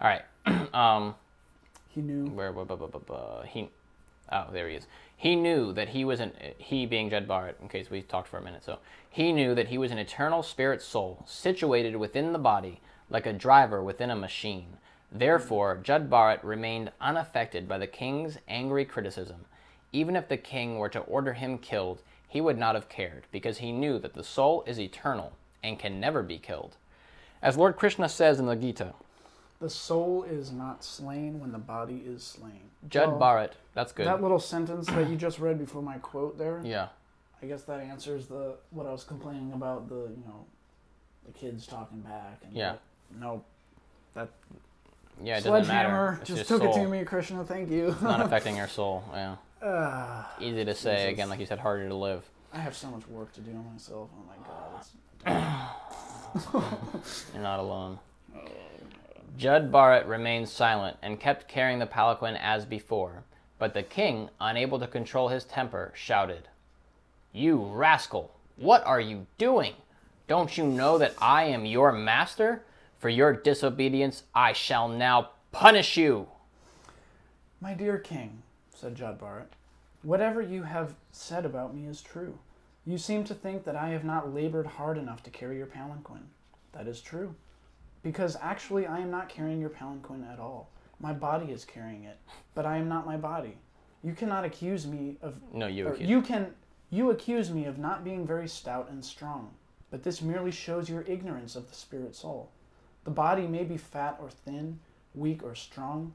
All 0.00 0.08
right, 0.08 0.22
um, 0.74 1.14
he 1.88 2.00
knew. 2.00 2.26
where 2.26 2.52
blah, 2.52 2.64
blah, 2.64 2.74
blah, 2.76 2.88
blah, 2.88 3.00
blah. 3.00 3.42
he 3.44 3.68
oh 4.32 4.46
there 4.52 4.68
he 4.68 4.74
is 4.76 4.86
he 5.24 5.36
knew 5.36 5.72
that 5.72 5.88
he 5.88 6.04
was 6.04 6.20
an 6.20 6.32
he 6.58 6.84
being 6.84 7.08
Jud 7.08 7.26
Bharat 7.26 7.54
in 7.62 7.70
case 7.70 7.90
we 7.90 8.02
talked 8.02 8.28
for 8.28 8.36
a 8.36 8.42
minute 8.42 8.62
so 8.62 8.78
he 9.08 9.32
knew 9.32 9.54
that 9.54 9.68
he 9.68 9.78
was 9.78 9.90
an 9.90 9.96
eternal 9.96 10.42
spirit 10.42 10.82
soul 10.82 11.24
situated 11.26 11.96
within 11.96 12.34
the 12.34 12.38
body 12.38 12.82
like 13.08 13.24
a 13.24 13.32
driver 13.32 13.82
within 13.82 14.10
a 14.10 14.16
machine. 14.16 14.76
Therefore 15.10 15.80
Jud 15.82 16.10
Bharat 16.10 16.44
remained 16.44 16.92
unaffected 17.00 17.66
by 17.66 17.78
the 17.78 17.86
king's 17.86 18.36
angry 18.48 18.84
criticism. 18.84 19.46
Even 19.92 20.14
if 20.14 20.28
the 20.28 20.36
king 20.36 20.76
were 20.76 20.90
to 20.90 21.00
order 21.00 21.32
him 21.32 21.56
killed 21.56 22.02
he 22.28 22.42
would 22.42 22.58
not 22.58 22.74
have 22.74 22.90
cared 22.90 23.24
because 23.32 23.58
he 23.58 23.72
knew 23.72 23.98
that 23.98 24.12
the 24.12 24.22
soul 24.22 24.62
is 24.66 24.78
eternal 24.78 25.32
and 25.62 25.78
can 25.78 25.98
never 25.98 26.22
be 26.22 26.36
killed. 26.36 26.76
As 27.40 27.56
lord 27.56 27.76
krishna 27.76 28.10
says 28.10 28.38
in 28.38 28.44
the 28.44 28.56
gita 28.56 28.92
The 29.60 29.70
soul 29.70 30.24
is 30.24 30.50
not 30.52 30.84
slain 30.84 31.40
when 31.40 31.52
the 31.52 31.58
body 31.58 32.02
is 32.06 32.22
slain. 32.22 32.60
jud 32.88 33.08
Well, 33.08 33.20
Bharat 33.20 33.50
that's 33.72 33.92
good 33.92 34.06
That 34.06 34.20
little 34.22 34.38
sentence 34.40 34.86
that 34.88 35.08
you 35.08 35.16
just 35.16 35.38
read 35.38 35.58
before 35.58 35.82
my 35.82 35.98
quote 35.98 36.36
there, 36.38 36.60
yeah 36.64 36.88
I 37.42 37.46
guess 37.46 37.62
that 37.64 37.80
answers 37.80 38.26
the 38.26 38.56
what 38.70 38.86
I 38.86 38.92
was 38.92 39.04
complaining 39.04 39.52
about 39.52 39.88
the 39.88 39.94
you 40.16 40.22
know 40.26 40.44
the 41.26 41.32
kids 41.32 41.66
talking 41.66 42.00
back 42.00 42.40
and 42.44 42.52
Yeah. 42.52 42.76
the- 43.12 43.18
no 43.20 43.44
that 44.14 44.28
yeah 45.22 45.38
it 45.38 45.44
doesn't 45.44 45.68
matter 45.68 46.18
sledgehammer 46.18 46.20
just 46.24 46.50
your 46.50 46.58
took 46.58 46.68
it 46.68 46.74
to 46.82 46.88
me, 46.88 47.04
Krishna. 47.04 47.44
Thank 47.44 47.70
you. 47.70 47.94
not 48.02 48.20
affecting 48.20 48.56
your 48.56 48.68
soul. 48.68 49.04
Yeah, 49.14 49.36
Ah, 49.62 50.34
easy 50.40 50.64
to 50.64 50.74
say 50.74 51.10
again, 51.10 51.28
like 51.30 51.40
you 51.40 51.46
said, 51.46 51.58
harder 51.58 51.88
to 51.88 51.94
live. 51.94 52.22
I 52.52 52.58
have 52.58 52.76
so 52.76 52.88
much 52.90 53.06
work 53.08 53.32
to 53.34 53.40
do 53.40 53.50
on 53.52 53.72
myself. 53.72 54.10
Oh 54.14 54.24
my 54.28 54.36
god. 54.46 54.84
It's, 56.34 57.24
You're 57.34 57.42
not 57.42 57.60
alone. 57.60 57.98
Jud 59.36 59.72
Bharat 59.72 60.06
remained 60.06 60.48
silent 60.48 60.96
and 61.02 61.18
kept 61.18 61.48
carrying 61.48 61.80
the 61.80 61.86
palanquin 61.86 62.36
as 62.36 62.64
before, 62.64 63.24
but 63.58 63.74
the 63.74 63.82
king, 63.82 64.30
unable 64.40 64.78
to 64.78 64.86
control 64.86 65.28
his 65.28 65.44
temper, 65.44 65.92
shouted, 65.94 66.48
"You 67.32 67.64
rascal! 67.64 68.30
What 68.56 68.86
are 68.86 69.00
you 69.00 69.26
doing? 69.36 69.74
Don't 70.28 70.56
you 70.56 70.64
know 70.64 70.98
that 70.98 71.14
I 71.20 71.44
am 71.44 71.66
your 71.66 71.90
master? 71.90 72.64
For 72.98 73.08
your 73.08 73.32
disobedience, 73.32 74.22
I 74.34 74.52
shall 74.52 74.88
now 74.88 75.30
punish 75.50 75.96
you." 75.96 76.28
My 77.60 77.74
dear 77.74 77.98
king, 77.98 78.42
said 78.72 78.94
Jud 78.94 79.18
Bharat, 79.18 79.48
whatever 80.02 80.40
you 80.40 80.62
have 80.62 80.94
said 81.10 81.44
about 81.44 81.74
me 81.74 81.86
is 81.86 82.02
true. 82.02 82.38
You 82.86 82.98
seem 82.98 83.24
to 83.24 83.34
think 83.34 83.64
that 83.64 83.76
I 83.76 83.88
have 83.88 84.04
not 84.04 84.32
labored 84.32 84.66
hard 84.66 84.96
enough 84.96 85.22
to 85.24 85.30
carry 85.30 85.56
your 85.56 85.66
palanquin. 85.66 86.28
That 86.72 86.86
is 86.86 87.00
true. 87.00 87.34
Because 88.04 88.36
actually, 88.40 88.86
I 88.86 89.00
am 89.00 89.10
not 89.10 89.28
carrying 89.28 89.60
your 89.60 89.70
palanquin 89.70 90.30
at 90.30 90.38
all. 90.38 90.70
My 91.00 91.12
body 91.12 91.50
is 91.50 91.64
carrying 91.64 92.04
it, 92.04 92.18
but 92.54 92.66
I 92.66 92.76
am 92.76 92.88
not 92.88 93.06
my 93.06 93.16
body. 93.16 93.56
You 94.04 94.12
cannot 94.12 94.44
accuse 94.44 94.86
me 94.86 95.16
of. 95.22 95.40
No, 95.52 95.66
you. 95.66 95.88
accuse- 95.88 96.08
you 96.08 96.22
can. 96.22 96.54
You 96.90 97.10
accuse 97.10 97.50
me 97.50 97.64
of 97.64 97.78
not 97.78 98.04
being 98.04 98.26
very 98.26 98.46
stout 98.46 98.88
and 98.90 99.04
strong, 99.04 99.54
but 99.90 100.04
this 100.04 100.22
merely 100.22 100.52
shows 100.52 100.88
your 100.88 101.02
ignorance 101.02 101.56
of 101.56 101.68
the 101.68 101.74
spirit 101.74 102.14
soul. 102.14 102.50
The 103.04 103.10
body 103.10 103.46
may 103.48 103.64
be 103.64 103.78
fat 103.78 104.18
or 104.20 104.30
thin, 104.30 104.78
weak 105.14 105.42
or 105.42 105.54
strong, 105.54 106.12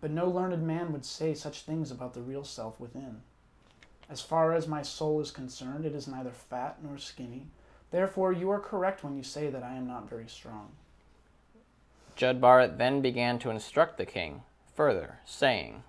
but 0.00 0.10
no 0.10 0.30
learned 0.30 0.66
man 0.66 0.92
would 0.92 1.04
say 1.04 1.34
such 1.34 1.62
things 1.62 1.90
about 1.90 2.14
the 2.14 2.22
real 2.22 2.44
self 2.44 2.80
within. 2.80 3.20
As 4.08 4.20
far 4.20 4.52
as 4.52 4.68
my 4.68 4.82
soul 4.82 5.20
is 5.20 5.30
concerned, 5.30 5.84
it 5.84 5.94
is 5.94 6.06
neither 6.08 6.30
fat 6.30 6.78
nor 6.82 6.98
skinny. 6.98 7.48
Therefore, 7.90 8.32
you 8.32 8.50
are 8.50 8.60
correct 8.60 9.02
when 9.02 9.16
you 9.16 9.22
say 9.22 9.50
that 9.50 9.62
I 9.62 9.74
am 9.74 9.86
not 9.86 10.08
very 10.08 10.28
strong. 10.28 10.72
Bharat 12.22 12.78
then 12.78 13.00
began 13.00 13.38
to 13.40 13.50
instruct 13.50 13.98
the 13.98 14.06
king 14.06 14.42
further, 14.74 15.18
saying, 15.24 15.82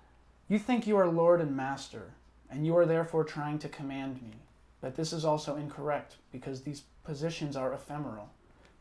You 0.48 0.58
think 0.58 0.86
you 0.86 0.96
are 0.96 1.06
Lord 1.06 1.40
and 1.40 1.56
Master, 1.56 2.10
and 2.50 2.66
you 2.66 2.76
are 2.76 2.86
therefore 2.86 3.24
trying 3.24 3.58
to 3.60 3.68
command 3.68 4.20
me. 4.20 4.32
But 4.80 4.96
this 4.96 5.12
is 5.12 5.24
also 5.24 5.56
incorrect, 5.56 6.16
because 6.32 6.62
these 6.62 6.82
positions 7.04 7.56
are 7.56 7.72
ephemeral. 7.72 8.30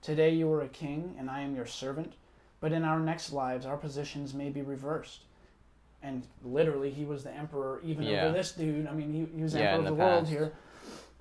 Today 0.02 0.32
you 0.32 0.52
are 0.52 0.62
a 0.62 0.68
king, 0.68 1.16
and 1.20 1.30
I 1.30 1.42
am 1.42 1.56
your 1.56 1.66
servant, 1.68 2.14
but 2.60 2.72
in 2.72 2.84
our 2.84 3.00
next 3.00 3.32
lives 3.32 3.66
our 3.66 3.78
positions 3.78 4.34
may 4.34 4.50
be 4.50 4.62
reversed. 4.62 5.26
And 6.02 6.28
literally, 6.44 6.90
he 6.90 7.06
was 7.06 7.24
the 7.24 7.32
emperor 7.32 7.80
even 7.84 8.04
Yeah. 8.06 8.26
over 8.26 8.34
this 8.34 8.52
dude. 8.52 8.88
I 8.88 8.94
mean, 8.94 9.14
he, 9.14 9.38
he 9.38 9.44
was 9.44 9.54
Yeah, 9.54 9.72
emperor 9.72 9.80
of 9.80 9.86
the 9.86 9.90
the, 9.92 9.96
world 9.96 10.28
here. 10.28 10.52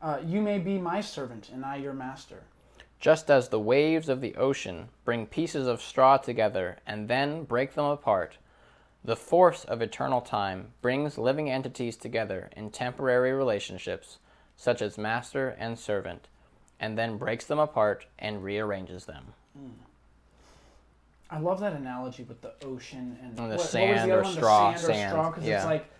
Uh, 0.00 0.18
you 0.24 0.40
may 0.40 0.58
be 0.58 0.78
my 0.78 1.00
servant, 1.00 1.50
and 1.52 1.64
I 1.64 1.76
your 1.76 1.92
master. 1.92 2.42
Just 3.02 3.32
as 3.32 3.48
the 3.48 3.58
waves 3.58 4.08
of 4.08 4.20
the 4.20 4.36
ocean 4.36 4.88
bring 5.04 5.26
pieces 5.26 5.66
of 5.66 5.82
straw 5.82 6.18
together 6.18 6.78
and 6.86 7.08
then 7.08 7.42
break 7.42 7.74
them 7.74 7.86
apart, 7.86 8.38
the 9.04 9.16
force 9.16 9.64
of 9.64 9.82
eternal 9.82 10.20
time 10.20 10.68
brings 10.80 11.18
living 11.18 11.50
entities 11.50 11.96
together 11.96 12.48
in 12.56 12.70
temporary 12.70 13.32
relationships, 13.32 14.18
such 14.56 14.80
as 14.80 14.96
master 14.96 15.48
and 15.48 15.76
servant, 15.80 16.28
and 16.78 16.96
then 16.96 17.18
breaks 17.18 17.44
them 17.44 17.58
apart 17.58 18.06
and 18.20 18.44
rearranges 18.44 19.06
them. 19.06 19.32
Hmm. 19.58 19.70
I 21.28 21.40
love 21.40 21.58
that 21.58 21.72
analogy 21.72 22.22
with 22.22 22.40
the 22.40 22.52
ocean 22.64 23.18
and, 23.20 23.30
And 23.30 23.50
the 23.50 23.56
what, 23.56 23.58
what 23.58 23.68
sand 23.68 24.12
the 24.12 24.18
or 24.18 24.22
one? 24.22 24.32
straw, 24.32 24.72
The 24.72 24.78
sand, 24.78 24.90
or 24.90 24.94
sand, 24.94 25.10
straw, 25.10 25.30
because 25.30 25.44
yeah. 25.44 25.56
it's 25.56 25.64
like 25.64 25.90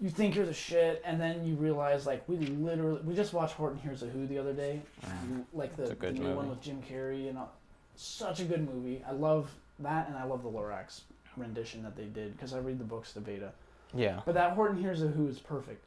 you 0.00 0.08
think 0.10 0.34
you're 0.34 0.46
the 0.46 0.54
shit, 0.54 1.02
and 1.04 1.20
then 1.20 1.44
you 1.44 1.54
realize 1.56 2.06
like 2.06 2.26
we 2.28 2.36
literally 2.36 3.00
we 3.02 3.14
just 3.14 3.32
watched 3.32 3.54
Horton 3.54 3.78
Hears 3.78 4.02
a 4.02 4.06
Who 4.06 4.26
the 4.26 4.38
other 4.38 4.52
day, 4.52 4.80
You- 5.28 5.46
like 5.52 5.76
the, 5.76 5.94
the 5.94 6.12
new 6.12 6.34
one 6.34 6.48
with 6.48 6.60
Jim 6.62 6.82
Carrey 6.82 7.28
and 7.28 7.36
all. 7.38 7.52
such 7.96 8.40
a 8.40 8.44
good 8.44 8.66
movie. 8.72 9.02
I 9.06 9.12
love 9.12 9.50
that, 9.80 10.08
and 10.08 10.16
I 10.16 10.24
love 10.24 10.42
the 10.42 10.48
Lorax 10.50 11.02
rendition 11.36 11.82
that 11.82 11.96
they 11.96 12.04
did 12.06 12.32
because 12.36 12.52
I 12.54 12.58
read 12.58 12.78
the 12.78 12.84
books, 12.84 13.12
the 13.12 13.20
beta. 13.20 13.52
Yeah. 13.94 14.20
But 14.24 14.34
that 14.34 14.52
Horton 14.52 14.78
Hears 14.80 15.02
a 15.02 15.08
Who 15.08 15.26
is 15.28 15.38
perfect. 15.38 15.84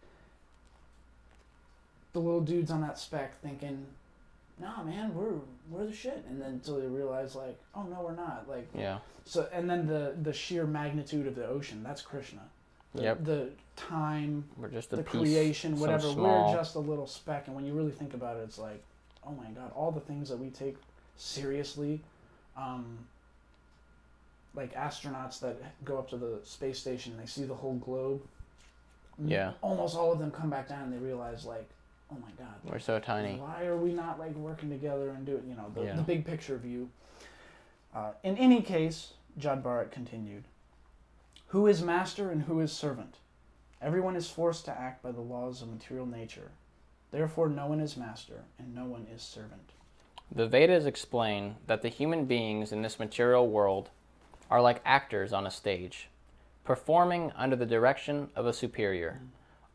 The 2.13 2.19
little 2.19 2.41
dudes 2.41 2.69
on 2.69 2.81
that 2.81 2.99
spec 2.99 3.39
thinking, 3.41 3.85
"Nah, 4.59 4.83
man, 4.83 5.15
we're 5.15 5.33
we're 5.71 5.85
the 5.87 5.93
shit," 5.93 6.23
and 6.29 6.39
then 6.39 6.51
until 6.51 6.79
they 6.79 6.85
realize 6.85 7.33
like, 7.35 7.57
"Oh 7.73 7.83
no, 7.83 8.01
we're 8.01 8.13
not." 8.15 8.45
Like 8.47 8.67
Yeah. 8.75 8.99
so, 9.25 9.47
and 9.51 9.67
then 9.67 9.87
the 9.87 10.15
the 10.21 10.33
sheer 10.33 10.67
magnitude 10.67 11.25
of 11.25 11.33
the 11.35 11.47
ocean. 11.47 11.81
That's 11.81 12.03
Krishna. 12.03 12.41
The, 12.95 13.01
Yep. 13.03 13.23
The 13.23 13.49
time, 13.75 14.45
We're 14.57 14.67
just 14.69 14.89
the 14.91 14.97
piece. 15.03 15.09
creation, 15.21 15.79
whatever. 15.79 16.11
small- 16.11 16.51
We're 16.51 16.57
just 16.57 16.75
a 16.75 16.79
little 16.79 17.07
speck, 17.07 17.47
and 17.47 17.55
when 17.55 17.65
you 17.65 17.73
really 17.73 17.91
think 17.91 18.13
about 18.13 18.37
it, 18.37 18.41
it's 18.41 18.59
like, 18.59 18.83
oh 19.25 19.31
my 19.31 19.47
god, 19.51 19.71
all 19.75 19.91
the 19.91 19.99
things 20.01 20.29
that 20.29 20.37
we 20.37 20.49
take 20.49 20.75
seriously, 21.17 22.01
um, 22.55 22.99
like 24.55 24.73
astronauts 24.75 25.39
that 25.39 25.57
go 25.83 25.97
up 25.97 26.09
to 26.09 26.17
the 26.17 26.39
space 26.43 26.77
station 26.79 27.13
and 27.13 27.21
they 27.21 27.25
see 27.25 27.43
the 27.43 27.55
whole 27.55 27.75
globe. 27.75 28.21
Yeah. 29.23 29.53
Almost 29.61 29.95
all 29.95 30.11
of 30.11 30.19
them 30.19 30.29
come 30.31 30.49
back 30.51 30.67
down 30.69 30.83
and 30.83 30.93
they 30.93 30.97
realize 30.97 31.45
like, 31.45 31.67
oh 32.11 32.15
my 32.21 32.29
god, 32.37 32.53
We're 32.63 32.77
so 32.79 32.99
tiny. 32.99 33.39
why 33.39 33.65
are 33.65 33.77
we 33.77 33.91
not 33.93 34.19
like 34.19 34.35
working 34.35 34.69
together 34.69 35.09
and 35.09 35.25
doing 35.25 35.43
you 35.47 35.55
know 35.55 35.71
the, 35.73 35.83
Yeah. 35.85 35.95
the 35.95 36.03
big 36.03 36.25
picture 36.25 36.57
view? 36.57 36.89
Uh, 37.95 38.11
in 38.23 38.37
any 38.37 38.61
case, 38.61 39.13
Jud 39.37 39.63
Barrett 39.63 39.91
continued, 39.91 40.43
"Who 41.53 41.67
is 41.67 41.83
master 41.83 42.31
and 42.31 42.41
who 42.41 42.59
is 42.61 42.71
servant? 42.71 43.19
Everyone 43.79 44.15
is 44.15 44.27
forced 44.27 44.65
to 44.65 44.71
act 44.71 45.03
by 45.03 45.11
the 45.11 45.21
laws 45.21 45.61
of 45.61 45.71
material 45.71 46.07
nature. 46.07 46.49
Therefore, 47.11 47.47
no 47.47 47.67
one 47.67 47.79
is 47.79 47.95
master 47.95 48.45
and 48.57 48.73
no 48.73 48.85
one 48.85 49.05
is 49.05 49.21
servant." 49.21 49.73
The 50.31 50.47
Vedas 50.47 50.87
explain 50.87 51.57
that 51.67 51.83
the 51.83 51.89
human 51.89 52.25
beings 52.25 52.71
in 52.71 52.81
this 52.81 52.97
material 52.97 53.47
world 53.47 53.91
are 54.49 54.63
like 54.63 54.81
actors 54.83 55.31
on 55.31 55.45
a 55.45 55.51
stage, 55.51 56.09
performing 56.63 57.31
under 57.35 57.55
the 57.55 57.67
direction 57.67 58.31
of 58.35 58.47
a 58.47 58.51
superior. 58.51 59.21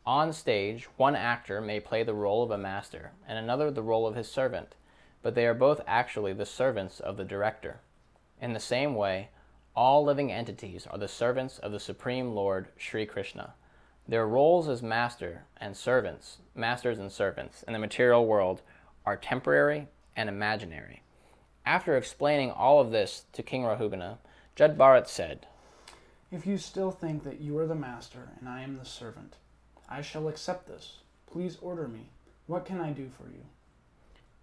On 0.05 0.33
stage, 0.33 0.83
one 0.97 1.15
actor 1.15 1.61
may 1.61 1.79
play 1.79 2.03
the 2.03 2.13
role 2.13 2.43
of 2.43 2.51
a 2.51 2.57
master 2.57 3.13
and 3.25 3.37
another 3.37 3.71
the 3.71 3.81
role 3.81 4.05
of 4.05 4.15
his 4.15 4.29
servant, 4.29 4.75
but 5.21 5.33
they 5.33 5.47
are 5.47 5.53
both 5.53 5.79
actually 5.87 6.33
the 6.33 6.45
servants 6.45 6.99
of 6.99 7.15
the 7.15 7.23
director. 7.23 7.79
In 8.41 8.51
the 8.51 8.59
same 8.59 8.95
way, 8.95 9.29
all 9.79 10.03
living 10.03 10.29
entities 10.29 10.85
are 10.87 10.97
the 10.97 11.07
servants 11.07 11.57
of 11.57 11.71
the 11.71 11.79
Supreme 11.79 12.35
Lord 12.35 12.67
Sri 12.75 13.05
Krishna. 13.05 13.53
Their 14.05 14.27
roles 14.27 14.67
as 14.67 14.83
master 14.83 15.45
and 15.55 15.77
servants, 15.77 16.39
masters 16.53 16.99
and 16.99 17.09
servants 17.09 17.63
in 17.63 17.71
the 17.71 17.79
material 17.79 18.25
world 18.25 18.61
are 19.05 19.15
temporary 19.15 19.87
and 20.17 20.27
imaginary. 20.27 21.01
After 21.65 21.95
explaining 21.95 22.51
all 22.51 22.81
of 22.81 22.91
this 22.91 23.23
to 23.31 23.41
King 23.41 23.63
Rahugana, 23.63 24.17
Jud 24.53 24.77
Bharat 24.77 25.07
said, 25.07 25.47
If 26.29 26.45
you 26.45 26.57
still 26.57 26.91
think 26.91 27.23
that 27.23 27.39
you 27.39 27.57
are 27.57 27.65
the 27.65 27.73
master 27.73 28.31
and 28.37 28.49
I 28.49 28.63
am 28.63 28.77
the 28.77 28.83
servant, 28.83 29.37
I 29.87 30.01
shall 30.01 30.27
accept 30.27 30.67
this. 30.67 30.97
Please 31.25 31.57
order 31.61 31.87
me. 31.87 32.09
What 32.47 32.65
can 32.65 32.81
I 32.81 32.91
do 32.91 33.07
for 33.07 33.29
you? 33.29 33.45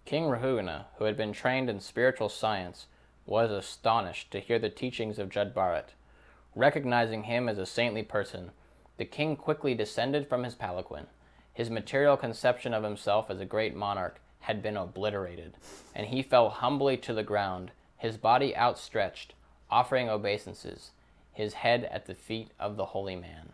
King 0.07 0.31
Rahugana, 0.31 0.87
who 0.97 1.05
had 1.05 1.19
been 1.19 1.35
trained 1.35 1.69
in 1.69 1.81
spiritual 1.81 2.31
science, 2.31 2.87
was 3.27 3.51
astonished 3.51 4.31
to 4.31 4.41
hear 4.41 4.59
the 4.59 4.71
teachings 4.71 5.19
of 5.19 5.29
Jud. 5.29 5.53
Recognizing 6.55 7.25
him 7.25 7.49
as 7.49 7.59
a 7.59 7.67
saintly 7.67 8.03
person, 8.03 8.53
The 8.97 9.05
king 9.05 9.37
quickly 9.37 9.75
descended 9.75 10.27
from 10.27 10.45
his 10.45 10.55
palanquin. 10.55 11.07
His 11.53 11.71
material 11.71 12.17
conception 12.17 12.73
of 12.73 12.83
himself 12.83 13.31
as 13.31 13.41
a 13.41 13.45
great 13.45 13.75
monarch 13.75 14.21
had 14.41 14.63
been 14.63 14.77
obliterated, 14.77 15.55
and 15.95 16.07
he 16.07 16.23
fell 16.23 16.49
humbly 16.49 16.97
to 16.99 17.13
the 17.13 17.23
ground, 17.23 17.73
his 17.99 18.17
body 18.17 18.57
outstretched, 18.57 19.35
offering 19.71 20.09
obeisances, 20.09 20.93
his 21.33 21.55
head 21.55 21.89
at 21.91 22.07
the 22.07 22.15
feet 22.15 22.51
of 22.59 22.77
the 22.77 22.87
holy 22.87 23.17
man. 23.17 23.53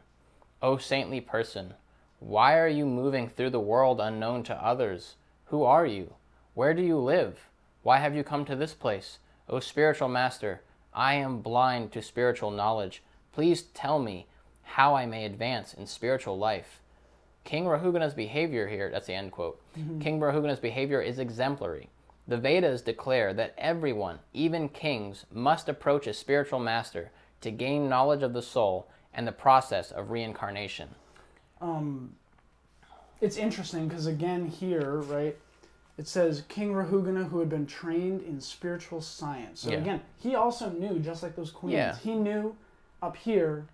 O 0.60 0.76
saintly 0.76 1.20
person, 1.20 1.74
why 2.20 2.56
are 2.56 2.68
you 2.68 2.86
moving 2.86 3.28
through 3.28 3.50
the 3.50 3.58
world 3.58 4.00
unknown 4.00 4.44
to 4.44 4.64
others? 4.64 5.16
Who 5.46 5.64
are 5.64 5.86
you? 5.86 6.14
Where 6.54 6.74
do 6.74 6.82
you 6.82 6.98
live? 6.98 7.48
Why 7.82 7.98
have 7.98 8.14
you 8.14 8.22
come 8.22 8.44
to 8.44 8.54
this 8.54 8.74
place? 8.74 9.18
O 9.52 9.60
spiritual 9.60 10.08
master, 10.08 10.62
I 10.94 11.12
am 11.14 11.42
blind 11.42 11.92
to 11.92 12.00
spiritual 12.00 12.50
knowledge. 12.50 13.02
Please 13.32 13.60
tell 13.60 13.98
me 13.98 14.26
how 14.62 14.94
I 14.94 15.04
may 15.04 15.26
advance 15.26 15.74
in 15.74 15.86
spiritual 15.86 16.38
life. 16.38 16.80
King 17.44 17.66
Rahugana's 17.66 18.14
behavior 18.14 18.66
here, 18.66 18.88
that's 18.90 19.08
the 19.08 19.14
end 19.14 19.30
quote. 19.30 19.60
King 20.00 20.20
Rahugana's 20.20 20.58
behavior 20.58 21.02
is 21.02 21.18
exemplary. 21.18 21.90
The 22.26 22.38
Vedas 22.38 22.80
declare 22.80 23.34
that 23.34 23.54
everyone, 23.58 24.20
even 24.32 24.70
kings, 24.70 25.26
must 25.30 25.68
approach 25.68 26.06
a 26.06 26.14
spiritual 26.14 26.60
master 26.60 27.10
to 27.42 27.50
gain 27.50 27.90
knowledge 27.90 28.22
of 28.22 28.32
the 28.32 28.40
soul 28.40 28.88
and 29.12 29.28
the 29.28 29.32
process 29.32 29.90
of 29.90 30.10
reincarnation. 30.10 30.88
Um, 31.60 32.14
it's 33.20 33.36
interesting 33.36 33.86
because 33.86 34.06
again 34.06 34.46
here, 34.46 35.00
right? 35.00 35.36
It 36.02 36.08
says 36.08 36.42
King 36.48 36.72
Rahugana, 36.72 37.28
who 37.28 37.38
had 37.38 37.48
been 37.48 37.64
trained 37.64 38.22
in 38.22 38.40
spiritual 38.40 39.00
science. 39.00 39.60
So 39.60 39.70
Yeah. 39.70 39.78
again, 39.78 40.02
he 40.18 40.34
also 40.34 40.68
knew, 40.68 40.98
just 40.98 41.22
like 41.22 41.36
those 41.36 41.52
queens, 41.52 41.74
Yeah. 41.74 41.94
he 41.94 42.16
knew 42.16 42.56
up 43.00 43.16
here, 43.16 43.66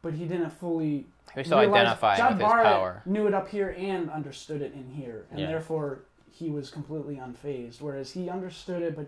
but 0.00 0.14
he 0.14 0.24
didn't 0.26 0.48
fully. 0.48 1.06
He 1.34 1.44
still 1.44 1.58
realize- 1.58 1.80
identifying 1.82 2.16
John 2.16 2.32
with 2.38 2.40
his 2.40 2.50
power. 2.50 3.02
Knew 3.04 3.26
it 3.26 3.34
up 3.34 3.48
here 3.48 3.74
and 3.76 4.08
understood 4.10 4.62
it 4.62 4.72
in 4.72 4.88
here, 4.88 5.26
and 5.30 5.38
Yeah. 5.40 5.48
therefore 5.48 5.98
he 6.30 6.48
was 6.48 6.70
completely 6.70 7.16
unfazed. 7.16 7.82
Whereas 7.82 8.12
he 8.12 8.30
understood 8.30 8.80
it, 8.80 8.96
but 8.96 9.04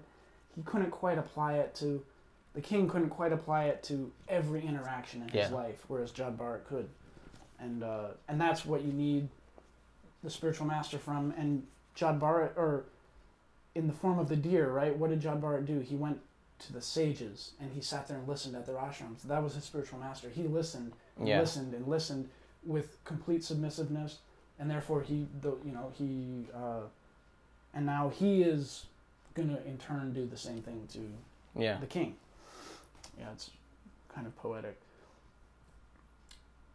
he 0.55 0.61
couldn't 0.61 0.91
quite 0.91 1.17
apply 1.17 1.55
it 1.55 1.75
to. 1.77 2.05
The 2.53 2.61
king 2.61 2.87
couldn't 2.87 3.09
quite 3.11 3.33
apply 3.33 3.65
it 3.65 3.83
to 3.85 4.13
every 4.29 4.61
interaction 4.67 5.23
in 5.23 5.29
his 5.29 5.51
life, 5.51 5.87
whereas 5.89 6.11
Jud 6.13 6.37
Bharat 6.37 6.67
could, 6.67 6.91
and 7.59 7.83
uh, 7.83 8.09
and 8.29 8.39
that's 8.39 8.67
what 8.67 8.83
you 8.83 8.93
need 8.93 9.31
the 10.23 10.29
spiritual 10.29 10.67
master 10.67 10.99
from. 10.99 11.33
And 11.39 11.67
Jud 11.95 12.21
Bharat, 12.21 12.57
or 12.57 12.85
in 13.75 13.87
the 13.87 13.93
form 13.93 14.19
of 14.19 14.29
the 14.29 14.37
deer, 14.37 14.71
right? 14.71 14.97
What 14.97 15.11
did 15.11 15.21
Jud 15.21 15.41
Bharat 15.41 15.67
do? 15.67 15.81
He 15.81 15.97
went 15.97 16.21
to 16.61 16.73
the 16.73 16.81
sages 16.81 17.53
and 17.61 17.73
he 17.73 17.81
sat 17.81 18.07
there 18.07 18.17
and 18.17 18.29
listened 18.29 18.55
at 18.55 18.67
their 18.67 18.77
ashrams. 18.77 19.23
That 19.23 19.43
was 19.43 19.55
his 19.55 19.65
spiritual 19.65 19.99
master. 19.99 20.29
He 20.29 20.45
listened, 20.45 20.93
and 21.19 21.29
Yeah. 21.29 21.41
listened, 21.41 21.75
and 21.75 21.87
listened 21.89 22.31
with 22.65 23.03
complete 23.05 23.43
submissiveness, 23.45 24.19
and 24.59 24.71
therefore 24.71 25.03
he, 25.03 25.27
the 25.41 25.57
you 25.65 25.73
know 25.73 25.93
he, 25.97 26.47
uh, 26.55 26.83
and 27.75 27.85
now 27.85 28.09
he 28.09 28.43
is 28.43 28.87
gonna 29.35 29.61
in 29.67 29.77
turn 29.79 30.13
do 30.13 30.27
the 30.27 30.37
same 30.37 30.63
thing 30.63 30.87
to 30.93 31.13
Yeah. 31.61 31.79
the 31.79 31.87
king. 31.87 32.17
Yeah, 33.19 33.33
it's 33.33 33.51
kind 34.09 34.27
of 34.27 34.37
poetic. 34.37 34.81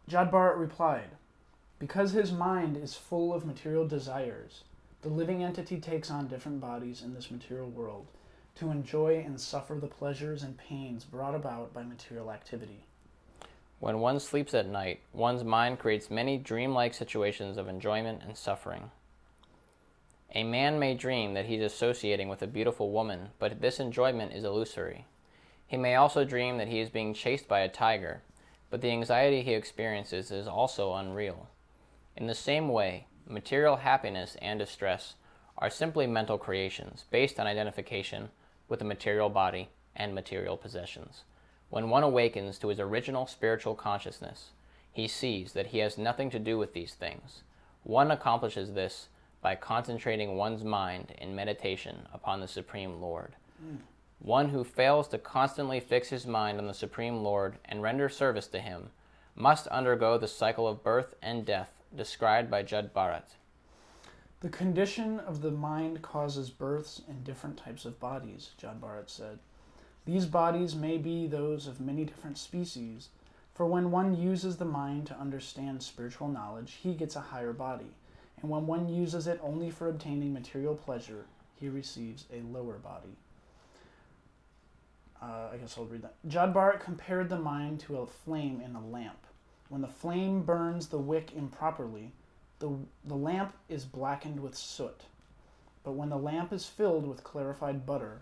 Jud 0.08 0.30
Bharat 0.30 0.58
replied, 0.58 1.10
Because 1.78 2.12
his 2.12 2.32
mind 2.32 2.76
is 2.76 2.94
full 2.94 3.32
of 3.32 3.46
material 3.46 3.86
desires, 3.88 4.64
the 5.02 5.08
living 5.08 5.42
entity 5.42 5.80
takes 5.80 6.10
on 6.10 6.28
different 6.28 6.60
bodies 6.60 7.02
in 7.02 7.14
this 7.14 7.30
material 7.30 7.70
world 7.70 8.06
to 8.56 8.70
enjoy 8.70 9.22
and 9.24 9.40
suffer 9.40 9.74
the 9.74 9.86
pleasures 9.86 10.42
and 10.42 10.58
pains 10.58 11.04
brought 11.04 11.34
about 11.34 11.72
by 11.72 11.82
material 11.82 12.30
activity. 12.30 12.84
When 13.78 14.00
one 14.00 14.20
sleeps 14.20 14.52
at 14.52 14.68
night, 14.68 15.00
one's 15.14 15.42
mind 15.42 15.78
creates 15.78 16.10
many 16.10 16.36
dreamlike 16.36 16.92
situations 16.92 17.56
of 17.56 17.68
enjoyment 17.68 18.22
and 18.26 18.36
suffering. 18.36 18.90
A 20.34 20.44
man 20.44 20.78
may 20.78 20.94
dream 20.94 21.32
that 21.32 21.46
he's 21.46 21.62
associating 21.62 22.28
with 22.28 22.42
a 22.42 22.46
beautiful 22.46 22.90
woman, 22.90 23.30
but 23.38 23.62
this 23.62 23.80
enjoyment 23.80 24.32
is 24.34 24.44
illusory. 24.44 25.06
He 25.66 25.78
may 25.78 25.94
also 25.94 26.24
dream 26.24 26.58
that 26.58 26.68
he 26.68 26.80
is 26.80 26.90
being 26.90 27.14
chased 27.14 27.48
by 27.48 27.60
a 27.60 27.68
tiger, 27.68 28.22
but 28.68 28.82
the 28.82 28.90
anxiety 28.90 29.42
he 29.42 29.54
experiences 29.54 30.30
is 30.30 30.46
also 30.46 30.92
unreal. 30.92 31.48
In 32.16 32.26
the 32.26 32.34
same 32.34 32.68
way, 32.68 33.06
material 33.30 33.76
happiness 33.76 34.36
and 34.42 34.58
distress 34.58 35.14
are 35.56 35.70
simply 35.70 36.06
mental 36.06 36.38
creations 36.38 37.04
based 37.10 37.38
on 37.38 37.46
identification 37.46 38.30
with 38.68 38.78
the 38.78 38.84
material 38.84 39.28
body 39.28 39.68
and 39.94 40.14
material 40.14 40.56
possessions. 40.56 41.22
When 41.68 41.90
one 41.90 42.02
awakens 42.02 42.58
to 42.58 42.68
his 42.68 42.80
original 42.80 43.26
spiritual 43.26 43.74
consciousness, 43.74 44.50
he 44.92 45.06
sees 45.06 45.52
that 45.52 45.68
he 45.68 45.78
has 45.78 45.96
nothing 45.96 46.30
to 46.30 46.38
do 46.38 46.58
with 46.58 46.72
these 46.72 46.94
things. 46.94 47.42
One 47.84 48.10
accomplishes 48.10 48.72
this 48.72 49.08
by 49.40 49.54
concentrating 49.54 50.36
one's 50.36 50.64
mind 50.64 51.14
in 51.18 51.34
meditation 51.34 52.08
upon 52.12 52.40
the 52.40 52.48
Supreme 52.48 53.00
Lord. 53.00 53.36
One 54.18 54.50
who 54.50 54.64
fails 54.64 55.08
to 55.08 55.18
constantly 55.18 55.80
fix 55.80 56.08
his 56.08 56.26
mind 56.26 56.58
on 56.58 56.66
the 56.66 56.74
Supreme 56.74 57.22
Lord 57.22 57.56
and 57.64 57.82
render 57.82 58.08
service 58.08 58.48
to 58.48 58.60
him 58.60 58.90
must 59.34 59.66
undergo 59.68 60.18
the 60.18 60.28
cycle 60.28 60.68
of 60.68 60.82
birth 60.82 61.14
and 61.22 61.46
death 61.46 61.70
described 61.94 62.50
by 62.50 62.62
Jud 62.62 62.92
Bharat. 62.94 63.34
The 64.40 64.48
condition 64.48 65.20
of 65.20 65.42
the 65.42 65.50
mind 65.50 66.00
causes 66.00 66.50
births 66.50 67.02
in 67.08 67.22
different 67.24 67.58
types 67.58 67.84
of 67.84 68.00
bodies, 68.00 68.50
Jud 68.56 68.80
Bharat 68.80 69.10
said. 69.10 69.38
These 70.06 70.26
bodies 70.26 70.74
may 70.74 70.96
be 70.96 71.26
those 71.26 71.66
of 71.66 71.80
many 71.80 72.04
different 72.04 72.38
species, 72.38 73.10
for 73.54 73.66
when 73.66 73.90
one 73.90 74.16
uses 74.16 74.56
the 74.56 74.64
mind 74.64 75.06
to 75.08 75.18
understand 75.18 75.82
spiritual 75.82 76.28
knowledge, 76.28 76.78
he 76.82 76.94
gets 76.94 77.16
a 77.16 77.20
higher 77.20 77.52
body, 77.52 77.92
and 78.40 78.50
when 78.50 78.66
one 78.66 78.88
uses 78.88 79.26
it 79.26 79.38
only 79.42 79.70
for 79.70 79.88
obtaining 79.88 80.32
material 80.32 80.74
pleasure, 80.74 81.26
he 81.56 81.68
receives 81.68 82.24
a 82.32 82.40
lower 82.40 82.78
body. 82.78 83.16
Uh, 85.22 85.50
I 85.52 85.58
guess 85.58 85.76
I'll 85.76 85.84
read 85.84 86.02
that. 86.02 86.14
Jud 86.26 86.54
Bharat 86.54 86.80
compared 86.80 87.28
the 87.28 87.38
mind 87.38 87.80
to 87.80 87.98
a 87.98 88.06
flame 88.06 88.62
in 88.64 88.74
a 88.74 88.86
lamp. 88.86 89.26
When 89.70 89.82
the 89.82 89.88
flame 89.88 90.42
burns 90.42 90.88
the 90.88 90.98
wick 90.98 91.32
improperly, 91.34 92.10
the, 92.58 92.76
the 93.04 93.14
lamp 93.14 93.54
is 93.68 93.84
blackened 93.84 94.40
with 94.40 94.56
soot. 94.56 95.02
But 95.84 95.92
when 95.92 96.08
the 96.10 96.18
lamp 96.18 96.52
is 96.52 96.66
filled 96.66 97.06
with 97.06 97.22
clarified 97.22 97.86
butter 97.86 98.18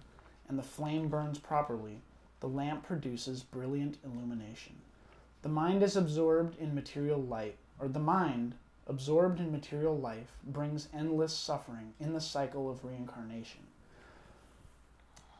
and 0.46 0.59
the 0.59 0.62
flame 0.62 1.09
burns 1.09 1.38
properly, 1.38 2.03
the 2.40 2.49
lamp 2.49 2.84
produces 2.84 3.42
brilliant 3.42 3.96
illumination. 4.05 4.74
The 5.40 5.49
mind 5.49 5.82
is 5.82 5.96
absorbed 5.96 6.59
in 6.59 6.74
material 6.74 7.20
light, 7.20 7.57
or 7.80 7.88
the 7.88 7.99
mind, 7.99 8.55
absorbed 8.86 9.40
in 9.40 9.51
material 9.51 9.99
life, 9.99 10.36
brings 10.44 10.88
endless 10.92 11.32
suffering 11.32 11.94
in 11.99 12.12
the 12.12 12.20
cycle 12.20 12.70
of 12.70 12.84
reincarnation. 12.84 13.62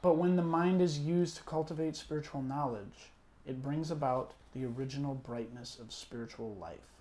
But 0.01 0.17
when 0.17 0.37
the 0.37 0.43
mind 0.43 0.81
is 0.81 0.99
used 0.99 1.37
to 1.37 1.43
cultivate 1.43 1.97
spiritual 1.97 2.41
knowledge, 2.41 3.11
it 3.47 3.63
brings 3.63 3.91
about 3.91 4.33
the 4.59 4.67
original 4.67 5.15
brightness 5.15 5.79
of 5.79 5.93
spiritual 5.93 6.57
life. 6.61 6.93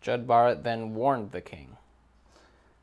Jud 0.00 0.26
Bharat 0.26 0.62
then 0.62 0.94
warned 0.94 1.32
the 1.32 1.40
king. 1.40 1.76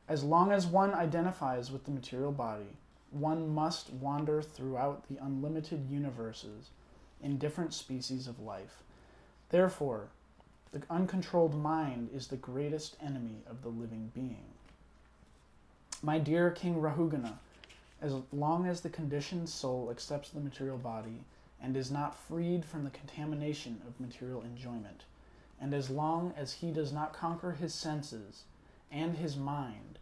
As 0.08 0.24
long 0.24 0.52
as 0.52 0.66
one 0.66 0.92
identifies 0.92 1.70
with 1.70 1.84
the 1.84 1.90
material 1.90 2.32
body, 2.32 2.76
one 3.10 3.54
must 3.54 3.92
wander 3.92 4.42
throughout 4.42 5.08
the 5.08 5.22
unlimited 5.22 5.88
universes 5.88 6.70
in 7.22 7.38
different 7.38 7.72
species 7.72 8.26
of 8.26 8.40
life. 8.40 8.82
Therefore, 9.50 10.08
the 10.72 10.82
uncontrolled 10.90 11.54
mind 11.54 12.10
is 12.12 12.26
the 12.26 12.36
greatest 12.36 12.96
enemy 13.00 13.42
of 13.48 13.62
the 13.62 13.68
living 13.68 14.10
being. 14.14 14.44
My 16.02 16.18
dear 16.18 16.50
King 16.50 16.80
Rahugana, 16.80 17.34
as 18.02 18.14
long 18.32 18.66
as 18.66 18.80
the 18.80 18.90
conditioned 18.90 19.48
soul 19.48 19.88
accepts 19.90 20.30
the 20.30 20.40
material 20.40 20.76
body 20.76 21.20
and 21.64 21.78
is 21.78 21.90
not 21.90 22.14
freed 22.14 22.62
from 22.62 22.84
the 22.84 22.90
contamination 22.90 23.80
of 23.88 23.98
material 23.98 24.42
enjoyment, 24.42 25.04
and 25.58 25.72
as 25.72 25.88
long 25.88 26.34
as 26.36 26.52
he 26.52 26.70
does 26.70 26.92
not 26.92 27.14
conquer 27.14 27.52
his 27.52 27.72
senses 27.72 28.42
and 28.92 29.16
his 29.16 29.34
mind 29.34 29.98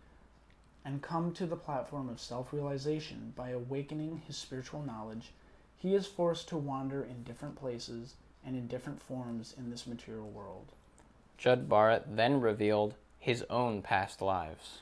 and 0.84 1.00
come 1.02 1.32
to 1.32 1.46
the 1.46 1.54
platform 1.54 2.08
of 2.08 2.20
self 2.20 2.52
realization 2.52 3.32
by 3.36 3.50
awakening 3.50 4.22
his 4.26 4.36
spiritual 4.36 4.82
knowledge, 4.82 5.30
he 5.78 5.94
is 5.94 6.04
forced 6.04 6.48
to 6.48 6.56
wander 6.56 7.04
in 7.04 7.22
different 7.22 7.54
places 7.54 8.14
and 8.44 8.56
in 8.56 8.66
different 8.66 9.00
forms 9.00 9.54
in 9.56 9.70
this 9.70 9.86
material 9.86 10.28
world. 10.28 10.66
Jud 11.38 11.68
Bharat 11.68 12.16
then 12.16 12.40
revealed 12.40 12.94
his 13.20 13.44
own 13.48 13.82
past 13.82 14.20
lives. 14.20 14.80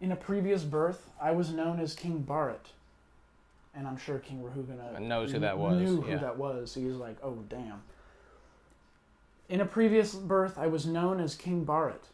In 0.00 0.10
a 0.10 0.16
previous 0.16 0.64
birth, 0.64 1.08
I 1.20 1.30
was 1.30 1.52
known 1.52 1.78
as 1.78 1.94
King 1.94 2.24
Bharat. 2.28 2.72
And 3.74 3.86
I'm 3.86 3.96
sure 3.96 4.18
King 4.18 4.42
Rahugana 4.42 4.96
uh, 4.96 4.98
Knows 4.98 5.32
who 5.32 5.38
that 5.40 5.56
was, 5.58 5.80
Knew 5.80 6.04
yeah. 6.06 6.14
who 6.14 6.18
that 6.20 6.36
was. 6.36 6.74
He 6.74 6.84
was 6.84 6.96
like, 6.96 7.16
"Oh, 7.22 7.38
damn." 7.48 7.82
In 9.48 9.60
a 9.60 9.66
previous 9.66 10.14
birth, 10.14 10.58
I 10.58 10.66
was 10.66 10.86
known 10.86 11.20
as 11.20 11.34
King 11.34 11.64
Bharat. 11.64 12.04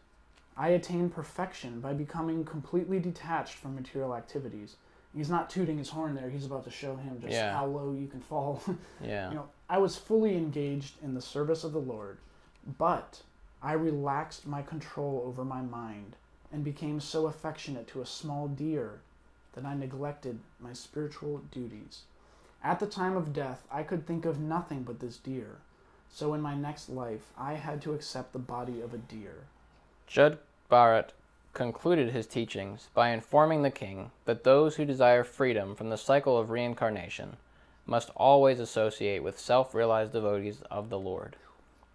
I 0.57 0.69
attained 0.71 1.15
perfection 1.15 1.81
by 1.81 1.93
becoming 1.93 2.45
completely 2.45 2.99
detached 2.99 3.55
from 3.55 3.75
material 3.75 4.15
activities. 4.15 4.77
He's 5.15 5.29
not 5.31 5.51
tooting 5.51 5.79
his 5.79 5.91
horn 5.91 6.15
there. 6.15 6.31
He's 6.31 6.47
about 6.47 6.65
to 6.65 6.71
show 6.71 6.97
him 6.97 7.19
just 7.21 7.33
Yeah. 7.33 7.55
how 7.57 7.67
low 7.67 7.93
you 7.93 8.07
can 8.07 8.21
fall. 8.21 8.63
Yeah. 9.03 9.29
you 9.31 9.35
know, 9.37 9.49
I 9.69 9.79
was 9.79 9.97
fully 9.97 10.37
engaged 10.37 11.03
in 11.03 11.15
the 11.15 11.21
service 11.23 11.65
of 11.65 11.73
the 11.73 11.79
Lord, 11.81 12.19
But 12.79 13.23
I 13.63 13.73
relaxed 13.73 14.47
my 14.47 14.63
control 14.63 15.23
over 15.27 15.45
my 15.45 15.61
mind 15.63 16.17
and 16.53 16.65
became 16.65 17.01
so 17.01 17.27
affectionate 17.27 17.87
to 17.89 18.01
a 18.01 18.07
small 18.07 18.49
deer 18.49 19.01
that 19.57 19.65
I 19.65 19.75
neglected 19.75 20.39
my 20.61 20.73
spiritual 20.73 21.39
duties. 21.51 22.03
At 22.63 22.79
the 22.79 22.87
time 22.87 23.17
of 23.17 23.33
death, 23.33 23.67
I 23.73 23.83
could 23.83 24.07
think 24.07 24.25
of 24.25 24.39
nothing 24.39 24.83
but 24.83 25.01
this 25.01 25.17
deer. 25.17 25.57
So 26.13 26.35
in 26.35 26.41
my 26.41 26.55
next 26.55 26.89
life, 26.89 27.33
I 27.37 27.55
had 27.55 27.83
to 27.83 27.95
accept 27.95 28.33
the 28.33 28.39
body 28.39 28.81
of 28.81 28.95
a 28.95 28.99
deer. 28.99 29.47
Jud 30.07 30.39
Bharat 30.71 31.11
concluded 31.53 32.11
his 32.11 32.27
teachings 32.27 32.91
by 32.93 33.09
informing 33.09 33.63
the 33.63 33.71
king 33.71 34.11
that 34.27 34.45
those 34.45 34.77
who 34.77 34.85
desire 34.85 35.25
freedom 35.25 35.75
from 35.75 35.89
the 35.89 35.97
cycle 35.97 36.39
of 36.39 36.51
reincarnation 36.51 37.37
must 37.87 38.11
always 38.15 38.61
associate 38.61 39.23
with 39.23 39.39
self 39.39 39.75
realized 39.75 40.13
devotees 40.13 40.61
of 40.71 40.91
the 40.91 40.99
Lord. 40.99 41.37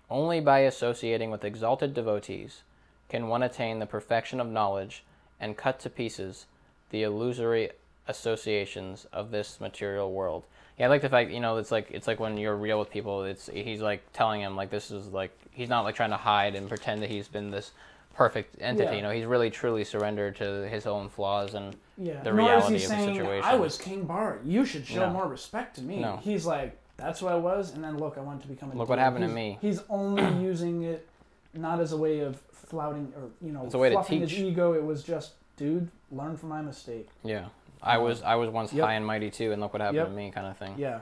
Only 0.10 0.40
by 0.40 0.60
associating 0.60 1.30
with 1.30 1.46
exalted 1.46 1.94
devotees 1.94 2.64
can 3.08 3.28
one 3.28 3.44
attain 3.44 3.80
the 3.80 3.86
perfection 3.86 4.40
of 4.40 4.48
knowledge 4.48 5.04
and 5.40 5.58
cut 5.58 5.80
to 5.82 5.90
pieces 5.90 6.46
the 6.92 7.04
illusory 7.04 7.70
associations 8.08 9.06
of 9.12 9.32
this 9.32 9.60
material 9.60 10.12
world. 10.12 10.44
Yeah, 10.78 10.86
I 10.86 10.90
like 10.90 11.02
the 11.02 11.10
fact 11.10 11.32
you 11.32 11.40
know 11.40 11.58
it's 11.58 11.72
like 11.72 11.88
it's 11.92 12.08
like 12.08 12.20
when 12.20 12.38
you're 12.38 12.56
real 12.56 12.80
with 12.80 12.90
people. 12.90 13.24
It's 13.24 13.50
he's 13.52 13.82
like 13.82 14.02
telling 14.14 14.42
him 14.42 14.56
like 14.56 14.70
this 14.70 14.92
is 14.92 15.08
like 15.08 15.32
he's 15.52 15.70
not 15.70 15.82
like 15.84 15.96
trying 15.96 16.10
to 16.12 16.18
hide 16.18 16.56
and 16.56 16.68
pretend 16.70 17.02
that 17.04 17.10
he's 17.10 17.28
been 17.28 17.52
this 17.52 17.72
perfect 18.14 18.56
entity. 18.62 18.86
Yeah. 18.92 18.96
You 18.98 19.02
know, 19.04 19.12
he's 19.12 19.26
really 19.26 19.50
truly 19.50 19.84
surrendered 19.84 20.36
to 20.38 20.68
his 20.70 20.86
own 20.86 21.10
flaws 21.10 21.54
and 21.54 21.76
Yeah. 21.98 22.22
the 22.24 22.32
Nor 22.32 22.46
reality 22.48 22.76
of 22.76 22.82
the 22.82 22.88
situation. 22.88 23.44
I 23.44 23.56
was 23.56 23.78
King 23.78 24.04
Bart. 24.06 24.42
You 24.44 24.66
should 24.66 24.86
show 24.86 25.08
No. 25.08 25.10
more 25.12 25.28
respect 25.28 25.76
to 25.78 25.82
me. 25.82 26.00
No. 26.00 26.18
He's 26.22 26.46
like, 26.46 26.78
that's 26.98 27.22
what 27.22 27.32
I 27.34 27.38
was, 27.38 27.74
and 27.74 27.84
then 27.84 27.98
look, 27.98 28.18
I 28.18 28.22
wanted 28.22 28.42
to 28.44 28.48
become 28.50 28.72
a 28.72 28.76
Look 28.76 28.90
what 28.90 28.96
deer." 28.98 29.06
happened 29.06 29.28
to 29.28 29.34
me. 29.34 29.58
He's 29.62 29.82
only 29.90 30.24
using 30.44 30.84
it 30.84 31.08
not 31.54 31.80
as 31.80 31.92
a 31.94 31.98
way 31.98 32.20
of 32.20 32.40
flouting 32.52 33.12
or 33.16 33.30
you 33.46 33.52
know 33.52 33.66
It's 33.66 33.74
a 33.74 33.78
way 33.78 33.90
to 33.90 33.96
fluffing 33.96 34.22
his 34.22 34.30
teach. 34.30 34.40
ego. 34.40 34.74
It 34.74 34.84
was 34.84 35.04
just, 35.04 35.32
dude, 35.62 35.90
learn 36.12 36.36
from 36.38 36.50
my 36.50 36.62
mistake. 36.62 37.08
yeah. 37.24 37.46
I 37.84 37.98
was 37.98 38.22
I 38.22 38.36
was 38.36 38.50
once 38.50 38.72
Yep. 38.74 38.86
high 38.86 38.94
and 38.94 39.06
mighty 39.06 39.32
too, 39.32 39.52
and 39.52 39.60
look 39.62 39.74
what 39.74 39.82
happened 39.82 39.98
Yep. 39.98 40.08
to 40.08 40.14
me, 40.14 40.30
kind 40.32 40.46
of 40.48 40.58
thing. 40.58 40.76
Yeah. 40.78 41.00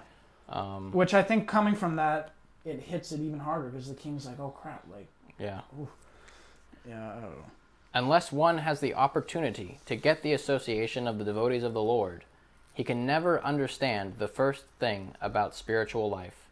Um, 0.48 0.92
Which 0.94 1.14
I 1.14 1.22
think 1.24 1.46
coming 1.48 1.76
from 1.76 1.98
that, 1.98 2.32
it 2.64 2.80
hits 2.80 3.12
it 3.12 3.20
even 3.20 3.40
harder 3.40 3.68
because 3.70 3.90
the 3.90 3.96
king's 3.96 4.26
like, 4.26 4.40
oh 4.40 4.50
crap, 4.50 4.86
like, 4.92 5.08
yeah. 5.38 5.62
yeah, 6.88 7.14
oh. 7.24 7.34
Unless 7.94 8.32
one 8.32 8.60
has 8.60 8.80
the 8.80 8.94
opportunity 8.94 9.80
to 9.88 9.96
get 9.96 10.22
the 10.24 10.34
association 10.34 11.06
of 11.08 11.18
the 11.18 11.26
devotees 11.26 11.64
of 11.64 11.74
the 11.74 11.82
Lord, 11.84 12.24
he 12.74 12.84
can 12.84 13.06
never 13.06 13.44
understand 13.44 14.14
the 14.18 14.28
first 14.28 14.64
thing 14.80 15.16
about 15.22 15.56
spiritual 15.56 16.10
life. 16.10 16.48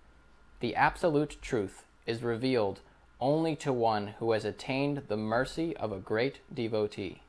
The 0.60 0.76
absolute 0.76 1.38
truth 1.42 1.86
is 2.06 2.22
revealed 2.24 2.82
only 3.22 3.56
to 3.58 3.72
one 3.72 4.08
who 4.20 4.32
has 4.34 4.44
attained 4.46 5.04
the 5.08 5.18
mercy 5.18 5.76
of 5.78 5.92
a 5.92 6.00
great 6.00 6.40
devotee, 6.54 7.22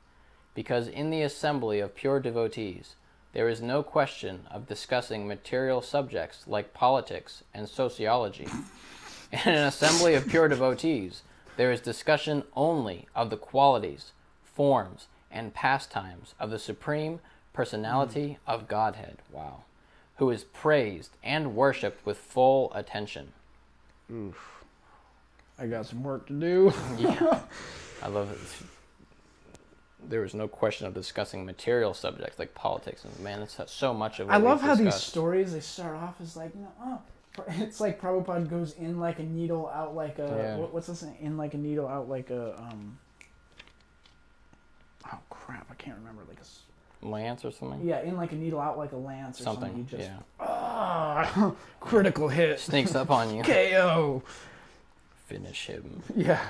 because 0.59 0.89
in 0.89 1.11
the 1.11 1.23
assembly 1.23 1.79
of 1.79 1.95
pure 1.95 2.19
devotees 2.19 2.97
there 3.33 3.49
is 3.49 3.63
no 3.63 3.81
question 3.81 4.41
of 4.51 4.67
discussing 4.67 5.25
material 5.25 5.81
subjects 5.81 6.49
like 6.49 6.75
politics 6.75 7.45
and 7.55 7.69
sociology. 7.69 8.49
In 9.31 9.53
an 9.53 9.69
assembly 9.69 10.17
of 10.17 10.27
pure 10.27 10.49
devotees, 10.49 11.23
there 11.57 11.71
is 11.71 11.81
discussion 11.81 12.43
only 12.57 13.07
of 13.15 13.31
the 13.31 13.37
qualities, 13.37 14.11
forms, 14.43 15.07
and 15.31 15.55
pastimes 15.55 16.35
of 16.41 16.51
the 16.51 16.59
Supreme 16.59 17.21
Personality 17.53 18.39
of 18.45 18.67
Godhead. 18.67 19.19
Wow. 19.31 19.63
Who 20.17 20.29
is 20.31 20.43
praised 20.43 21.13
and 21.23 21.55
worshipped 21.55 22.05
with 22.05 22.19
full 22.19 22.73
attention. 22.75 23.29
I 25.57 25.69
got 25.69 25.87
some 25.87 26.03
work 26.03 26.27
to 26.27 26.33
do. 26.33 26.73
Yeah. 26.99 27.43
I 28.03 28.09
love 28.09 28.33
it. 28.33 28.78
There 30.07 30.25
is 30.25 30.35
no 30.35 30.49
question 30.49 30.87
of 30.87 30.95
discussing 30.95 31.45
material 31.45 31.93
subjects 31.93 32.39
like 32.39 32.55
politics, 32.55 33.05
and 33.05 33.19
man, 33.21 33.43
it's 33.43 33.59
so 33.67 33.93
much 33.93 34.21
of. 34.21 34.29
What 34.29 34.35
I 34.35 34.39
love 34.39 34.61
how 34.61 34.75
these 34.75 34.95
stories 34.95 35.53
they 35.53 35.61
start 35.61 35.97
off 35.97 36.15
as 36.21 36.37
like, 36.37 36.53
oh, 36.83 37.01
it's 37.49 37.81
like 37.81 38.01
Prabhupada 38.01 38.49
goes 38.49 38.75
in 38.75 39.01
like 39.01 39.19
a 39.19 39.25
needle, 39.25 39.69
out 39.69 39.95
like 39.95 40.19
a 40.19 40.23
Yeah. 40.23 40.57
what, 40.57 40.73
what's 40.73 40.87
this? 40.87 41.05
In 41.21 41.37
like 41.37 41.55
a 41.55 41.59
needle, 41.59 41.89
out 41.89 42.09
like 42.09 42.31
a 42.31 42.57
um. 42.59 42.99
Oh 45.13 45.19
crap! 45.31 45.67
I 45.71 45.75
can't 45.75 45.97
remember. 45.99 46.23
Like 46.29 46.39
a 46.41 46.45
Lance 47.01 47.45
or 47.45 47.53
something. 47.53 47.87
yeah, 47.87 48.01
in 48.01 48.17
like 48.17 48.33
a 48.33 48.35
needle, 48.35 48.61
out 48.61 48.77
like 48.77 48.91
a 48.93 48.97
lance 48.97 49.41
or 49.41 49.45
something. 49.45 49.69
something. 49.69 49.87
Just 49.87 50.11
yeah. 50.11 50.17
ah, 50.41 51.53
critical 51.81 52.29
hit, 52.29 52.59
Sneaks 52.59 52.95
up 52.97 53.11
on 53.11 53.35
you. 53.35 53.43
KO. 53.45 54.23
Finish 55.27 55.67
him. 55.67 56.03
Yeah, 56.17 56.41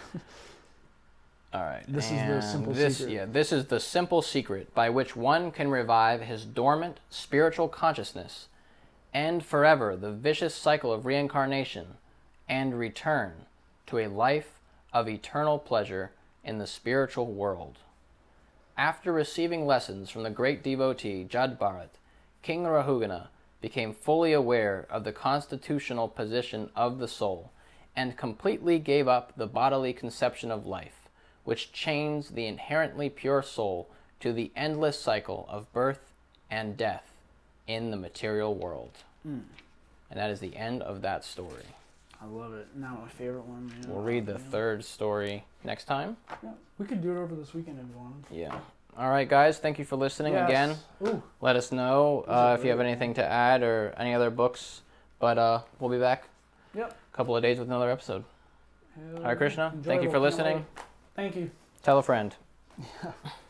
All 1.52 1.62
right. 1.62 1.84
This 1.88 2.10
is 2.10 2.20
the 2.26 2.40
simple 2.42 2.72
this, 2.72 2.98
secret. 2.98 3.12
Yeah, 3.14 3.24
this 3.24 3.52
is 3.52 3.66
the 3.66 3.80
simple 3.80 4.20
secret 4.20 4.74
by 4.74 4.90
which 4.90 5.16
one 5.16 5.50
can 5.50 5.70
revive 5.70 6.20
his 6.20 6.44
dormant 6.44 7.00
spiritual 7.08 7.68
consciousness, 7.68 8.48
end 9.14 9.44
forever 9.44 9.96
the 9.96 10.12
vicious 10.12 10.54
cycle 10.54 10.92
of 10.92 11.06
reincarnation, 11.06 11.96
and 12.48 12.78
return 12.78 13.46
to 13.86 13.98
a 13.98 14.08
life 14.08 14.60
of 14.92 15.08
eternal 15.08 15.58
pleasure 15.58 16.12
in 16.44 16.58
the 16.58 16.66
spiritual 16.66 17.26
world. 17.26 17.78
After 18.76 19.12
receiving 19.12 19.66
lessons 19.66 20.10
from 20.10 20.22
the 20.22 20.30
great 20.30 20.62
devotee 20.62 21.24
Jud 21.24 21.58
Bharat, 21.58 21.98
King 22.42 22.64
Rahugana 22.64 23.28
became 23.60 23.92
fully 23.92 24.32
aware 24.32 24.86
of 24.90 25.04
the 25.04 25.12
constitutional 25.12 26.08
position 26.08 26.70
of 26.76 26.98
the 26.98 27.08
soul 27.08 27.50
and 27.96 28.16
completely 28.16 28.78
gave 28.78 29.08
up 29.08 29.32
the 29.36 29.46
bodily 29.46 29.92
conception 29.92 30.50
of 30.52 30.66
life, 30.66 30.97
which 31.48 31.72
chains 31.72 32.28
the 32.28 32.44
inherently 32.44 33.08
pure 33.08 33.40
soul 33.42 33.88
to 34.20 34.34
the 34.34 34.50
endless 34.54 35.00
cycle 35.00 35.46
of 35.48 35.72
birth 35.72 36.12
and 36.50 36.76
death 36.76 37.10
in 37.66 37.90
the 37.90 37.96
material 37.96 38.54
world. 38.54 38.90
And 39.24 39.46
that 40.12 40.28
is 40.28 40.40
the 40.40 40.54
end 40.54 40.82
of 40.82 41.00
that 41.00 41.24
story. 41.24 41.64
I 42.20 42.26
love 42.26 42.52
it. 42.52 42.66
Now 42.76 42.98
my 43.02 43.08
favorite 43.08 43.46
one. 43.46 43.68
Man. 43.68 43.86
We'll 43.88 44.02
read 44.02 44.26
the 44.26 44.32
Yeah. 44.32 44.50
third 44.50 44.84
story 44.84 45.44
next 45.64 45.84
time. 45.86 46.18
Yeah, 46.42 46.50
we 46.76 46.84
could 46.84 47.00
do 47.00 47.12
it 47.12 47.18
over 47.18 47.34
this 47.34 47.54
weekend 47.54 47.78
if 47.80 47.86
you 47.86 47.98
wanted. 47.98 48.24
Yeah. 48.30 48.60
All 48.98 49.08
right, 49.08 49.26
guys. 49.28 49.58
Thank 49.58 49.78
you 49.78 49.86
for 49.86 49.96
listening 49.96 50.34
Yes. 50.34 50.50
again. 50.50 50.76
Ooh, 51.06 51.22
Let 51.40 51.56
us 51.56 51.72
know 51.72 52.24
uh, 52.28 52.56
if 52.58 52.64
you 52.64 52.70
have 52.70 52.80
anything 52.80 53.14
to 53.14 53.24
add 53.24 53.62
or 53.62 53.94
any 53.96 54.12
other 54.12 54.28
books. 54.28 54.82
But 55.18 55.38
uh, 55.38 55.62
we'll 55.80 55.90
be 55.90 55.98
back 55.98 56.28
Yep. 56.74 56.90
a 56.90 57.16
couple 57.16 57.34
of 57.34 57.42
days 57.42 57.58
with 57.58 57.68
another 57.68 57.90
episode. 57.90 58.24
hell 58.94 59.22
Hare 59.22 59.32
yeah. 59.32 59.34
Krishna. 59.34 59.72
Thank 59.82 60.02
you 60.02 60.10
for 60.10 60.18
listening. 60.18 60.66
Wait. 61.18 61.24
Thank 61.24 61.36
you. 61.36 61.50
Tell 61.82 61.98
a 61.98 62.02
friend. 62.02 62.34